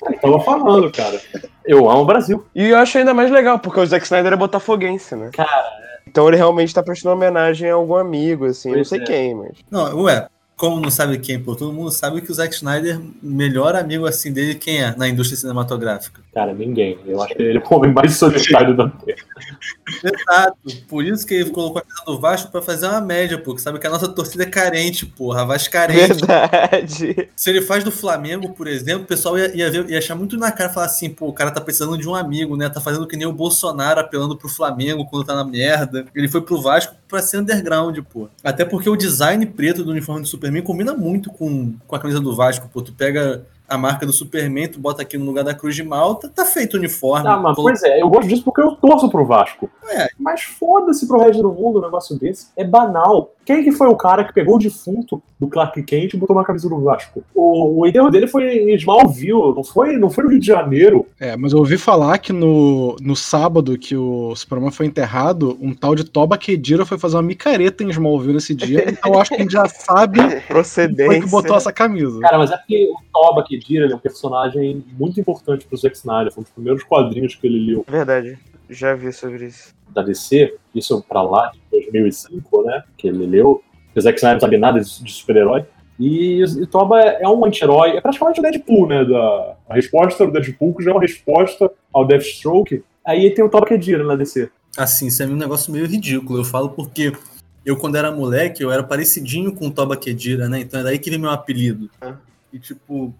[0.04, 1.20] eu tava falando, cara.
[1.64, 2.44] Eu amo o Brasil.
[2.54, 5.30] E eu acho ainda mais legal, porque o Zack Snyder é botafoguense, né?
[5.32, 5.64] Cara,
[6.08, 9.04] Então ele realmente tá prestando homenagem a algum amigo, assim, não Pois sei é.
[9.04, 9.52] quem, mas.
[9.70, 13.76] Não, ué, como não sabe quem, pô, todo mundo sabe que o Zack Snyder, melhor
[13.76, 16.21] amigo assim dele, quem é na indústria cinematográfica?
[16.34, 16.98] Cara, ninguém.
[17.06, 19.18] Eu acho que ele é o homem mais solitário da Terra.
[20.02, 20.56] Exato.
[20.88, 23.54] Por isso que ele colocou a casa do Vasco pra fazer uma média, pô.
[23.54, 25.42] Que sabe que a nossa torcida é carente, porra.
[25.42, 26.14] A Vascarente.
[26.24, 27.28] Verdade.
[27.36, 30.38] Se ele faz do Flamengo, por exemplo, o pessoal ia, ia, ver- ia achar muito
[30.38, 32.68] na cara falar assim, pô, o cara tá precisando de um amigo, né?
[32.70, 36.06] Tá fazendo que nem o Bolsonaro apelando pro Flamengo quando tá na merda.
[36.14, 38.28] Ele foi pro Vasco pra ser underground, pô.
[38.42, 42.20] Até porque o design preto do uniforme do Superman combina muito com, com a camisa
[42.20, 42.80] do Vasco, pô.
[42.80, 46.28] Tu pega a marca do Superman, tu bota aqui no lugar da Cruz de Malta,
[46.28, 47.26] tá feito o uniforme.
[47.26, 49.70] Ah, mas Colo- pois é, eu gosto disso porque eu torço pro Vasco.
[49.88, 50.08] É.
[50.18, 52.48] Mas foda-se pro resto do mundo um negócio desse.
[52.54, 53.32] É banal.
[53.44, 56.44] Quem que foi o cara que pegou o defunto do Clark Kent e botou na
[56.44, 57.24] camisa do Vasco?
[57.34, 61.06] O, o enterro dele foi em Smallville, não foi, não foi no Rio de Janeiro.
[61.18, 65.74] É, mas eu ouvi falar que no, no sábado que o Superman foi enterrado, um
[65.74, 69.30] tal de Toba Kedira foi fazer uma micareta em Smallville nesse dia, então eu acho
[69.30, 72.20] que a gente já sabe quem foi que botou essa camisa.
[72.20, 75.96] Cara, mas é porque o Toba Kedira ele é um personagem muito importante pro Zack
[75.96, 76.32] Snyder.
[76.32, 78.38] Foi um dos primeiros quadrinhos que ele leu Verdade.
[78.68, 79.74] Já vi sobre isso.
[79.90, 82.82] da DC, isso pra lá de 2005, né?
[82.96, 83.62] Que ele leu.
[83.94, 85.64] O Zack Snyder não sabe nada de super-herói.
[86.00, 89.04] E, e Toba é um anti-herói, é praticamente o Deadpool, né?
[89.04, 92.82] Da, a resposta do Deadpool, que já é uma resposta ao Deathstroke.
[93.04, 94.50] Aí tem o Toba Kedira na DC.
[94.76, 96.40] Assim, isso é um negócio meio ridículo.
[96.40, 97.12] Eu falo porque
[97.64, 100.60] eu, quando era moleque, eu era parecidinho com o Toba Kedira, né?
[100.60, 101.90] Então é daí que vem meu apelido.
[102.52, 103.14] E, tipo,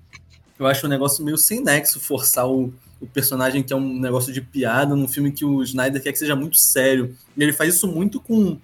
[0.62, 4.32] eu acho um negócio meio sem nexo forçar o, o personagem que é um negócio
[4.32, 7.14] de piada num filme que o Snyder quer que seja muito sério.
[7.36, 8.58] E ele faz isso muito com.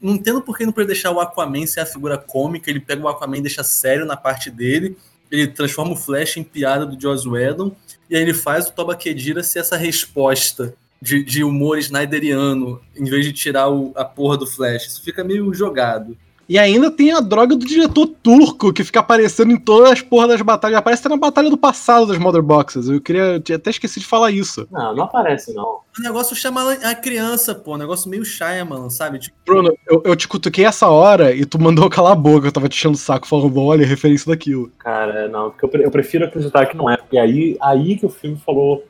[0.00, 3.02] Não entendo por que não pode deixar o Aquaman ser a figura cômica, ele pega
[3.02, 4.96] o Aquaman e deixa sério na parte dele,
[5.30, 7.72] ele transforma o Flash em piada do Joss Whedon,
[8.08, 10.72] e aí ele faz o Toba Kedira ser essa resposta
[11.02, 14.86] de, de humor snyderiano, em vez de tirar o- a porra do Flash.
[14.86, 16.16] Isso fica meio jogado.
[16.48, 20.30] E ainda tem a droga do diretor turco que fica aparecendo em todas as porras
[20.30, 20.78] das batalhas.
[20.78, 22.88] Aparece até na batalha do passado das Mother Boxes.
[22.88, 23.22] Eu queria.
[23.34, 24.66] eu tinha até esqueci de falar isso.
[24.70, 25.80] Não, não aparece, não.
[25.98, 27.74] O negócio chama a criança, pô.
[27.74, 29.18] Um negócio meio Shyamalan, sabe?
[29.18, 32.46] Tipo, Bruno, eu, eu te cutuquei essa hora e tu mandou calar a boca.
[32.48, 34.72] Eu tava te enchendo o saco falando, olha, referência daquilo.
[34.78, 36.96] Cara, não, porque eu, pre- eu prefiro acreditar que não é.
[36.96, 38.84] Porque aí, aí que o filme falou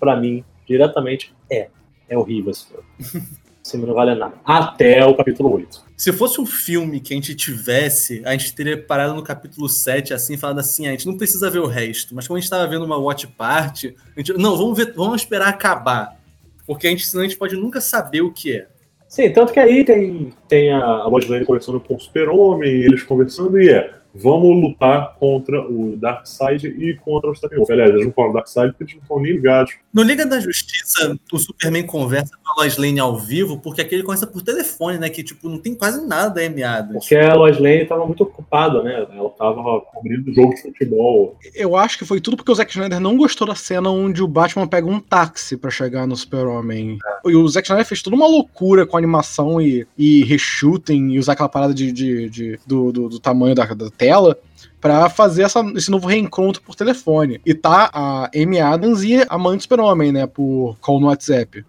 [0.00, 1.68] pra mim, diretamente, é.
[2.08, 3.24] É horrível esse filme.
[3.66, 4.34] Filme não vale nada.
[4.44, 5.84] Até o capítulo 8.
[5.96, 10.12] se fosse um filme que a gente tivesse, a gente teria parado no capítulo 7,
[10.12, 12.14] assim, falado assim, a gente não precisa ver o resto.
[12.14, 15.22] Mas como a gente tava vendo uma watch party, a gente, não, vamos ver, vamos
[15.22, 16.20] esperar acabar.
[16.66, 18.66] Porque a gente, senão a gente pode nunca saber o que é.
[19.08, 23.02] Sim, tanto que aí tem, tem a, a Lois Lane conversando com o Super-Homem, eles
[23.02, 23.94] conversando, e é.
[24.14, 27.70] Vamos lutar contra o Darkseid e contra o Steppenwolf.
[27.70, 29.74] Aliás, eles não falam Darkseid porque eles não estão nem ligados.
[29.92, 34.02] No Liga da Justiça, o Superman conversa com a Lois Lane ao vivo, porque aquele
[34.02, 35.08] conversa por telefone, né?
[35.08, 36.88] Que, tipo, não tem quase nada da MA.
[36.92, 39.06] Porque a Lois Lane estava muito ocupada, né?
[39.10, 41.38] Ela estava cobrindo jogo de futebol.
[41.54, 44.28] Eu acho que foi tudo porque o Zack Snyder não gostou da cena onde o
[44.28, 46.98] Batman pega um táxi pra chegar no Super-Homem.
[47.24, 47.30] É.
[47.30, 51.32] E o Zack Snyder fez toda uma loucura com animação e, e reshooting e usar
[51.32, 54.38] aquela parada de, de, de do, do, do, tamanho da, da tela
[54.80, 57.40] para fazer essa, esse novo reencontro por telefone.
[57.44, 60.26] E tá a Amy Adams e a mãe do Super-Homem, né?
[60.26, 61.64] Por call no WhatsApp.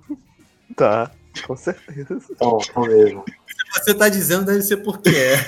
[0.76, 1.10] Tá,
[1.48, 2.20] com certeza.
[2.30, 3.24] Então, mesmo.
[3.74, 5.46] Você tá dizendo deve ser porque é.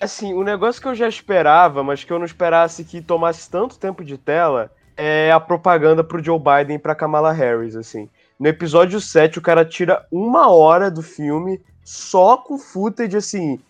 [0.00, 3.78] Assim, o negócio que eu já esperava, mas que eu não esperasse que tomasse tanto
[3.78, 8.08] tempo de tela, é a propaganda pro Joe Biden e pra Kamala Harris, assim.
[8.38, 13.60] No episódio 7, o cara tira uma hora do filme só com footage, assim,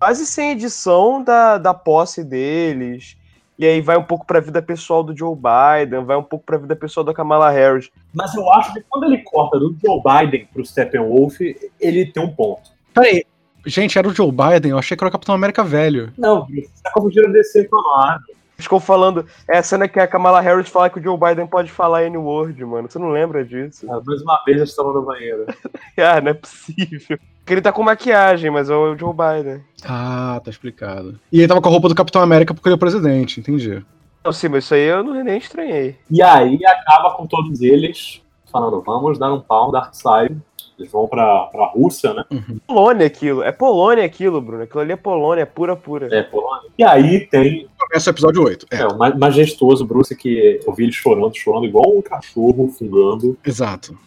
[0.00, 3.16] quase sem edição da, da posse deles.
[3.58, 6.56] E aí vai um pouco pra vida pessoal do Joe Biden, vai um pouco pra
[6.56, 7.90] vida pessoal da Kamala Harris.
[8.14, 11.38] Mas eu acho que quando ele corta do Joe Biden pro Steppenwolf,
[11.78, 12.70] ele tem um ponto.
[12.94, 13.22] Peraí,
[13.66, 14.70] gente, era o Joe Biden?
[14.70, 16.10] Eu achei que era o Capitão América velho.
[16.16, 18.34] Não, você tá confundindo a DC com a Marvel.
[18.56, 19.26] Ficou falando.
[19.46, 22.64] É a cena que a Kamala Harris fala que o Joe Biden pode falar N-word,
[22.64, 22.90] mano.
[22.90, 23.86] Você não lembra disso?
[23.90, 25.46] Ah, mais uma vez eu estava no banheiro.
[25.98, 27.18] ah, não é possível.
[27.40, 29.62] Porque ele tá com maquiagem, mas é o Joe Biden.
[29.84, 31.18] Ah, tá explicado.
[31.32, 33.82] E ele tava com a roupa do Capitão América porque ele é o presidente, entendi.
[34.24, 35.96] Não, sim, mas isso aí eu não, nem estranhei.
[36.10, 40.36] E aí acaba com todos eles falando, vamos dar um pau no Darkseid.
[40.78, 42.24] Eles vão pra, pra Rússia, né?
[42.30, 42.58] Uhum.
[42.66, 43.42] Polônia aquilo.
[43.42, 44.62] É Polônia aquilo, Bruno.
[44.62, 46.08] Aquilo ali é Polônia, é pura, pura.
[46.10, 46.70] É, Polônia.
[46.78, 47.68] E aí tem.
[47.90, 48.66] Começa o episódio 8.
[48.70, 53.36] É, é o majestoso Bruce que eu vi ele chorando, chorando igual um cachorro fungando.
[53.44, 53.98] Exato.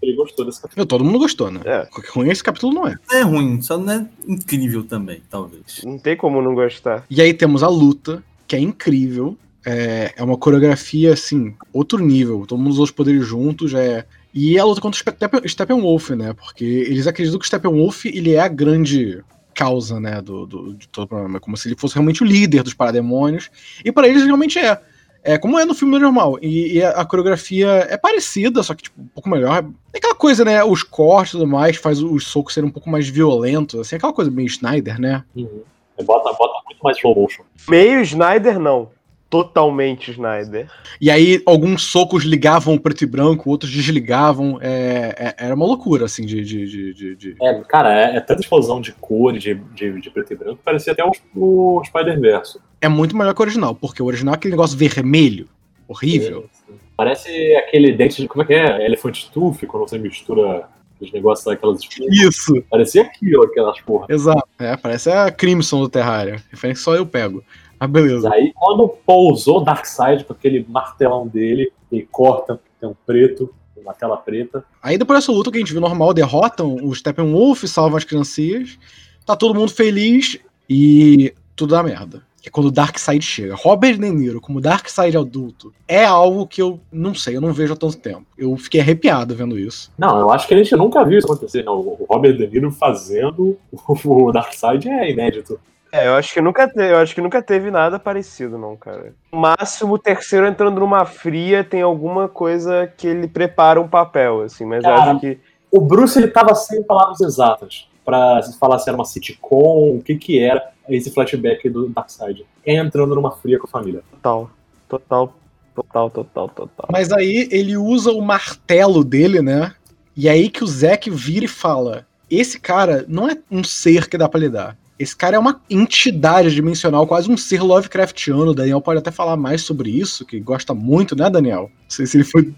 [0.00, 0.86] Ele gostou desse capítulo.
[0.86, 1.60] Todo mundo gostou, né?
[1.66, 1.86] É.
[2.14, 2.96] Ruim esse capítulo não é.
[3.12, 5.82] É ruim, só não é incrível também, talvez.
[5.84, 7.04] Não tem como não gostar.
[7.10, 9.36] E aí temos a luta, que é incrível.
[9.66, 12.46] É, é uma coreografia, assim, outro nível.
[12.46, 15.02] Todo mundo usou os poderes juntos, é e a luta contra
[15.44, 16.32] o Steppenwolf, né?
[16.32, 19.22] Porque eles acreditam que o Steppenwolf ele é a grande
[19.58, 21.40] causa, né, do, do, de todo o problema.
[21.40, 23.50] Como se ele fosse realmente o líder dos parademônios.
[23.84, 24.80] E para eles realmente é.
[25.20, 26.38] É como é no filme normal.
[26.40, 29.64] E, e, a coreografia é parecida, só que tipo, um pouco melhor.
[29.92, 30.62] É aquela coisa, né?
[30.62, 33.80] Os cortes e tudo mais faz os socos serem um pouco mais violentos.
[33.80, 35.24] Assim, aquela coisa meio Snyder, né?
[35.34, 35.62] Uhum.
[36.04, 37.42] Bota, bota muito mais slow motion.
[37.68, 38.88] Meio Snyder, não
[39.30, 40.68] totalmente Snyder.
[41.00, 44.58] E aí alguns socos ligavam o preto e branco, outros desligavam.
[44.60, 46.42] É, é, era uma loucura, assim, de.
[46.42, 47.36] de, de, de...
[47.40, 50.92] É, cara, é, é, tanta explosão de cor de, de, de, preto e branco, parecia
[50.92, 52.58] até o, o Spider-Verse.
[52.80, 55.48] É muito melhor que o original, porque o original é aquele negócio vermelho,
[55.86, 56.48] horrível.
[56.96, 58.28] Parece aquele dente de.
[58.28, 58.84] Como é que é?
[58.84, 60.68] Elefante tooth, quando você mistura
[61.00, 61.80] os negócios daquelas
[62.10, 62.60] Isso!
[62.68, 64.06] Parecia aquilo, aquelas porra.
[64.08, 64.48] Exato.
[64.58, 66.42] É, parece a Crimson do Terraria.
[66.50, 67.44] Referência só eu pego.
[67.80, 68.32] Ah, beleza.
[68.32, 74.16] Aí quando pousou Darkseid com aquele martelão dele, e corta, tem um preto, uma tela
[74.16, 74.64] preta.
[74.82, 78.78] Aí depois dessa luta que a gente viu normal, derrotam o Steppenwolf, salvam as criancinhas,
[79.24, 80.38] tá todo mundo feliz
[80.68, 82.22] e tudo dá merda.
[82.40, 83.56] Que é quando o Darkseid chega.
[83.56, 87.72] Robert De Niro como Darkseid adulto é algo que eu não sei, eu não vejo
[87.72, 88.26] há tanto tempo.
[88.36, 89.90] Eu fiquei arrepiado vendo isso.
[89.98, 91.64] Não, eu acho que a gente nunca viu isso acontecer.
[91.64, 93.58] Não, o Robert De Niro fazendo
[94.04, 95.58] o Darkseid é inédito.
[95.92, 99.14] É, eu acho que nunca teve, eu acho que nunca teve nada parecido, não, cara.
[99.32, 104.42] No máximo, o terceiro entrando numa fria tem alguma coisa que ele prepara um papel,
[104.42, 105.38] assim, mas cara, eu acho que.
[105.70, 110.16] O Bruce ele tava sem palavras exatas para falar se era uma sitcom, o que
[110.16, 112.46] que era esse flashback do Darkseid.
[112.64, 114.02] É entrando numa fria com a família.
[114.10, 114.50] Total,
[114.88, 115.34] total,
[115.74, 116.88] total, total, total.
[116.90, 119.74] Mas aí ele usa o martelo dele, né?
[120.16, 124.16] E aí que o Zack vira e fala: esse cara não é um ser que
[124.16, 128.50] dá pra lidar esse cara é uma entidade dimensional, quase um ser Lovecraftiano.
[128.50, 131.70] O Daniel pode até falar mais sobre isso, que gosta muito, né, Daniel?
[131.82, 132.52] Não sei se ele foi.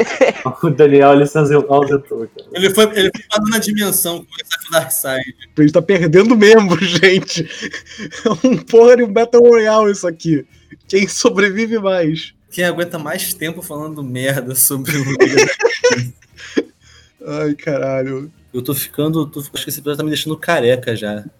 [0.62, 1.84] o Daniel, ele se ausentou.
[2.54, 5.36] Ele foi, ele foi na dimensão com essa Darkseid.
[5.56, 7.46] A gente tá perdendo membro, gente.
[8.24, 10.46] É um porra de um Battle Royale isso aqui.
[10.88, 12.32] Quem sobrevive mais?
[12.50, 15.04] Quem aguenta mais tempo falando merda sobre o.
[17.26, 18.30] Ai, caralho.
[18.56, 19.26] Eu tô ficando.
[19.26, 21.22] Tô, acho que esse episódio tá me deixando careca já.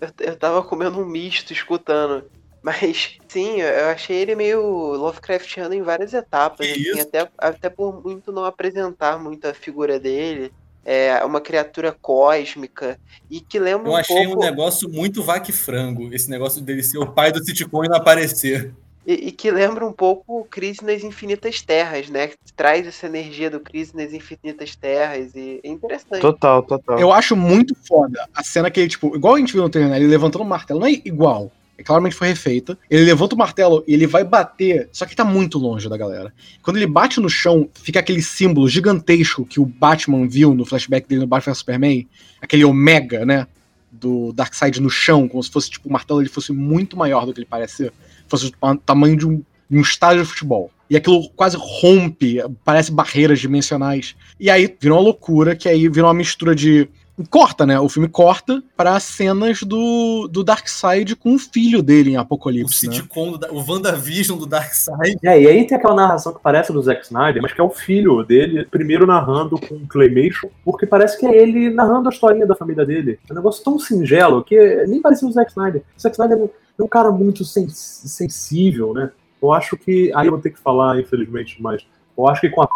[0.00, 2.22] eu, eu tava comendo um misto escutando.
[2.62, 6.64] Mas sim, eu achei ele meio Lovecraftiano em várias etapas.
[6.64, 10.52] Assim, até, até por muito não apresentar muito a figura dele.
[10.84, 13.00] É uma criatura cósmica.
[13.28, 14.40] E que lembra eu um achei pouco...
[14.40, 16.14] um negócio muito vaque frango.
[16.14, 18.72] Esse negócio dele ser o pai do sitcom e não aparecer.
[19.06, 22.26] E, e que lembra um pouco Crise nas Infinitas Terras, né?
[22.26, 26.20] Que traz essa energia do Crise nas Infinitas Terras e é interessante.
[26.20, 26.98] Total, total.
[26.98, 29.92] Eu acho muito foda a cena que ele, tipo, igual a gente viu no trailer,
[29.92, 29.98] né?
[29.98, 31.52] Ele levantando o martelo, não é igual.
[31.78, 32.76] É, claramente foi refeita.
[32.90, 36.32] Ele levanta o martelo e ele vai bater, só que tá muito longe da galera.
[36.62, 41.06] Quando ele bate no chão, fica aquele símbolo gigantesco que o Batman viu no flashback
[41.06, 42.08] dele no Batman vs Superman,
[42.40, 43.46] aquele Omega, né?
[43.92, 47.32] Do Darkseid no chão, como se fosse tipo o martelo ele fosse muito maior do
[47.32, 47.92] que ele parece ser,
[48.28, 50.70] fosse o tamanho de um, de um estádio de futebol.
[50.88, 54.14] E aquilo quase rompe, parece barreiras dimensionais.
[54.38, 56.88] E aí virou uma loucura, que aí virou uma mistura de
[57.30, 57.80] corta, né?
[57.80, 62.86] O filme corta para cenas do, do Darkseid com o filho dele em O Apocalipse.
[62.86, 62.92] né?
[62.92, 65.16] sitcom, do, Da- o WandaVision do Darkseid.
[65.24, 67.70] É, e aí tem aquela narração que parece do Zack Snyder, mas que é o
[67.70, 72.54] filho dele, primeiro narrando com Claymation, porque parece que é ele narrando a historinha da
[72.54, 73.18] família dele.
[73.28, 75.82] É um negócio tão singelo que nem parecia o Zack Snyder.
[75.96, 79.10] O Zack Snyder é um cara muito sens- sensível, né?
[79.42, 80.12] Eu acho que.
[80.14, 81.86] Aí eu vou ter que falar, infelizmente, mas
[82.16, 82.68] eu acho que com a.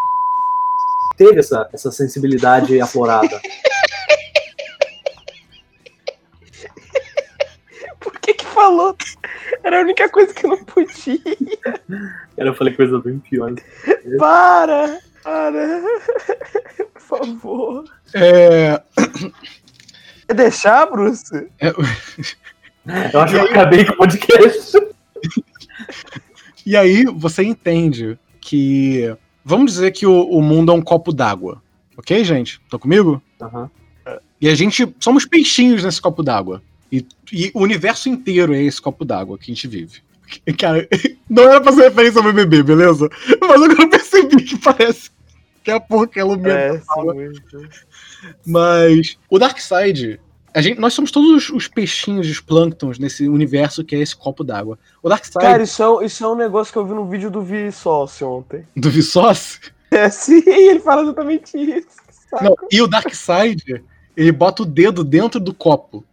[1.16, 3.40] teve essa, essa sensibilidade aflorada.
[7.98, 8.96] Por que que falou?
[9.62, 11.18] Era a única coisa que eu não podia.
[12.36, 13.62] Eu falei coisas bem piores.
[14.18, 14.98] Para!
[15.22, 15.82] Para!
[16.94, 17.84] Por favor.
[18.14, 18.80] É,
[20.26, 21.50] Quer deixar, Bruce?
[23.12, 24.78] Eu acho que eu acabei com o podcast.
[26.66, 29.14] E aí você entende que.
[29.44, 31.62] Vamos dizer que o, o mundo é um copo d'água.
[31.96, 32.60] Ok, gente?
[32.64, 33.22] Estão comigo?
[33.40, 33.70] Aham.
[34.40, 34.94] E a gente.
[34.98, 36.62] Somos peixinhos nesse copo d'água.
[36.92, 40.02] E, e o universo inteiro é esse copo d'água que a gente vive.
[40.58, 40.88] Cara,
[41.28, 43.08] não era pra ser referência ao BBB, beleza?
[43.40, 45.10] Mas agora eu percebi que parece
[45.62, 46.80] que é a porra que é É.
[48.46, 50.20] Mas o Darkseid,
[50.54, 54.16] a gente, nós somos todos os, os peixinhos, os plânctons nesse universo que é esse
[54.16, 54.78] copo d'água.
[55.02, 57.30] O Darkseid Cara, isso é, um- isso é um negócio que eu vi no vídeo
[57.30, 58.66] do Vsauce ontem.
[58.76, 59.58] do Vsauce.
[59.92, 61.88] É, sim, ele fala exatamente isso.
[62.40, 63.82] Não, e o Darkseid,
[64.16, 66.04] ele bota o dedo dentro do copo.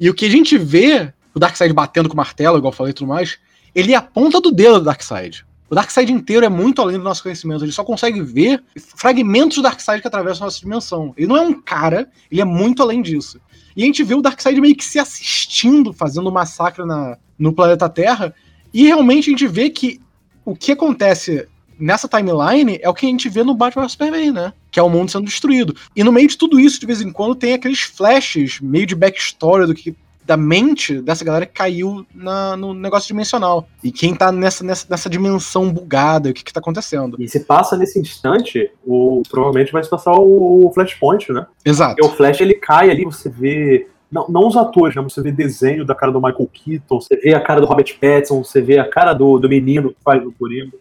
[0.00, 2.92] E o que a gente vê, o Darkseid batendo com o martelo, igual eu falei
[2.92, 3.38] e tudo mais,
[3.74, 5.44] ele é a ponta do dedo do Darkseid.
[5.68, 7.62] O Darkseid inteiro é muito além do nosso conhecimento.
[7.62, 8.64] Ele só consegue ver
[8.96, 11.12] fragmentos do Darkseid que atravessam a nossa dimensão.
[11.14, 13.38] Ele não é um cara, ele é muito além disso.
[13.78, 17.88] E a gente vê o Darkseid meio que se assistindo, fazendo massacre na, no planeta
[17.88, 18.34] Terra.
[18.74, 20.00] E realmente a gente vê que
[20.44, 21.46] o que acontece
[21.78, 24.52] nessa timeline é o que a gente vê no Batman Superman, né?
[24.68, 25.76] Que é o mundo sendo destruído.
[25.94, 28.96] E no meio de tudo isso, de vez em quando, tem aqueles flashes meio de
[28.96, 29.94] backstory do que
[30.28, 33.66] da mente dessa galera que caiu na- no negócio dimensional.
[33.82, 37.16] E quem tá nessa, nessa, nessa dimensão bugada, o que que tá acontecendo.
[37.18, 41.46] E se passa nesse instante, o, provavelmente vai se passar o, o Flashpoint, né?
[41.64, 41.96] Exato.
[41.96, 43.88] Porque o Flash ele cai ali, você vê.
[44.10, 45.02] Não, não os atores, né?
[45.02, 48.42] Você vê desenho da cara do Michael Keaton, você vê a cara do Robert Pattinson,
[48.44, 50.72] você vê a cara do, do menino que faz o Coringa.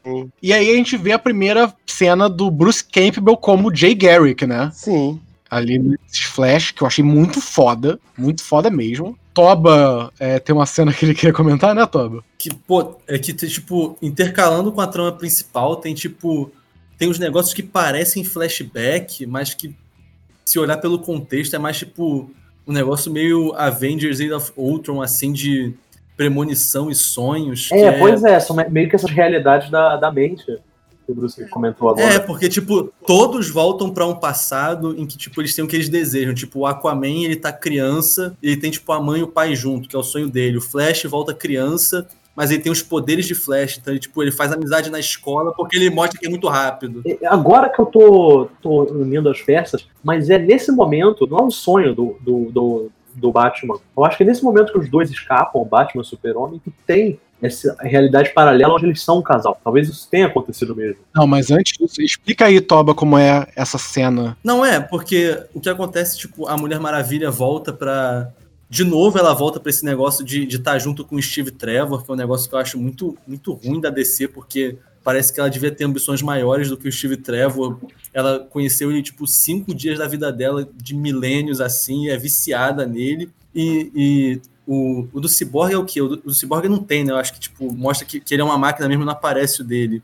[0.41, 4.69] E aí a gente vê a primeira cena do Bruce Campbell como Jay Garrick, né?
[4.73, 5.19] Sim.
[5.49, 9.17] Ali nesses flash, que eu achei muito foda, muito foda mesmo.
[9.33, 12.23] Toba é, tem uma cena que ele queria comentar, né, Toba?
[12.37, 16.51] Que, pô, é que, tipo, intercalando com a trama principal, tem, tipo,
[16.97, 19.75] tem uns negócios que parecem flashback, mas que,
[20.43, 22.31] se olhar pelo contexto, é mais, tipo,
[22.65, 25.73] um negócio meio Avengers Age of Ultron, assim, de
[26.17, 27.69] premonição e sonhos.
[27.71, 30.43] É, pois é, são meio que essas realidades da, da mente
[31.07, 32.13] que o Bruce comentou agora.
[32.13, 35.75] É, porque, tipo, todos voltam pra um passado em que, tipo, eles têm o que
[35.75, 36.33] eles desejam.
[36.33, 39.87] Tipo, o Aquaman, ele tá criança, ele tem, tipo, a mãe e o pai junto,
[39.87, 40.57] que é o sonho dele.
[40.57, 42.05] O Flash volta criança,
[42.35, 43.77] mas ele tem os poderes de Flash.
[43.77, 47.01] Então, ele, tipo, ele faz amizade na escola porque ele mostra que é muito rápido.
[47.05, 51.43] É, Agora que eu tô, tô unindo as peças, mas é nesse momento, não é
[51.43, 53.79] um sonho do, do, do, do Batman.
[53.95, 56.59] Eu acho que é nesse momento que os dois escapam, o Batman e o Super-Homem,
[56.59, 59.59] que tem essa realidade paralela onde eles são um casal.
[59.63, 60.97] Talvez isso tenha acontecido mesmo.
[61.15, 64.37] Não, mas antes disso, explica aí, Toba, como é essa cena.
[64.43, 68.29] Não é, porque o que acontece, tipo, a Mulher Maravilha volta pra.
[68.69, 72.11] De novo, ela volta pra esse negócio de estar junto com o Steve Trevor, que
[72.11, 75.49] é um negócio que eu acho muito, muito ruim da DC, porque parece que ela
[75.49, 77.79] devia ter ambições maiores do que o Steve Trevor.
[78.13, 83.29] Ela conheceu ele, tipo, cinco dias da vida dela, de milênios assim, é viciada nele.
[83.55, 86.01] E, e o, o do Cyborg é o quê?
[86.01, 87.13] O do, o do Cyborg não tem, né?
[87.13, 89.63] Eu acho que, tipo, mostra que, que ele é uma máquina mesmo, não aparece o
[89.63, 90.03] dele.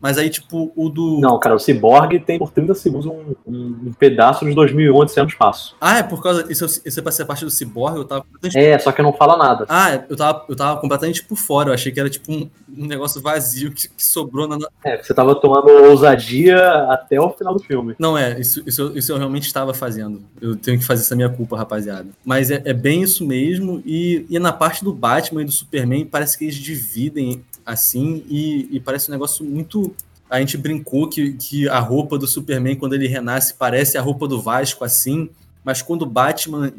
[0.00, 1.18] Mas aí, tipo, o do.
[1.20, 5.30] Não, cara, o Cyborg tem por 30 segundos um, um, pedaço de 2001 Odisseia no
[5.30, 5.74] espaço.
[5.80, 6.46] Ah, é por causa.
[6.50, 7.96] Isso, isso é pra ser parte do Cyborg?
[7.96, 8.24] Eu tava.
[8.54, 9.66] É, só que não fala nada.
[9.68, 11.70] Ah, eu tava, eu tava completamente por fora.
[11.70, 14.58] Eu achei que era tipo um, um negócio vazio que, que sobrou na.
[14.84, 16.58] É, você tava tomando ousadia
[16.90, 17.94] até o final do filme.
[17.98, 20.22] Não, é, isso, isso, eu- isso eu realmente estava fazendo.
[20.40, 22.08] Eu tenho que fazer essa minha culpa, rapaziada.
[22.24, 23.82] Mas é, é bem isso mesmo.
[23.84, 28.68] E, e na parte do Batman e do Superman, parece que eles dividem assim, e,
[28.76, 29.94] e parece um negócio muito.
[30.30, 34.26] A gente brincou que, que a roupa do Superman, quando ele renasce, parece a roupa
[34.26, 35.28] do Vasco, assim,
[35.64, 36.72] mas quando o Batman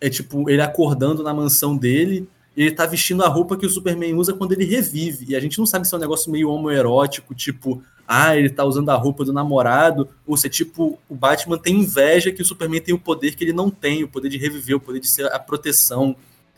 [0.00, 2.26] é tipo ele acordando na mansão dele,
[2.56, 5.26] ele tá vestindo a roupa que o Superman usa quando ele revive.
[5.28, 8.64] E a gente não sabe se é um negócio meio homoerótico, tipo, ah, ele tá
[8.64, 12.44] usando a roupa do namorado, ou se é tipo, o Batman tem inveja que o
[12.44, 15.06] Superman tem o poder que ele não tem, o poder de reviver, o poder de
[15.06, 16.16] ser a proteção.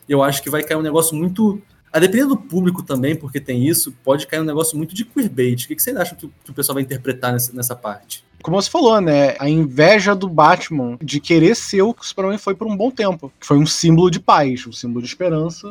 [0.09, 1.61] Eu acho que vai cair um negócio muito.
[1.93, 5.65] A depender do público também, porque tem isso, pode cair um negócio muito de queerbait.
[5.65, 8.25] O que, que vocês acham que, que o pessoal vai interpretar nessa, nessa parte?
[8.41, 9.35] Como você falou, né?
[9.39, 12.89] A inveja do Batman de querer ser o que o Superman foi por um bom
[12.89, 13.31] tempo.
[13.39, 15.67] Que foi um símbolo de paz, um símbolo de esperança.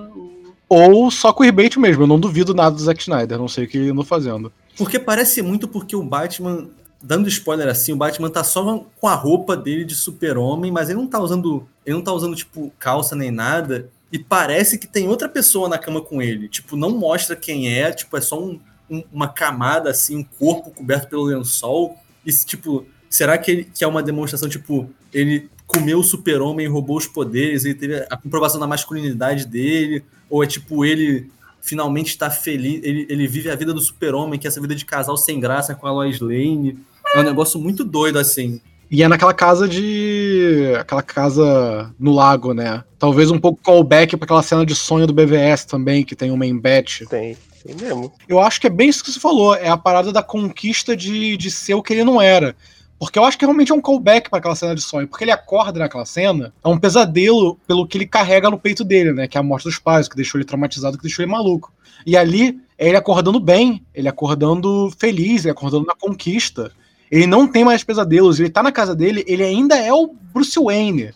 [0.69, 2.05] Ou só queerbait mesmo.
[2.05, 3.37] Eu não duvido nada do Zack Snyder.
[3.37, 4.53] Não sei o que ele andou fazendo.
[4.79, 6.69] Porque parece muito porque o Batman,
[7.03, 10.99] dando spoiler assim, o Batman tá só com a roupa dele de super-homem, mas ele
[10.99, 11.67] não tá usando.
[11.85, 13.91] Ele não tá usando, tipo, calça nem nada.
[14.13, 16.47] E parece que tem outra pessoa na cama com ele.
[16.47, 18.61] Tipo, não mostra quem é, tipo, é só um,
[18.91, 21.97] um, uma camada, assim, um corpo coberto pelo lençol.
[22.25, 26.99] E, tipo, será que, ele, que é uma demonstração, tipo, ele comeu o super-homem, roubou
[26.99, 30.05] os poderes, ele teve a comprovação da masculinidade dele?
[30.29, 31.31] Ou é, tipo, ele
[31.63, 34.85] finalmente está feliz, ele, ele vive a vida do super-homem, que é essa vida de
[34.85, 36.77] casal sem graça com a Lois Lane.
[37.15, 38.61] É um negócio muito doido, assim.
[38.93, 40.75] E é naquela casa de.
[40.79, 42.85] aquela casa no lago, né?
[42.99, 46.45] Talvez um pouco callback para aquela cena de sonho do BVS também, que tem uma
[46.45, 47.07] embete.
[47.07, 48.13] Tem, tem mesmo.
[48.29, 51.39] Eu acho que é bem isso que você falou, é a parada da conquista de,
[51.39, 52.55] de ser o que ele não era.
[52.99, 55.09] Porque eu acho que realmente é um callback para aquela cena de sonho.
[55.09, 59.15] Porque ele acorda naquela cena, é um pesadelo pelo que ele carrega no peito dele,
[59.15, 59.27] né?
[59.27, 61.73] Que é a morte dos pais, que deixou ele traumatizado, que deixou ele maluco.
[62.05, 66.71] E ali é ele acordando bem, ele acordando feliz, ele acordando na conquista.
[67.13, 70.59] Ele não tem mais pesadelos, ele tá na casa dele, ele ainda é o Bruce
[70.59, 71.13] Wayne.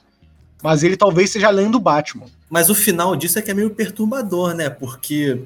[0.63, 2.27] Mas ele talvez seja além do Batman.
[2.49, 4.69] Mas o final disso é que é meio perturbador, né?
[4.69, 5.41] Porque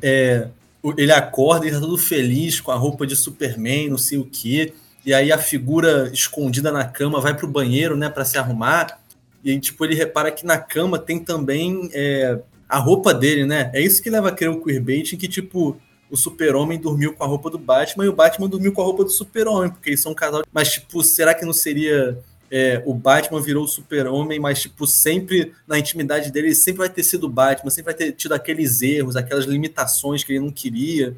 [0.00, 0.48] é,
[0.96, 4.72] ele acorda e tá todo feliz com a roupa de Superman, não sei o quê
[5.06, 8.98] e aí a figura escondida na cama vai pro banheiro, né, para se arrumar,
[9.44, 13.70] e tipo, ele repara que na cama tem também é, a roupa dele, né?
[13.72, 15.80] É isso que leva a crer o queerbait, em que, tipo,
[16.10, 19.04] o super-homem dormiu com a roupa do Batman e o Batman dormiu com a roupa
[19.04, 20.42] do super-homem, porque eles são um casal.
[20.52, 22.18] Mas, tipo, será que não seria
[22.50, 26.88] é, o Batman virou o super-homem, mas, tipo, sempre na intimidade dele, ele sempre vai
[26.88, 30.50] ter sido o Batman, sempre vai ter tido aqueles erros, aquelas limitações que ele não
[30.50, 31.16] queria.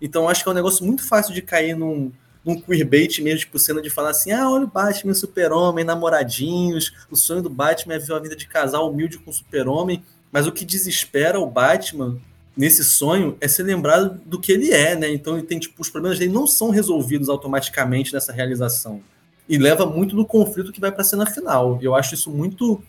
[0.00, 2.12] Então, acho que é um negócio muito fácil de cair num,
[2.44, 7.16] num queerbait mesmo, tipo, cena de falar assim: ah, olha o Batman super-homem, namoradinhos, o
[7.16, 10.64] sonho do Batman é ver uma vida de casal humilde com super-homem, mas o que
[10.64, 12.20] desespera o Batman
[12.56, 15.12] nesse sonho é ser lembrado do que ele é, né?
[15.12, 19.02] Então ele tem, tipo, os problemas dele não são resolvidos automaticamente nessa realização.
[19.48, 21.78] E leva muito do conflito que vai pra cena final.
[21.82, 22.82] Eu acho isso muito.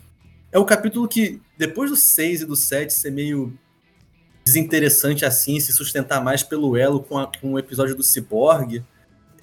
[0.52, 3.53] É o capítulo que, depois do 6 e do 7 ser meio
[4.45, 8.81] desinteressante assim, se sustentar mais pelo elo com, a, com o episódio do Cyborg,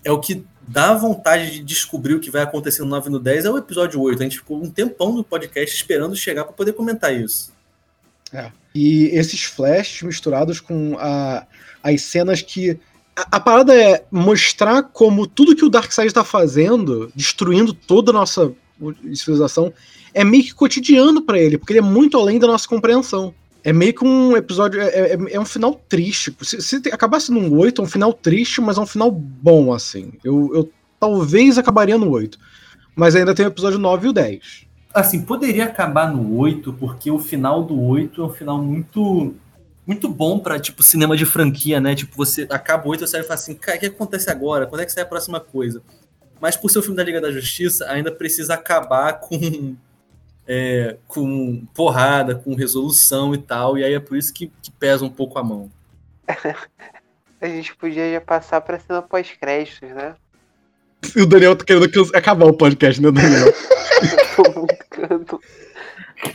[0.02, 3.20] é o que dá vontade de descobrir o que vai acontecer no 9 e no
[3.20, 4.20] 10 é o episódio 8.
[4.20, 7.52] A gente ficou um tempão no podcast esperando chegar para poder comentar isso.
[8.32, 8.50] É.
[8.74, 11.46] E esses flashes misturados com a,
[11.82, 12.78] as cenas que.
[13.16, 18.14] A, a, parada é mostrar como tudo que o Darkseid está fazendo, destruindo toda a
[18.14, 18.52] nossa
[19.14, 19.72] civilização,
[20.12, 23.32] é meio que cotidiano para ele, porque ele é muito além da nossa compreensão
[23.64, 24.80] é meio que um episódio.
[24.80, 26.36] É, é, é um final triste.
[26.42, 30.12] Se, se acabasse num 8, é um final triste, mas é um final bom, assim.
[30.22, 30.70] Eu, eu
[31.00, 32.38] talvez acabaria no 8.
[32.94, 34.63] Mas ainda tem o episódio 9 e o 10.
[34.94, 39.34] Assim, poderia acabar no 8, porque o final do 8 é um final muito.
[39.86, 41.94] Muito bom pra, tipo, cinema de franquia, né?
[41.94, 44.66] Tipo, você acaba o 8 e você vai falar assim, cara, o que acontece agora?
[44.66, 45.82] Quando é que sai a próxima coisa?
[46.40, 49.76] Mas por ser o filme da Liga da Justiça, ainda precisa acabar com
[50.46, 55.04] é, com porrada, com resolução e tal, e aí é por isso que, que pesa
[55.04, 55.70] um pouco a mão.
[57.40, 60.14] a gente podia já passar pra cena pós-créditos, né?
[61.14, 63.52] E o Daniel tá querendo acabar o podcast, né, Daniel?
[65.26, 65.40] Tô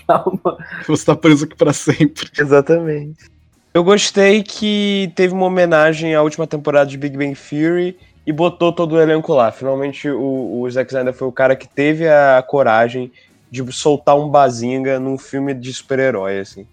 [0.07, 0.57] Calma.
[0.87, 2.29] Você tá preso aqui pra sempre.
[2.37, 3.29] Exatamente.
[3.73, 8.73] Eu gostei que teve uma homenagem à última temporada de Big Bang Theory e botou
[8.73, 9.51] todo o elenco lá.
[9.51, 13.11] Finalmente o, o Zack Snyder foi o cara que teve a coragem
[13.49, 16.67] de soltar um bazinga num filme de super-herói, assim.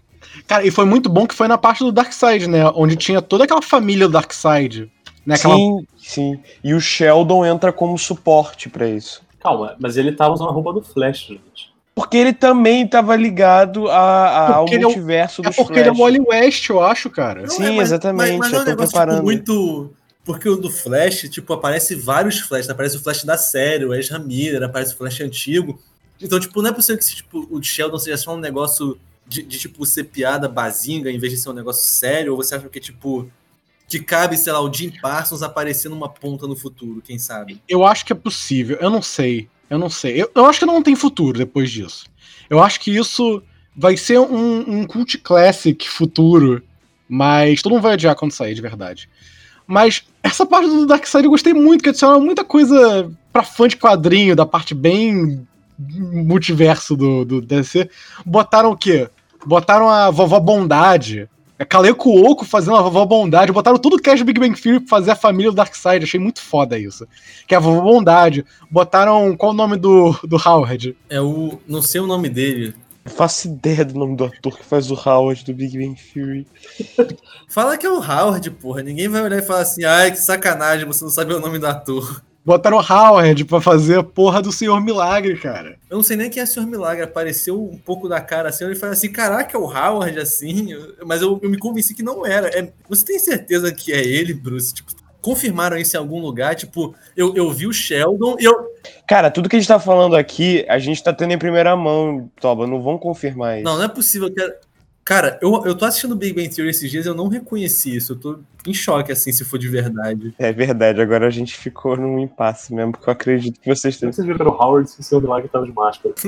[0.46, 2.68] Cara, e foi muito bom que foi na parte do Darkseid, né?
[2.74, 4.90] Onde tinha toda aquela família do Darkseid.
[5.24, 5.34] Né?
[5.34, 5.54] Aquela...
[5.54, 6.40] Sim, sim.
[6.62, 9.22] E o Sheldon entra como suporte para isso.
[9.46, 11.72] Calma, mas ele tava usando a roupa do Flash, gente.
[11.94, 15.78] Porque ele também estava ligado a, a ao é multiverso é, do É porque Flash.
[15.78, 17.42] ele é o Wally West, eu acho, cara.
[17.42, 18.38] Não, Sim, é, mas, exatamente.
[18.38, 19.14] Mas, mas eu é um tipo, preparando.
[19.14, 19.90] Tipo, muito.
[20.24, 22.68] Porque o do Flash, tipo, aparece vários Flash.
[22.68, 25.78] Aparece o Flash da série, o Ezra Miller, aparece o Flash antigo.
[26.20, 28.98] Então, tipo, não é possível que tipo, o Sheldon seja só um negócio
[29.28, 32.56] de, de, tipo, ser piada bazinga em vez de ser um negócio sério, ou você
[32.56, 33.30] acha que, tipo,
[33.88, 37.60] que cabe, sei lá, o Jim Parsons aparecer numa ponta no futuro, quem sabe?
[37.68, 39.48] Eu acho que é possível, eu não sei.
[39.68, 40.22] Eu não sei.
[40.22, 42.06] Eu, eu acho que não tem futuro depois disso.
[42.48, 43.42] Eu acho que isso
[43.76, 46.62] vai ser um, um cult classic futuro,
[47.08, 49.08] mas todo mundo vai odiar quando sair, de verdade.
[49.66, 53.66] Mas essa parte do Dark Side eu gostei muito, que adiciona muita coisa pra fã
[53.66, 55.46] de quadrinho, da parte bem
[55.78, 57.90] multiverso do, do DC.
[58.24, 59.10] Botaram o quê?
[59.44, 61.28] Botaram a vovó Bondade.
[61.58, 63.52] É Caleco Oco fazendo a vovó Bondade.
[63.52, 66.04] Botaram tudo que é de Big Bang Theory pra fazer a família do Darkseid.
[66.04, 67.06] Achei muito foda isso.
[67.46, 68.44] Que é a vovó Bondade.
[68.70, 69.34] Botaram.
[69.36, 70.96] Qual o nome do, do Howard?
[71.08, 71.58] É o.
[71.66, 72.74] Não sei o nome dele.
[73.06, 76.46] Eu faço ideia do nome do ator que faz o Howard do Big Bang Theory.
[77.48, 78.82] Fala que é o Howard, porra.
[78.82, 81.66] Ninguém vai olhar e falar assim, ai, que sacanagem, você não sabe o nome do
[81.68, 82.20] ator.
[82.46, 85.76] Botaram o Howard pra fazer a porra do Senhor Milagre, cara.
[85.90, 87.02] Eu não sei nem quem é o Senhor Milagre.
[87.02, 88.62] Apareceu um pouco da cara assim.
[88.62, 90.68] Eu falei assim: caraca, é o Howard assim.
[91.04, 92.46] Mas eu, eu me convenci que não era.
[92.56, 94.72] É, você tem certeza que é ele, Bruce?
[94.72, 96.54] Tipo, confirmaram isso em algum lugar?
[96.54, 98.54] Tipo, eu, eu vi o Sheldon e eu.
[99.08, 102.30] Cara, tudo que a gente tá falando aqui, a gente tá tendo em primeira mão,
[102.40, 102.64] Toba.
[102.64, 103.64] Não vão confirmar isso.
[103.64, 104.40] Não, não é possível que.
[105.06, 108.14] Cara, eu, eu tô assistindo Big Bang Theory esses dias eu não reconheci isso.
[108.14, 110.34] Eu tô em choque, assim, se for de verdade.
[110.36, 114.10] É verdade, agora a gente ficou num impasse mesmo, porque eu acredito que vocês têm.
[114.10, 116.12] Vocês viram o Howard se o seu milagre tava de máscara.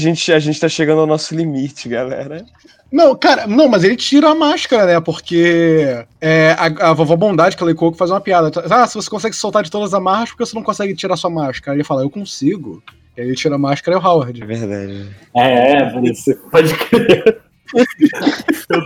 [0.00, 2.44] A gente, a gente tá chegando ao nosso limite, galera.
[2.90, 5.00] Não, cara, não, mas ele tira a máscara, né?
[5.00, 8.50] Porque é, a, a vovó Bondade, que ela que faz uma piada.
[8.68, 11.16] Ah, se você consegue soltar de todas as amarras, por que você não consegue tirar
[11.16, 11.72] sua máscara?
[11.72, 12.82] Aí ele fala, eu consigo.
[13.16, 14.42] E aí ele tira a máscara e é o Howard.
[14.42, 15.16] É verdade.
[15.36, 17.42] É, é, você pode crer.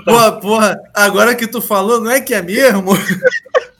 [0.04, 2.92] Porra, porra, agora que tu falou, não é que é mesmo?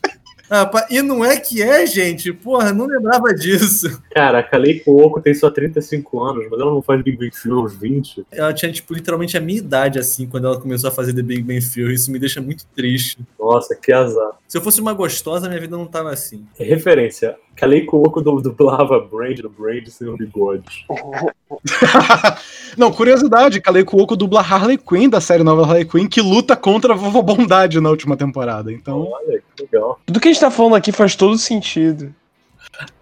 [0.49, 2.33] Ah, e não é que é, gente.
[2.33, 4.01] Porra, não lembrava disso.
[4.13, 7.61] Cara, a Kalei Cuoco tem só 35 anos, mas ela não faz Big Bang Theory
[7.61, 8.27] aos 20.
[8.31, 11.43] Ela tinha, tipo, literalmente a minha idade, assim, quando ela começou a fazer The Big
[11.43, 11.95] Bang Theory.
[11.95, 13.19] Isso me deixa muito triste.
[13.39, 14.39] Nossa, que azar.
[14.47, 16.47] Se eu fosse uma gostosa, minha vida não tava assim.
[16.57, 17.37] Referência.
[17.57, 20.87] Kalei Cuoco dublava Brand do Brand sem o bigode.
[22.77, 26.93] não, curiosidade, Kalei Cuoco dubla Harley Quinn da série nova Harley Quinn, que luta contra
[26.93, 28.71] a Vovó Bondade na última temporada.
[28.71, 29.09] Então...
[29.11, 29.99] Olha, que legal.
[30.05, 32.15] Tudo que a gente tá falando aqui faz todo sentido.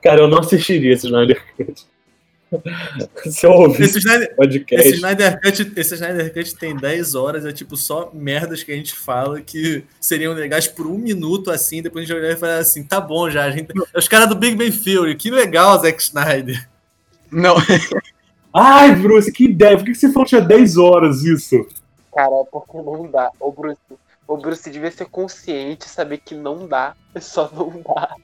[0.01, 1.86] Cara, eu não assistiria esse Snyder Cut.
[3.31, 4.86] Se eu ouvir esse Snyder, podcast.
[4.86, 8.76] Esse Snyder, Cut, esse Snyder Cut tem 10 horas, é tipo só merdas que a
[8.76, 12.59] gente fala que seriam legais por um minuto assim, depois a gente olhar e falar
[12.59, 13.68] assim: tá bom já, a gente.
[13.94, 16.68] É os caras do Big Bang Theory, que legal, Zack Snyder.
[17.31, 17.56] Não.
[18.52, 21.66] Ai, Bruce, que ideia, por que você falou que tinha 10 horas isso?
[22.14, 23.31] Cara, é porque não dá.
[23.40, 23.81] Ô, Bruce,
[24.28, 28.14] o Bruce devia ser consciente, saber que não dá, só não dá.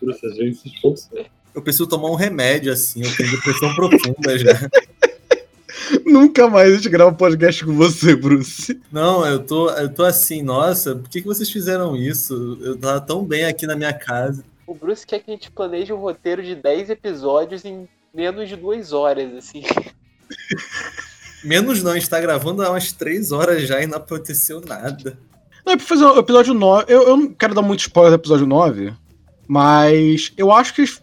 [0.00, 1.24] Bruce, a gente se esforçou.
[1.54, 4.70] Eu preciso tomar um remédio, assim, eu tenho depressão profunda já.
[6.06, 8.80] Nunca mais a gente grava um podcast com você, Bruce.
[8.90, 12.58] Não, eu tô, eu tô assim, nossa, por que, que vocês fizeram isso?
[12.62, 14.44] Eu tava tão bem aqui na minha casa.
[14.66, 18.56] O Bruce quer que a gente planeje um roteiro de 10 episódios em menos de
[18.56, 19.62] duas horas, assim.
[21.44, 25.18] Menos não, a gente tá gravando há umas 3 horas já e não aconteceu nada.
[25.66, 26.84] Não, é pra fazer o episódio 9.
[26.88, 28.94] Eu, eu não quero dar muito spoiler do episódio 9,
[29.48, 31.02] mas eu acho que eles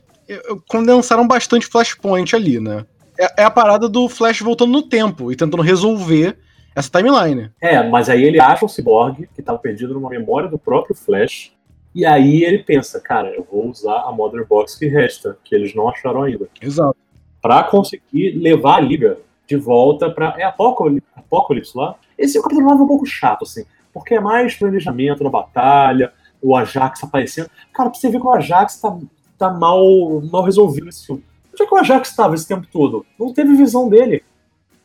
[0.68, 2.86] condensaram bastante Flashpoint ali, né?
[3.18, 6.38] É, é, a parada do Flash voltando no tempo e tentando resolver
[6.76, 7.52] essa timeline.
[7.62, 11.52] É, mas aí ele acha o Cyborg, que tava perdido numa memória do próprio Flash,
[11.94, 15.76] e aí ele pensa, cara, eu vou usar a Mother Box que resta, que eles
[15.76, 16.48] não acharam ainda.
[16.62, 16.96] Exato.
[17.42, 20.36] Pra conseguir levar a Liga de volta pra.
[20.38, 21.96] É Apocalipse, Apocalipse lá?
[22.18, 25.30] Esse é o capítulo 9 é um pouco chato, assim, porque é mais planejamento na
[25.30, 27.50] batalha, o Ajax aparecendo.
[27.74, 28.96] Cara, pra você ver que o Ajax tá,
[29.40, 31.24] tá mal, mal resolvido esse filme.
[31.54, 33.06] Onde é que o Ajax estava esse tempo todo?
[33.18, 34.24] Não teve visão dele.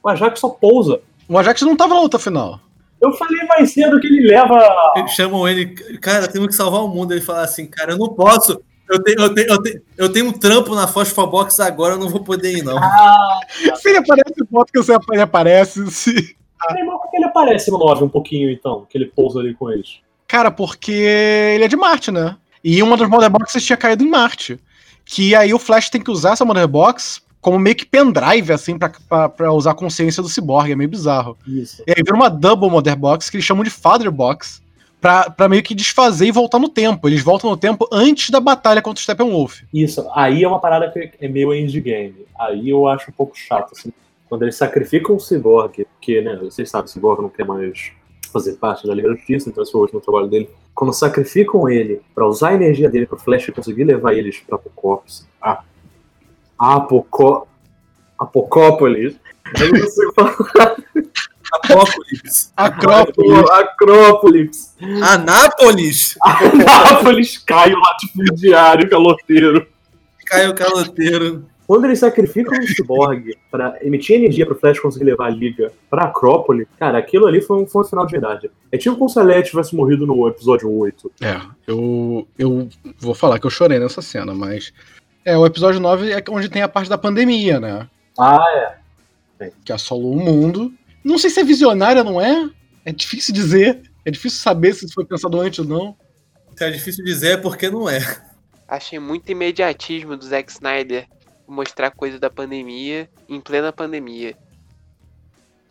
[0.02, 1.01] O Ajax só pousa.
[1.28, 2.60] O Ajax não tava na luta final.
[3.01, 4.56] Eu falei mais cedo que ele leva.
[4.97, 5.66] Eles chamam ele,
[5.98, 7.12] cara, temos que salvar o mundo.
[7.12, 8.62] Ele fala assim, cara, eu não posso.
[8.89, 12.09] Eu tenho, eu tenho, eu tenho, eu tenho um trampo na Box agora, eu não
[12.09, 12.78] vou poder ir, não.
[12.78, 13.40] Ah,
[13.76, 15.90] se ele aparece, bota que você aparece.
[15.90, 16.36] Se...
[16.60, 16.74] Ah.
[16.74, 18.86] Por que ele aparece no 9 um pouquinho, então?
[18.89, 20.01] Que ele pousa ali com eles?
[20.26, 22.36] Cara, porque ele é de Marte, né?
[22.65, 24.59] E uma das Mother Boxes tinha caído em Marte.
[25.05, 28.78] Que aí o Flash tem que usar essa Mother Box como meio que pendrive, assim,
[28.78, 30.73] pra, pra, pra usar a consciência do Cyborg.
[30.73, 31.36] É meio bizarro.
[31.47, 31.82] Isso.
[31.86, 34.62] E aí vira uma Double Mother Box, que eles chamam de Father Box,
[34.99, 37.07] pra, pra meio que desfazer e voltar no tempo.
[37.07, 39.61] Eles voltam no tempo antes da batalha contra o Steppenwolf.
[39.74, 40.09] Isso.
[40.15, 42.24] Aí é uma parada que é meio endgame.
[42.41, 43.93] Aí eu acho um pouco chato, assim.
[44.27, 47.93] Quando eles sacrificam o Cyborg, porque, né, vocês sabem, o Cyborg não quer mais
[48.35, 50.51] fazer parte da Liga da Justiça, então esse foi o último trabalho dele.
[50.74, 55.27] Quando sacrificam ele para usar a energia dele pro Flash conseguir levar eles pra Apocópolis.
[55.40, 55.62] Ah.
[56.59, 57.47] Apocó...
[58.19, 59.16] Apocópolis.
[59.61, 60.77] Eu não consigo falar.
[61.52, 62.51] Apocalipse.
[62.56, 63.51] Acrópolis.
[63.51, 64.77] Acrópolis.
[65.02, 66.19] Anápolis.
[66.23, 69.66] Anápolis cai o latifundiário caloteiro.
[70.27, 71.47] Caiu o caloteiro.
[71.66, 76.05] Quando eles sacrificam um cyborg pra emitir energia pro Flash conseguir levar a liga pra
[76.05, 78.51] Acrópole, cara, aquilo ali foi um, foi um final de verdade.
[78.70, 81.12] É tipo como se a Leia tivesse morrido no episódio 8.
[81.23, 82.69] É, eu, eu
[82.99, 84.73] vou falar que eu chorei nessa cena, mas.
[85.24, 87.89] É, o episódio 9 é onde tem a parte da pandemia, né?
[88.19, 88.45] Ah,
[89.41, 89.51] é.
[89.65, 90.73] Que assolou o mundo.
[91.03, 92.51] Não sei se é visionária, não é?
[92.85, 93.82] É difícil dizer.
[94.05, 95.97] É difícil saber se isso foi pensado antes ou não.
[96.55, 98.01] Se é difícil dizer é porque não é.
[98.69, 101.07] Achei muito imediatismo do Zack Snyder
[101.46, 104.36] mostrar coisa da pandemia em plena pandemia.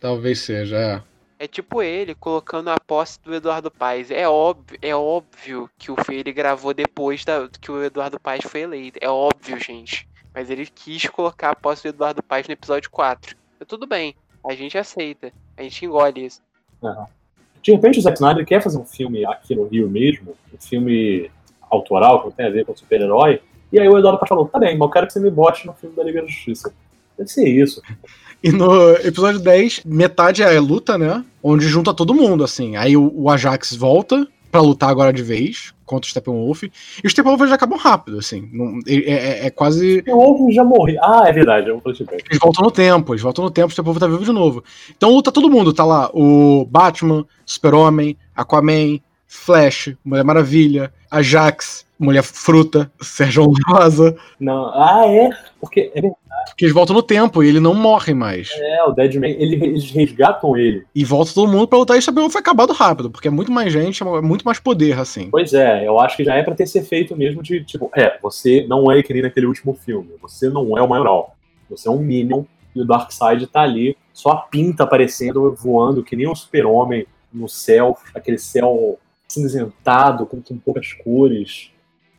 [0.00, 1.02] Talvez seja, é.
[1.38, 4.10] É tipo ele colocando a posse do Eduardo Paes.
[4.10, 8.60] É óbvio, é óbvio que o ele gravou depois da, que o Eduardo Paes foi
[8.60, 8.98] eleito.
[9.00, 10.08] É óbvio, gente.
[10.32, 13.36] Mas ele quis colocar a posse do Eduardo Paes no episódio 4.
[13.56, 14.14] Então, tudo bem,
[14.44, 15.32] a gente aceita.
[15.56, 16.40] A gente engole isso.
[16.82, 17.06] Aham.
[17.62, 21.30] De repente o Zack Snyder quer fazer um filme aqui no Rio mesmo, um filme
[21.70, 23.40] autoral, que não tem a ver com super-herói,
[23.74, 25.66] e aí o Eduardo Paes falou, tá bem, mas eu quero que você me bote
[25.66, 26.72] no filme da Liga da Justiça.
[27.18, 27.82] Deve ser isso.
[28.42, 31.24] E no episódio 10, metade é a luta, né?
[31.42, 32.76] Onde junta todo mundo, assim.
[32.76, 36.62] Aí o, o Ajax volta pra lutar agora de vez contra o Steppenwolf.
[36.64, 36.70] E
[37.04, 38.48] os Steppenwolf já acabam rápido, assim.
[38.52, 40.02] Não- é, é- é quase.
[40.08, 40.98] O Wolf já morreu.
[41.02, 42.24] Ah, é verdade, flashback.
[42.28, 44.62] Eles voltam no tempo, eles voltam no tempo, o Steppenwolf tá vivo de novo.
[44.96, 52.22] Então luta todo mundo, tá lá o Batman, Super-Homem, Aquaman, Flash, Mulher Maravilha, Ajax, Mulher
[52.22, 55.30] Fruta, Sérgio Rosa, Não, ah, é?
[55.60, 56.00] Porque é,
[56.48, 58.50] porque eles voltam no tempo e ele não morre mais.
[58.58, 60.84] é, o Deadman, ele, eles resgatam ele.
[60.94, 63.50] E volta todo mundo pra lutar e o Steppenwolf foi acabado rápido, porque é muito
[63.50, 65.28] mais gente, é muito mais poder, assim.
[65.30, 68.18] Pois é, eu acho que já é pra ter ser feito mesmo de, tipo, é,
[68.22, 71.36] você não é que nem naquele último filme, você não é o maioral,
[71.68, 72.44] você é um Minion
[72.74, 77.48] e o Darkseid tá ali, só a pinta aparecendo, voando, que nem um super-homem no
[77.48, 81.73] céu, aquele céu cinzentado, com, com poucas cores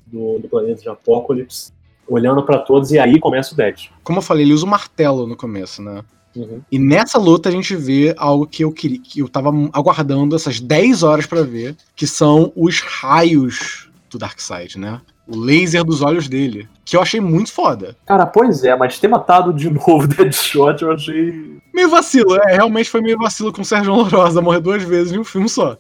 [0.06, 1.72] do, do planeta de Apocalipse,
[2.08, 3.90] olhando pra todos, e aí começa o Dead.
[4.04, 6.04] Como eu falei, ele usa o martelo no começo, né?
[6.36, 6.62] Uhum.
[6.72, 10.60] E nessa luta a gente vê algo que eu queria, que eu tava aguardando essas
[10.60, 15.02] 10 horas pra ver, que são os raios do Darkseid, né?
[15.28, 17.96] O laser dos olhos dele, que eu achei muito foda.
[18.06, 21.58] Cara, pois é, mas ter matado de novo o Deadshot eu achei.
[21.74, 25.20] Meio vacilo, é, realmente foi meio vacilo com o Sérgio Lourosa morrer duas vezes em
[25.20, 25.78] um filme só.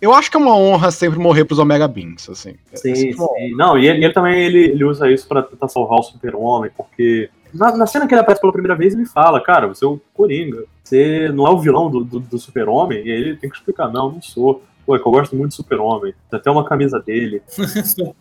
[0.00, 2.54] Eu acho que é uma honra sempre morrer pros Omega Beams, assim.
[2.72, 3.54] É Sim, uma sim.
[3.56, 7.30] Não, e ele, ele também ele, ele usa isso pra tentar salvar o super-homem, porque
[7.52, 10.00] na, na cena que ele aparece pela primeira vez, ele fala, cara, você é o
[10.14, 13.56] Coringa, você não é o vilão do, do, do super-homem, e aí ele tem que
[13.56, 14.62] explicar, não, não sou.
[14.86, 17.42] Pô, é que eu gosto muito do super-homem, tem até uma camisa dele.
[17.84, 18.16] sou,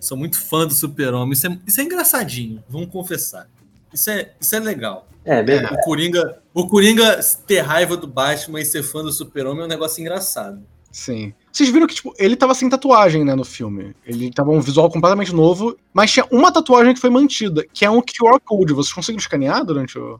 [0.00, 1.32] sou muito fã do Super-Homem.
[1.32, 3.48] Isso é, isso é engraçadinho, vamos confessar.
[3.92, 5.06] Isso é, isso é legal.
[5.24, 5.68] É, mesmo.
[5.74, 9.68] O Coringa, o Coringa ter raiva do Batman e ser fã do Super-Homem é um
[9.68, 10.62] negócio engraçado.
[10.96, 11.34] Sim.
[11.52, 13.94] Vocês viram que, tipo, ele tava sem tatuagem, né, no filme.
[14.06, 17.90] Ele tava um visual completamente novo, mas tinha uma tatuagem que foi mantida, que é
[17.90, 18.72] um QR Code.
[18.72, 20.18] Vocês conseguiram escanear durante o.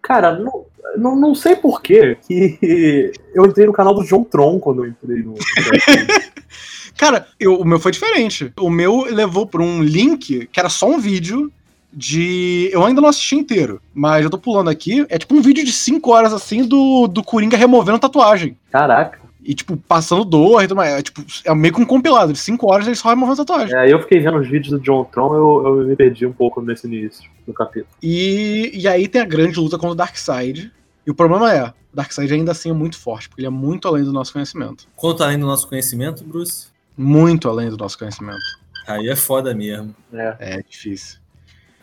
[0.00, 0.64] Cara, não,
[0.96, 5.24] não, não sei porquê que eu entrei no canal do John Tron quando eu entrei
[5.24, 5.34] no.
[6.96, 8.52] Cara, eu- o meu foi diferente.
[8.60, 11.52] O meu levou por um link que era só um vídeo
[11.92, 12.70] de.
[12.72, 15.04] Eu ainda não assisti inteiro, mas eu tô pulando aqui.
[15.08, 18.56] É tipo um vídeo de 5 horas assim do, do Coringa removendo tatuagem.
[18.70, 19.26] Caraca.
[19.42, 20.92] E, tipo, passando dor e tudo mais.
[20.94, 22.32] É, tipo, é meio que um compilado.
[22.32, 23.76] De 5 horas ele só removendo tatuagem.
[23.76, 26.60] É, eu fiquei vendo os vídeos do John Tron, eu, eu me perdi um pouco
[26.60, 27.88] nesse início do capítulo.
[28.02, 30.72] E, e aí tem a grande luta contra o Darkseid.
[31.06, 33.88] E o problema é, o Darkseid ainda assim é muito forte, porque ele é muito
[33.88, 34.86] além do nosso conhecimento.
[34.96, 36.66] Quanto além do nosso conhecimento, Bruce,
[36.96, 38.42] Muito além do nosso conhecimento.
[38.86, 39.94] aí é foda mesmo.
[40.12, 40.36] É.
[40.38, 41.18] É difícil.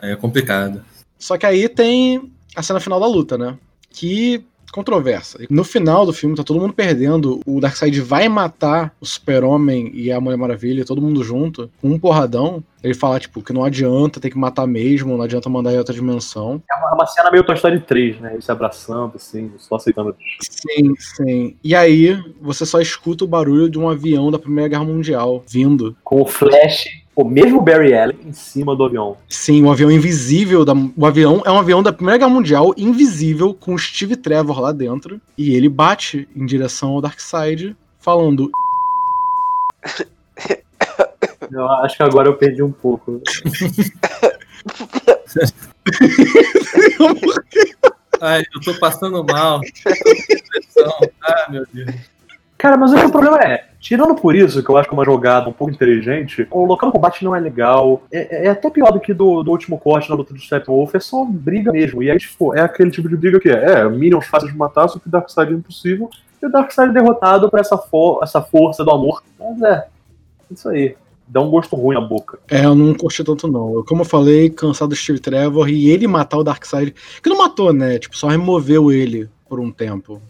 [0.01, 0.83] Aí é complicado.
[1.17, 3.57] Só que aí tem a cena final da luta, né?
[3.89, 4.45] Que
[4.75, 5.39] controversa.
[5.49, 7.39] No final do filme, tá todo mundo perdendo.
[7.45, 11.97] O Darkseid vai matar o Super-Homem e a Mulher Maravilha, todo mundo junto, com um
[11.97, 12.61] porradão.
[12.83, 15.95] Ele fala, tipo, que não adianta, tem que matar mesmo, não adianta mandar em outra
[15.95, 16.61] dimensão.
[16.69, 18.33] É uma, é uma cena meio Toy Story 3, né?
[18.33, 20.13] Eles se abraçando, assim, só aceitando.
[20.41, 21.55] Sim, sim.
[21.63, 25.95] E aí, você só escuta o barulho de um avião da Primeira Guerra Mundial vindo.
[26.03, 26.85] Com o Flash,
[27.15, 29.15] o mesmo Barry Allen, em cima do avião.
[29.29, 30.65] Sim, o avião invisível.
[30.65, 34.59] Da, o avião é um avião da Primeira Guerra Mundial, invisível, com o Steve Trevor
[34.59, 35.21] lá dentro.
[35.37, 38.51] E ele bate em direção ao Darkseid, falando:
[41.49, 43.21] Eu acho que agora eu perdi um pouco.
[48.21, 49.61] Ai, eu tô passando mal.
[51.21, 52.14] Ah, meu Deus.
[52.57, 55.49] Cara, mas o problema é, tirando por isso, que eu acho que é uma jogada
[55.49, 58.01] um pouco inteligente, o local do combate não é legal.
[58.11, 60.99] É, é até pior do que do, do último corte na luta do Steppenwolf, é
[60.99, 62.01] só briga mesmo.
[62.01, 64.87] E aí, tipo, é aquele tipo de briga que é, é Minions fácil de matar,
[64.87, 66.09] só que Darkseid é impossível.
[66.41, 67.79] E o Darkseid é derrotado por essa,
[68.23, 69.21] essa força do amor.
[69.39, 69.87] Mas é,
[70.49, 70.95] isso aí.
[71.27, 72.37] Dá um gosto ruim na boca.
[72.51, 73.73] É, eu não curti tanto não.
[73.73, 76.93] Eu, como eu falei, cansado do Steve Trevor e ele matar o Darkseid.
[77.21, 77.97] Que não matou, né?
[77.97, 80.21] Tipo, só removeu ele por um tempo.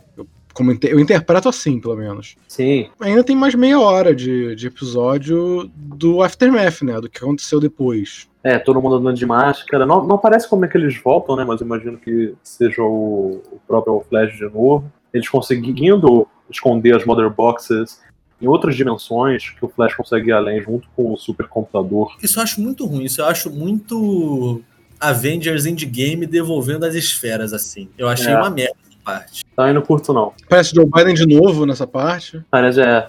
[0.55, 2.35] Eu, como, eu interpreto assim, pelo menos.
[2.47, 2.89] Sim.
[2.99, 6.99] Ainda tem mais meia hora de, de episódio do Aftermath, né?
[7.01, 8.27] Do que aconteceu depois.
[8.43, 9.85] É, todo mundo andando de máscara.
[9.85, 11.43] Não, não parece como é que eles voltam, né?
[11.43, 14.89] Mas eu imagino que seja o, o próprio Flash de novo.
[15.13, 17.99] Eles conseguindo esconder as Mother Boxes
[18.41, 22.15] em outras dimensões que o Flash consegue ir além junto com o supercomputador.
[22.21, 24.61] Isso eu acho muito ruim, isso eu acho muito
[24.99, 27.89] Avengers Endgame devolvendo as esferas, assim.
[27.97, 28.37] Eu achei É.
[28.37, 28.75] uma merda
[29.05, 29.45] parte.
[29.55, 30.33] Tá, não curto não.
[30.49, 32.43] Parece Joe Biden de novo nessa parte.
[32.49, 33.07] Parece é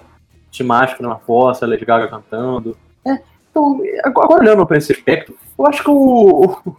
[0.50, 2.76] de máscara na fossa, Lady Gaga cantando.
[3.04, 3.18] É,
[3.50, 6.76] então, agora olhando pra esse aspecto, eu acho que o, o,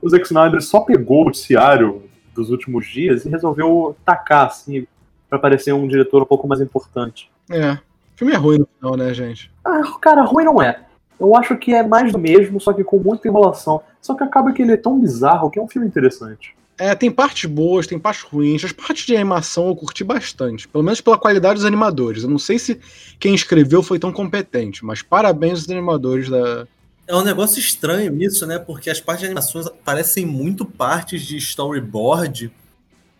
[0.00, 2.02] o Zack Snyder só pegou o noticiário
[2.34, 4.86] dos últimos dias e resolveu tacar, assim,
[5.28, 7.30] pra parecer um diretor um pouco mais importante.
[7.50, 7.72] É.
[7.72, 7.78] O
[8.16, 9.50] filme é ruim no final, né, gente?
[9.64, 10.80] Ah, cara, ruim não é.
[11.18, 13.82] Eu acho que é mais do mesmo, só que com muita enrolação.
[14.00, 16.54] Só que acaba que ele é tão bizarro que é um filme interessante.
[16.80, 18.64] É, tem partes boas, tem partes ruins.
[18.64, 20.66] As partes de animação eu curti bastante.
[20.66, 22.22] Pelo menos pela qualidade dos animadores.
[22.22, 22.80] Eu não sei se
[23.18, 26.66] quem escreveu foi tão competente, mas parabéns aos animadores da.
[27.06, 28.58] É um negócio estranho isso, né?
[28.58, 32.50] Porque as partes de animações parecem muito partes de storyboard,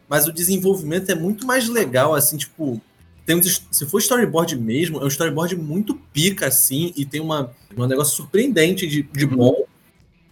[0.09, 2.81] mas o desenvolvimento é muito mais legal, assim, tipo.
[3.27, 7.53] Tem um, se for storyboard mesmo, é um storyboard muito pica, assim, e tem uma,
[7.77, 9.67] um negócio surpreendente de, de bom.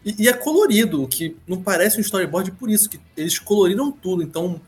[0.09, 3.93] E, e é colorido, o que não parece um storyboard por isso, que eles coloriram
[3.93, 4.22] tudo.
[4.22, 4.59] Então,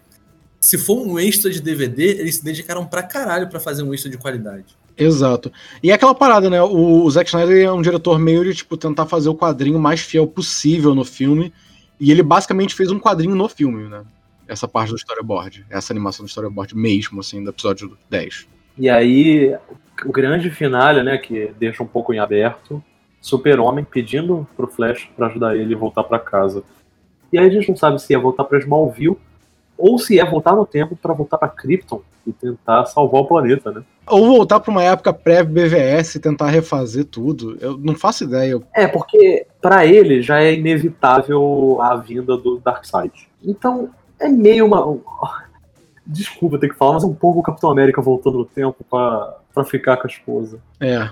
[0.60, 4.10] se for um extra de DVD, eles se dedicaram pra caralho pra fazer um extra
[4.10, 4.76] de qualidade.
[4.98, 5.50] Exato.
[5.82, 6.60] E é aquela parada, né?
[6.60, 10.00] O, o Zack Snyder é um diretor meio de, tipo, tentar fazer o quadrinho mais
[10.00, 11.54] fiel possível no filme.
[11.98, 14.02] E ele basicamente fez um quadrinho no filme, né?
[14.46, 15.64] Essa parte do storyboard.
[15.70, 18.46] Essa animação do storyboard mesmo, assim, do episódio 10.
[18.76, 19.56] E aí,
[20.04, 22.82] o grande finale, né, que deixa um pouco em aberto,
[23.20, 26.62] Super-Homem pedindo pro Flash pra ajudar ele a voltar pra casa.
[27.32, 29.18] E aí a gente não sabe se é voltar pra Smallville
[29.76, 33.70] ou se é voltar no tempo pra voltar pra Krypton e tentar salvar o planeta,
[33.70, 33.82] né?
[34.06, 37.56] Ou voltar pra uma época pré-BVS e tentar refazer tudo.
[37.60, 38.60] Eu não faço ideia.
[38.74, 43.28] É, porque pra ele já é inevitável a vinda do Darkseid.
[43.42, 44.98] Então, é meio uma.
[46.06, 49.64] Desculpa ter que falar, mas é um pouco o Capitão América voltando no tempo pra
[49.64, 50.58] ficar com a esposa.
[50.80, 51.08] É.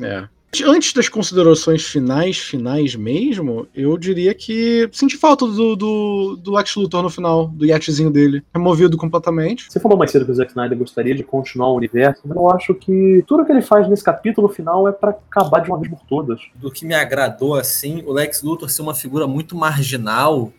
[0.00, 0.28] É.
[0.64, 6.74] Antes das considerações finais, finais mesmo, eu diria que senti falta do, do, do Lex
[6.76, 8.42] Luthor no final, do yatezinho dele.
[8.54, 9.66] Removido completamente.
[9.68, 12.50] Você falou mais cedo que o Zack Snyder gostaria de continuar o universo, mas eu
[12.50, 15.90] acho que tudo que ele faz nesse capítulo final é pra acabar de uma vez
[15.90, 16.40] por todas.
[16.54, 20.52] do que me agradou assim, o Lex Luthor ser uma figura muito marginal.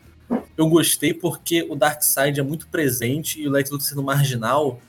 [0.58, 4.80] Eu gostei porque o Darkseid é muito presente e o Lex Luthor sendo marginal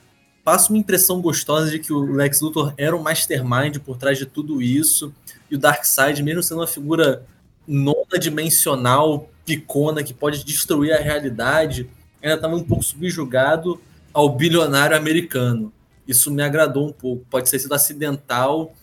[0.49, 4.25] passa uma impressão gostosa de que o Lex Luthor era um mastermind por trás de
[4.25, 5.13] tudo isso
[5.47, 7.23] e o Darkseid, mesmo sendo uma figura
[7.67, 11.87] nona dimensional, picona que pode destruir a realidade,
[12.19, 13.79] ainda estava um pouco subjugado
[14.11, 15.71] ao bilionário americano.
[16.07, 17.23] Isso me agradou um pouco.
[17.29, 18.73] Pode ter sido acidental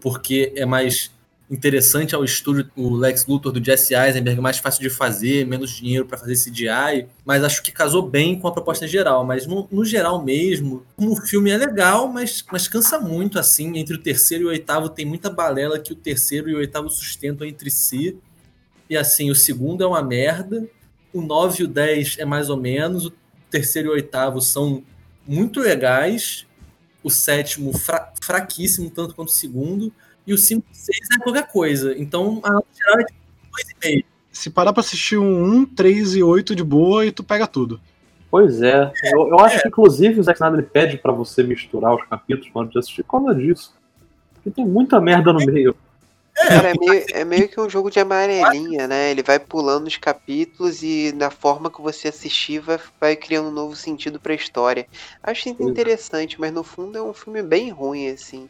[0.00, 1.12] porque é mais
[1.54, 6.04] interessante ao estúdio o Lex Luthor do Jesse Eisenberg, mais fácil de fazer, menos dinheiro
[6.04, 9.24] para fazer CGI, mas acho que casou bem com a proposta geral.
[9.24, 13.78] Mas no, no geral mesmo, o filme é legal, mas, mas cansa muito assim.
[13.78, 16.90] Entre o terceiro e o oitavo tem muita balela que o terceiro e o oitavo
[16.90, 18.18] sustentam entre si.
[18.90, 20.68] E assim, o segundo é uma merda,
[21.12, 23.12] o 9 e o 10 é mais ou menos, o
[23.48, 24.82] terceiro e o oitavo são
[25.26, 26.46] muito legais,
[27.02, 29.92] o sétimo fra fraquíssimo, tanto quanto o segundo,
[30.26, 31.94] e o 5 e 6 é qualquer coisa.
[31.98, 33.18] Então, a nota geral é tipo
[33.84, 34.04] 2,5.
[34.32, 37.80] Se parar pra assistir um 1, 3 e 8 de boa e tu pega tudo.
[38.30, 38.90] Pois é.
[39.04, 42.50] Eu, eu acho que, inclusive, o Zack Snyder ele pede pra você misturar os capítulos
[42.52, 43.74] hora de assistir por causa disso.
[44.34, 45.76] Porque tem muita merda no meio.
[46.34, 49.12] Cara, é meio, é meio que um jogo de amarelinha, né?
[49.12, 53.52] Ele vai pulando os capítulos e na forma que você assistir vai, vai criando um
[53.52, 54.86] novo sentido pra história.
[55.22, 58.48] Acho isso interessante, mas no fundo é um filme bem ruim, assim.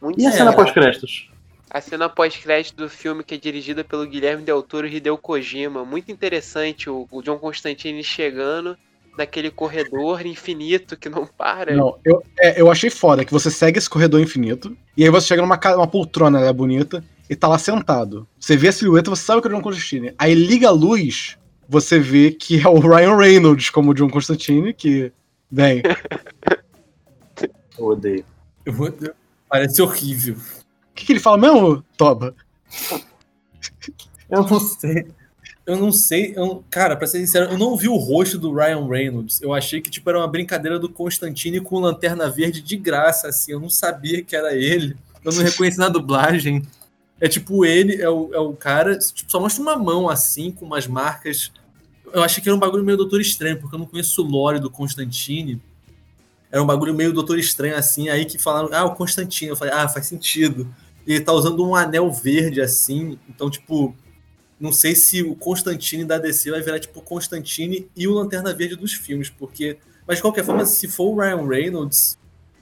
[0.00, 1.30] Muito E a cena pós-créditos?
[1.70, 5.84] A cena pós-crédito do filme que é dirigida pelo Guilherme Del Toro e Hideo Kojima.
[5.84, 8.76] Muito interessante o, o John Constantine chegando
[9.16, 11.74] naquele corredor infinito que não para.
[11.76, 15.28] Não, eu, é, eu achei foda que você segue esse corredor infinito e aí você
[15.28, 18.26] chega numa uma poltrona né, bonita e tá lá sentado.
[18.38, 20.14] Você vê a silhueta, você sabe que é o John Constantine.
[20.18, 21.36] Aí liga a luz,
[21.68, 25.12] você vê que é o Ryan Reynolds como o John Constantine, que,
[25.48, 25.82] bem,
[27.78, 28.24] Eu odeio.
[28.66, 28.92] Eu vou-
[29.50, 30.36] Parece horrível.
[30.36, 32.34] O que, que ele fala mesmo, Toba?
[34.30, 35.06] Eu não sei.
[35.66, 36.32] Eu não sei.
[36.36, 39.40] eu- cara, pra ser sincero, eu não vi o rosto do Ryan Reynolds.
[39.42, 43.52] Eu achei que tipo, era uma brincadeira do Constantine com lanterna verde de graça, assim.
[43.52, 44.96] Eu não sabia que era ele.
[45.24, 46.62] Eu não reconheci na dublagem.
[47.20, 48.98] É tipo ele, é o, é o cara.
[48.98, 51.52] Tipo, só mostra uma mão assim, com umas marcas.
[52.12, 54.58] Eu achei que era um bagulho meio Doutor Estranho, porque eu não conheço o lore
[54.58, 55.60] do Constantine.
[56.50, 58.08] Era um bagulho meio Doutor Estranho, assim.
[58.08, 59.50] Aí que falaram, ah, o Constantine.
[59.50, 60.72] Eu falei, ah, faz sentido.
[61.06, 63.18] Ele tá usando um anel verde, assim.
[63.28, 63.94] Então, tipo,
[64.58, 68.76] não sei se o Constantine da DC vai virar tipo Constantine e o Lanterna Verde
[68.76, 69.78] dos filmes, porque.
[70.06, 72.18] Mas de qualquer forma, se for o Ryan Reynolds,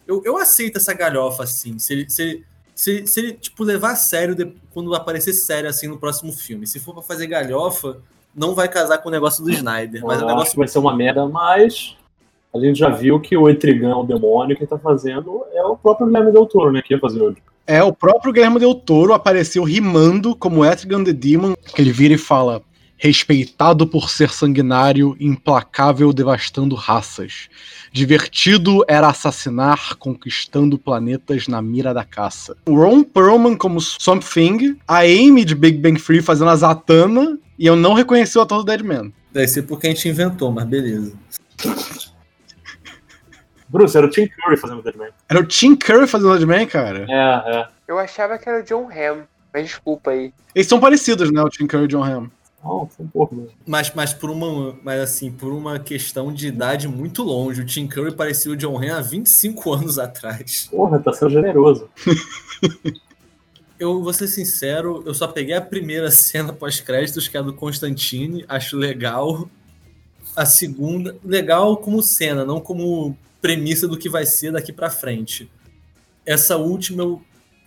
[0.07, 1.79] eu, eu aceito essa galhofa, assim.
[1.79, 2.45] Se ele, se, ele-
[2.75, 6.67] se, se ele tipo, levar a sério de- quando aparecer sério assim no próximo filme.
[6.67, 7.99] Se for pra fazer galhofa,
[8.35, 10.03] não vai casar com o negócio do Snyder.
[10.05, 11.97] Mas eu o acho negócio que vai ser uma merda, mas
[12.55, 16.07] a gente já viu que o Etrigan, o demônio, que tá fazendo é o próprio
[16.07, 16.83] Guilherme Del Toro, né?
[16.83, 17.35] Que ia fazer o
[17.67, 22.15] É, o próprio Guilherme Del Toro apareceu rimando como Etrigan the Demon, que ele vira
[22.15, 22.63] e fala:
[22.97, 27.49] respeitado por ser sanguinário, implacável, devastando raças.
[27.93, 32.57] Divertido era assassinar, conquistando planetas na mira da caça.
[32.67, 37.39] O Ron Perlman como Swamp Thing, a Amy de Big Bang Free fazendo a Zatanna,
[37.59, 39.13] e eu não reconheci o ator do Deadman.
[39.33, 41.13] deve ser porque a gente inventou, mas beleza.
[43.69, 45.11] Bruce, era o Tim Curry fazendo o Deadman.
[45.29, 47.07] Era o Tim Curry fazendo o Deadman, cara.
[47.09, 47.69] É, é.
[47.87, 50.33] Eu achava que era o John Hamm, mas desculpa aí.
[50.55, 51.43] Eles são parecidos, né?
[51.43, 52.31] O Tim Curry e o John Hamm.
[52.63, 53.53] Não, foi um pouco mesmo.
[53.67, 57.63] Mas, mas por uma, mas assim, por uma questão de idade muito longe.
[57.63, 60.69] O Tim Curry parecia o John Hamm há 25 anos atrás.
[60.71, 61.89] Porra, tá sendo generoso.
[63.79, 67.55] Eu vou ser sincero, eu só peguei a primeira cena pós-créditos, que é a do
[67.55, 69.49] Constantine, acho legal.
[70.35, 75.51] A segunda, legal como cena, não como premissa do que vai ser daqui pra frente.
[76.27, 77.23] Essa última, eu-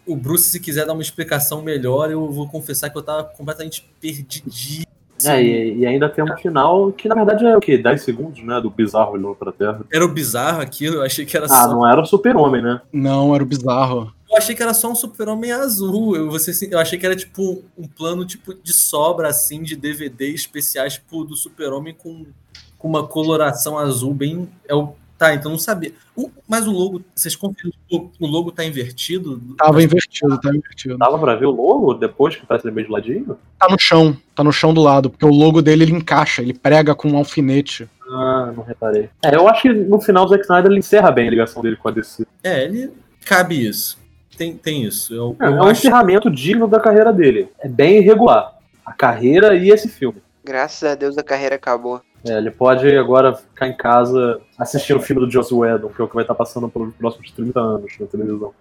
[0.06, 3.90] o Bruce, se quiser dar uma explicação melhor, eu vou confessar que eu tava completamente
[4.00, 4.86] perdidinho.
[5.24, 7.78] É, e, e ainda tem um final que na verdade é o quê?
[7.78, 8.60] 10 segundos, né?
[8.60, 9.82] Do bizarro olhou pra Terra.
[9.94, 11.68] Era o bizarro aquilo, eu achei que era Ah, só.
[11.70, 12.82] não era o super-homem, né?
[12.92, 14.12] Não, era o bizarro.
[14.32, 16.16] Eu achei que era só um super-homem azul.
[16.16, 20.30] Eu, sin- eu achei que era tipo um plano tipo de sobra assim de DVD
[20.34, 22.26] especiais tipo, do super-homem com,
[22.80, 24.50] com uma coloração azul bem.
[24.68, 25.92] É o, tá, então não sabia.
[26.16, 29.40] O- mas o logo, vocês confiram que o, o logo tá invertido?
[29.56, 30.98] Tava invertido, tava invertido.
[30.98, 33.38] Dava pra ver o logo depois que parece meio de ladinho?
[33.60, 36.54] Tá no chão, tá no chão do lado, porque o logo dele ele encaixa, ele
[36.56, 37.88] prega com um alfinete.
[38.10, 39.10] Ah, não reparei.
[39.24, 41.76] É, eu acho que no final o Zack Snyder ele encerra bem a ligação dele
[41.76, 42.26] com a DC.
[42.44, 42.92] É, ele
[43.26, 44.00] cabe isso.
[44.36, 45.14] Tem, tem isso.
[45.14, 45.82] Eu, É, eu é um acho.
[45.82, 47.48] encerramento digno da carreira dele.
[47.60, 48.56] É bem irregular.
[48.84, 50.20] A carreira e esse filme.
[50.44, 52.02] Graças a Deus a carreira acabou.
[52.24, 56.06] É, ele pode agora ficar em casa assistindo o filme do Joss Whedon, que é
[56.06, 58.54] o que vai estar passando pelos próximos 30 anos na televisão.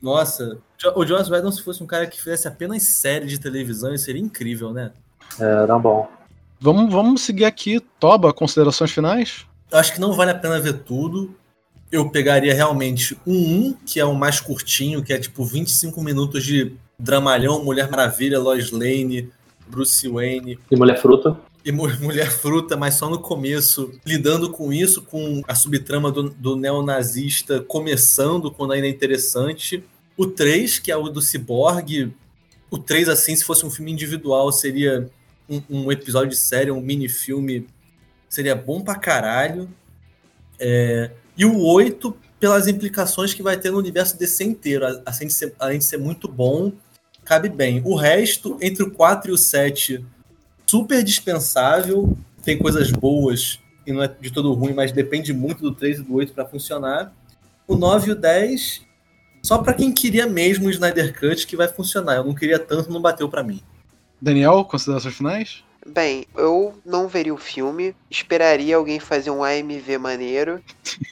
[0.00, 3.92] Nossa, Jo- o Joss Whedon, se fosse um cara que fizesse apenas série de televisão,
[3.94, 4.92] isso seria incrível, né?
[5.38, 6.08] É, tá bom.
[6.60, 7.80] Vamos, vamos seguir aqui.
[7.98, 9.46] Toba, considerações finais?
[9.70, 11.34] Eu acho que não vale a pena ver tudo.
[11.90, 16.44] Eu pegaria realmente um 1, que é o mais curtinho, que é tipo 25 minutos
[16.44, 19.30] de dramalhão, Mulher Maravilha, Lois Lane,
[19.66, 21.36] Bruce Wayne E Mulher Fruta?
[21.64, 26.30] E Mu- Mulher Fruta, mas só no começo, lidando com isso, com a subtrama do,
[26.30, 29.84] do neonazista começando, quando ainda é interessante.
[30.16, 32.12] O 3, que é o do Cyborg.
[32.70, 35.10] O 3, assim, se fosse um filme individual, seria
[35.48, 37.66] um, um episódio de série, um mini-filme.
[38.28, 39.68] Seria bom pra caralho.
[40.58, 44.84] É, E o 8, pelas implicações que vai ter no universo DC inteiro.
[44.86, 46.72] Além de ser, além de ser muito bom,
[47.24, 47.82] cabe bem.
[47.84, 50.04] O resto, entre o 4 e o 7,
[50.70, 52.16] super dispensável.
[52.44, 56.02] Tem coisas boas e não é de todo ruim, mas depende muito do 3 e
[56.02, 57.12] do 8 para funcionar.
[57.66, 58.82] O 9 e o 10,
[59.42, 62.16] só para quem queria mesmo o Snyder Cut que vai funcionar.
[62.16, 63.60] Eu não queria tanto, não bateu para mim.
[64.20, 65.64] Daniel, considerações finais?
[65.86, 70.62] Bem, eu não veria o filme, esperaria alguém fazer um AMV maneiro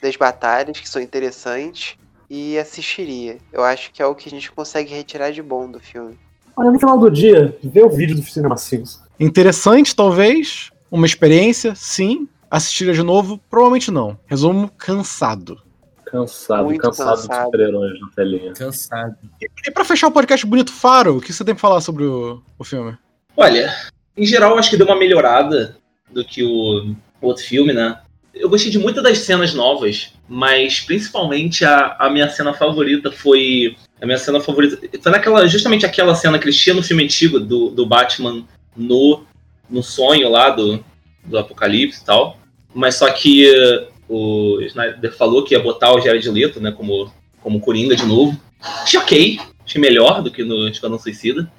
[0.01, 1.97] das batalhas, que são interessantes,
[2.29, 3.39] e assistiria.
[3.51, 6.17] Eu acho que é o que a gente consegue retirar de bom do filme.
[6.55, 9.08] Olha, no final do dia, vê o vídeo do Cinema Sins.
[9.19, 10.71] Interessante, talvez.
[10.89, 12.27] Uma experiência, sim.
[12.49, 13.39] Assistiria de novo?
[13.49, 14.17] Provavelmente não.
[14.25, 15.61] Resumo, cansado.
[16.05, 17.45] Cansado, Muito cansado, cansado.
[17.45, 18.53] super-heróis na telinha.
[18.53, 19.15] Cansado.
[19.39, 22.41] E pra fechar o podcast bonito, Faro, o que você tem pra falar sobre o,
[22.57, 22.97] o filme?
[23.37, 23.71] Olha,
[24.17, 25.77] em geral, acho que deu uma melhorada
[26.11, 27.99] do que o outro filme, né?
[28.33, 33.75] Eu gostei de muitas das cenas novas, mas principalmente a, a minha cena favorita foi.
[34.01, 34.79] A minha cena favorita.
[35.01, 35.47] Foi naquela.
[35.47, 38.45] Justamente aquela cena que eles tinham no filme antigo do, do Batman
[38.79, 39.23] no,
[39.69, 40.83] no sonho lá do,
[41.23, 42.37] do Apocalipse e tal.
[42.73, 47.11] Mas só que eh, o Snyder falou que ia botar o Jared Leto, né, como,
[47.41, 48.39] como Coringa de novo.
[48.61, 51.51] Achei ok, achei melhor do que no Esquadrão Suicida.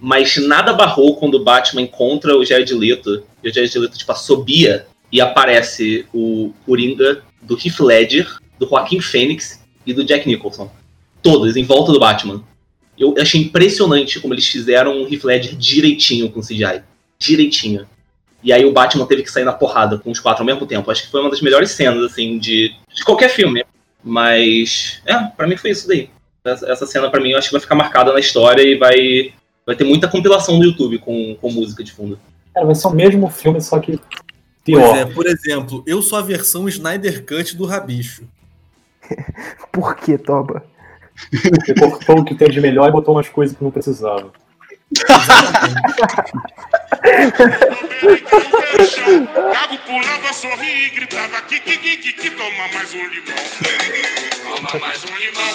[0.00, 4.12] Mas nada barrou quando o Batman encontra o Jared Leto, e o Jared Leto, tipo,
[4.12, 10.70] assobia, e aparece o Coringa do Heath Ledger, do Joaquim Phoenix e do Jack Nicholson.
[11.22, 12.42] Todos em volta do Batman.
[12.98, 16.82] Eu achei impressionante como eles fizeram o Heath Ledger direitinho com o CGI.
[17.18, 17.86] Direitinho.
[18.42, 20.90] E aí o Batman teve que sair na porrada com os quatro ao mesmo tempo.
[20.90, 23.64] Acho que foi uma das melhores cenas, assim, de, de qualquer filme.
[24.02, 26.08] Mas, é, pra mim foi isso daí.
[26.44, 29.32] Essa, essa cena, pra mim, eu acho que vai ficar marcada na história e vai,
[29.66, 32.18] vai ter muita compilação no YouTube com, com música de fundo.
[32.54, 34.96] Cara, vai ser o mesmo filme, só que Pois pior.
[34.96, 38.24] é, por exemplo, eu sou a versão Snyder Cut do Rabicho.
[39.72, 40.64] Por que, Toba?
[41.78, 44.32] Cortou o que tem de melhor e botou umas coisas que não precisava.
[49.86, 53.36] Pulava, sorria e gritava: que toma mais um limão.
[54.42, 55.54] Toma mais um limão.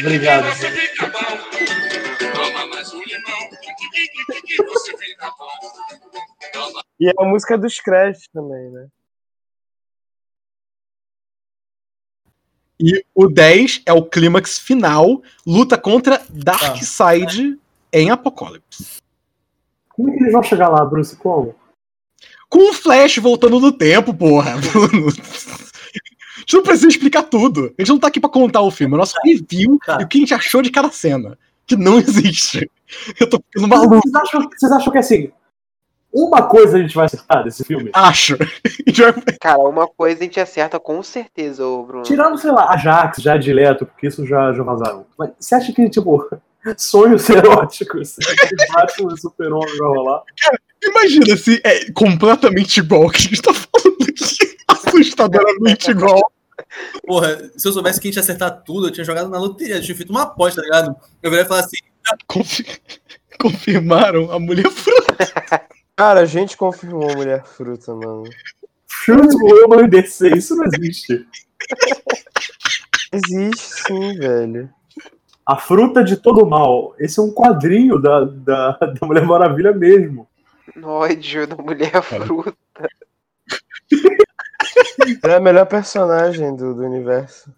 [0.00, 0.44] Obrigado.
[0.46, 1.38] você fica bom.
[2.34, 3.50] Toma mais um limão.
[4.46, 6.80] Que você fica bom.
[6.98, 8.86] E a música dos créditos também, né?
[12.82, 17.56] E o 10 é o clímax final, luta contra Darkseid
[17.92, 18.96] em Apocalipse.
[19.90, 21.14] Como é que eles vão chegar lá, Bruce?
[21.14, 21.54] Como?
[22.48, 24.56] Com o Flash voltando no tempo, porra.
[24.72, 25.08] Bruno.
[25.08, 27.72] A gente não precisa explicar tudo.
[27.78, 28.94] A gente não tá aqui pra contar o filme.
[28.94, 29.98] O nosso review Tá.
[30.00, 31.38] e o que a gente achou de cada cena.
[31.66, 32.68] Que não existe.
[33.20, 34.00] Eu tô ficando maluco.
[34.02, 35.30] Vocês acham, vocês acham que assim,
[36.12, 37.90] uma coisa a gente vai acertar desse filme?
[37.92, 38.34] Acho.
[38.34, 42.02] A gente vai- Cara, uma coisa a gente acerta com certeza, ô Bruno.
[42.04, 45.06] Tirando, sei lá, Ajax, já direto, porque isso já, já vazaram.
[45.18, 46.28] Mas você acha que, tipo,
[46.76, 48.16] sonhos eróticos,
[48.74, 50.22] Batman e Super-Homem vai rolar?
[50.84, 54.56] Imagina se é completamente igual o que a gente tá falando aqui.
[54.68, 56.20] Assustadoramente igual.
[57.06, 59.76] Porra, se eu soubesse que a gente ia acertar tudo, eu tinha jogado na loteria,
[59.76, 60.96] eu tinha feito uma aposta, tá ligado?
[61.22, 61.76] Eu viria falar assim,
[62.26, 62.66] Confi-
[63.40, 65.62] Confirmaram a mulher fruta.
[65.96, 68.24] Cara, a gente confirmou a mulher fruta, mano.
[69.08, 71.26] O nome DC, isso não existe.
[73.12, 74.70] Existe sim, velho.
[75.46, 76.94] A fruta de todo mal.
[76.98, 80.26] Esse é um quadrinho da, da, da Mulher Maravilha mesmo.
[80.82, 82.56] Ódio da mulher fruta.
[85.22, 87.52] Ela é a melhor personagem do, do universo.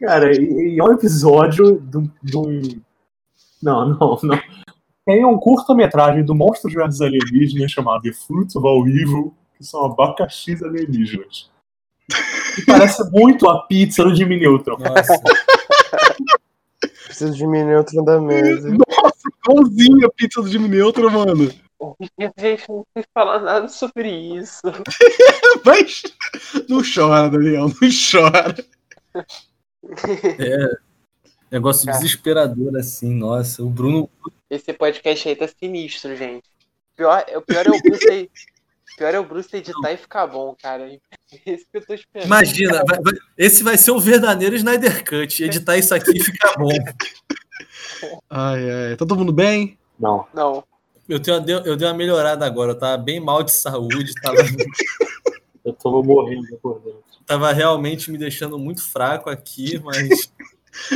[0.00, 2.42] Cara, e, e é um episódio do, do.
[3.62, 4.40] Não, não, não.
[5.08, 9.86] Tem um curta-metragem do Monstros Verdes Alienígenas chamado The Fruits of All Evil, que são
[9.86, 11.50] abacaxis alienígenas.
[12.54, 14.76] Que parece muito a pizza do Jimmy Neutron.
[14.76, 15.18] nossa,
[17.06, 18.68] Preciso diminuir o trem da mesa.
[18.68, 21.50] Igualzinho a pizza do Jimmy Neutron, mano.
[22.36, 24.60] Gente, não tem falar nada sobre isso.
[25.64, 26.02] Mas
[26.68, 28.54] não chora, Daniel, não chora.
[31.50, 31.98] Negócio Cara.
[31.98, 33.62] desesperador assim, nossa.
[33.62, 34.08] O Bruno,
[34.50, 36.44] Esse podcast aí tá sinistro, gente.
[36.96, 38.30] Pior, o pior é o Bruce aí.
[38.96, 40.90] Pior é o Bruce editar e ficar bom, cara.
[41.46, 42.26] Esse que eu tô esperando.
[42.26, 46.54] imagina, vai- vai- esse vai ser o verdadeiro Snyder Cut, editar isso aqui e ficar
[46.58, 46.68] bom.
[48.30, 48.90] Ai, ai.
[48.96, 49.76] Tá todo mundo bem?
[49.98, 50.26] Não.
[50.32, 50.64] Não.
[51.08, 54.36] Eu, tenho, eu dei uma melhorada agora, eu tava bem mal de saúde, tava,
[55.64, 57.02] Eu tô morrendo por dentro.
[57.26, 60.32] tava realmente me deixando muito fraco aqui, mas.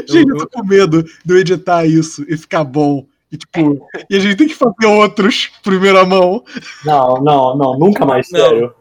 [0.06, 3.06] Gente, eu tô com medo de eu editar isso e ficar bom.
[3.30, 6.44] E, tipo, e a gente tem que fazer outros, primeira mão.
[6.84, 8.40] Não, não, não, nunca mais, Não.
[8.40, 8.74] sério.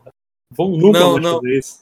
[0.52, 1.36] Vamos nunca Não, mais não.
[1.36, 1.80] fazer isso.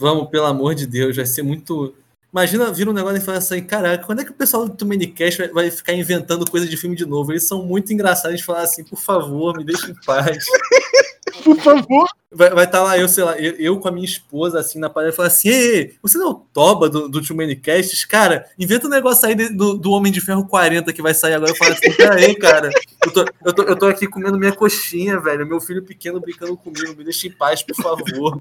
[0.00, 1.94] Vamos, pelo amor de Deus, vai ser muito.
[2.32, 5.38] Imagina vir um negócio e falar assim, caraca, quando é que o pessoal do Tumanicast
[5.38, 7.32] vai, vai ficar inventando coisa de filme de novo?
[7.32, 10.44] Eles são muito engraçados de falar assim, por favor, me deixe em paz.
[11.44, 12.08] Por favor.
[12.32, 14.88] Vai estar tá lá, eu, sei lá, eu, eu com a minha esposa, assim, na
[14.88, 18.04] parede, falar assim, ei, você não é o Toba do, do Too Many Casts?
[18.04, 21.50] Cara, inventa um negócio aí do, do Homem de Ferro 40 que vai sair agora.
[21.50, 22.70] Eu falo assim, peraí, cara,
[23.04, 26.56] eu tô, eu, tô, eu tô aqui comendo minha coxinha, velho, meu filho pequeno brincando
[26.56, 28.40] comigo, me deixa em paz, por favor.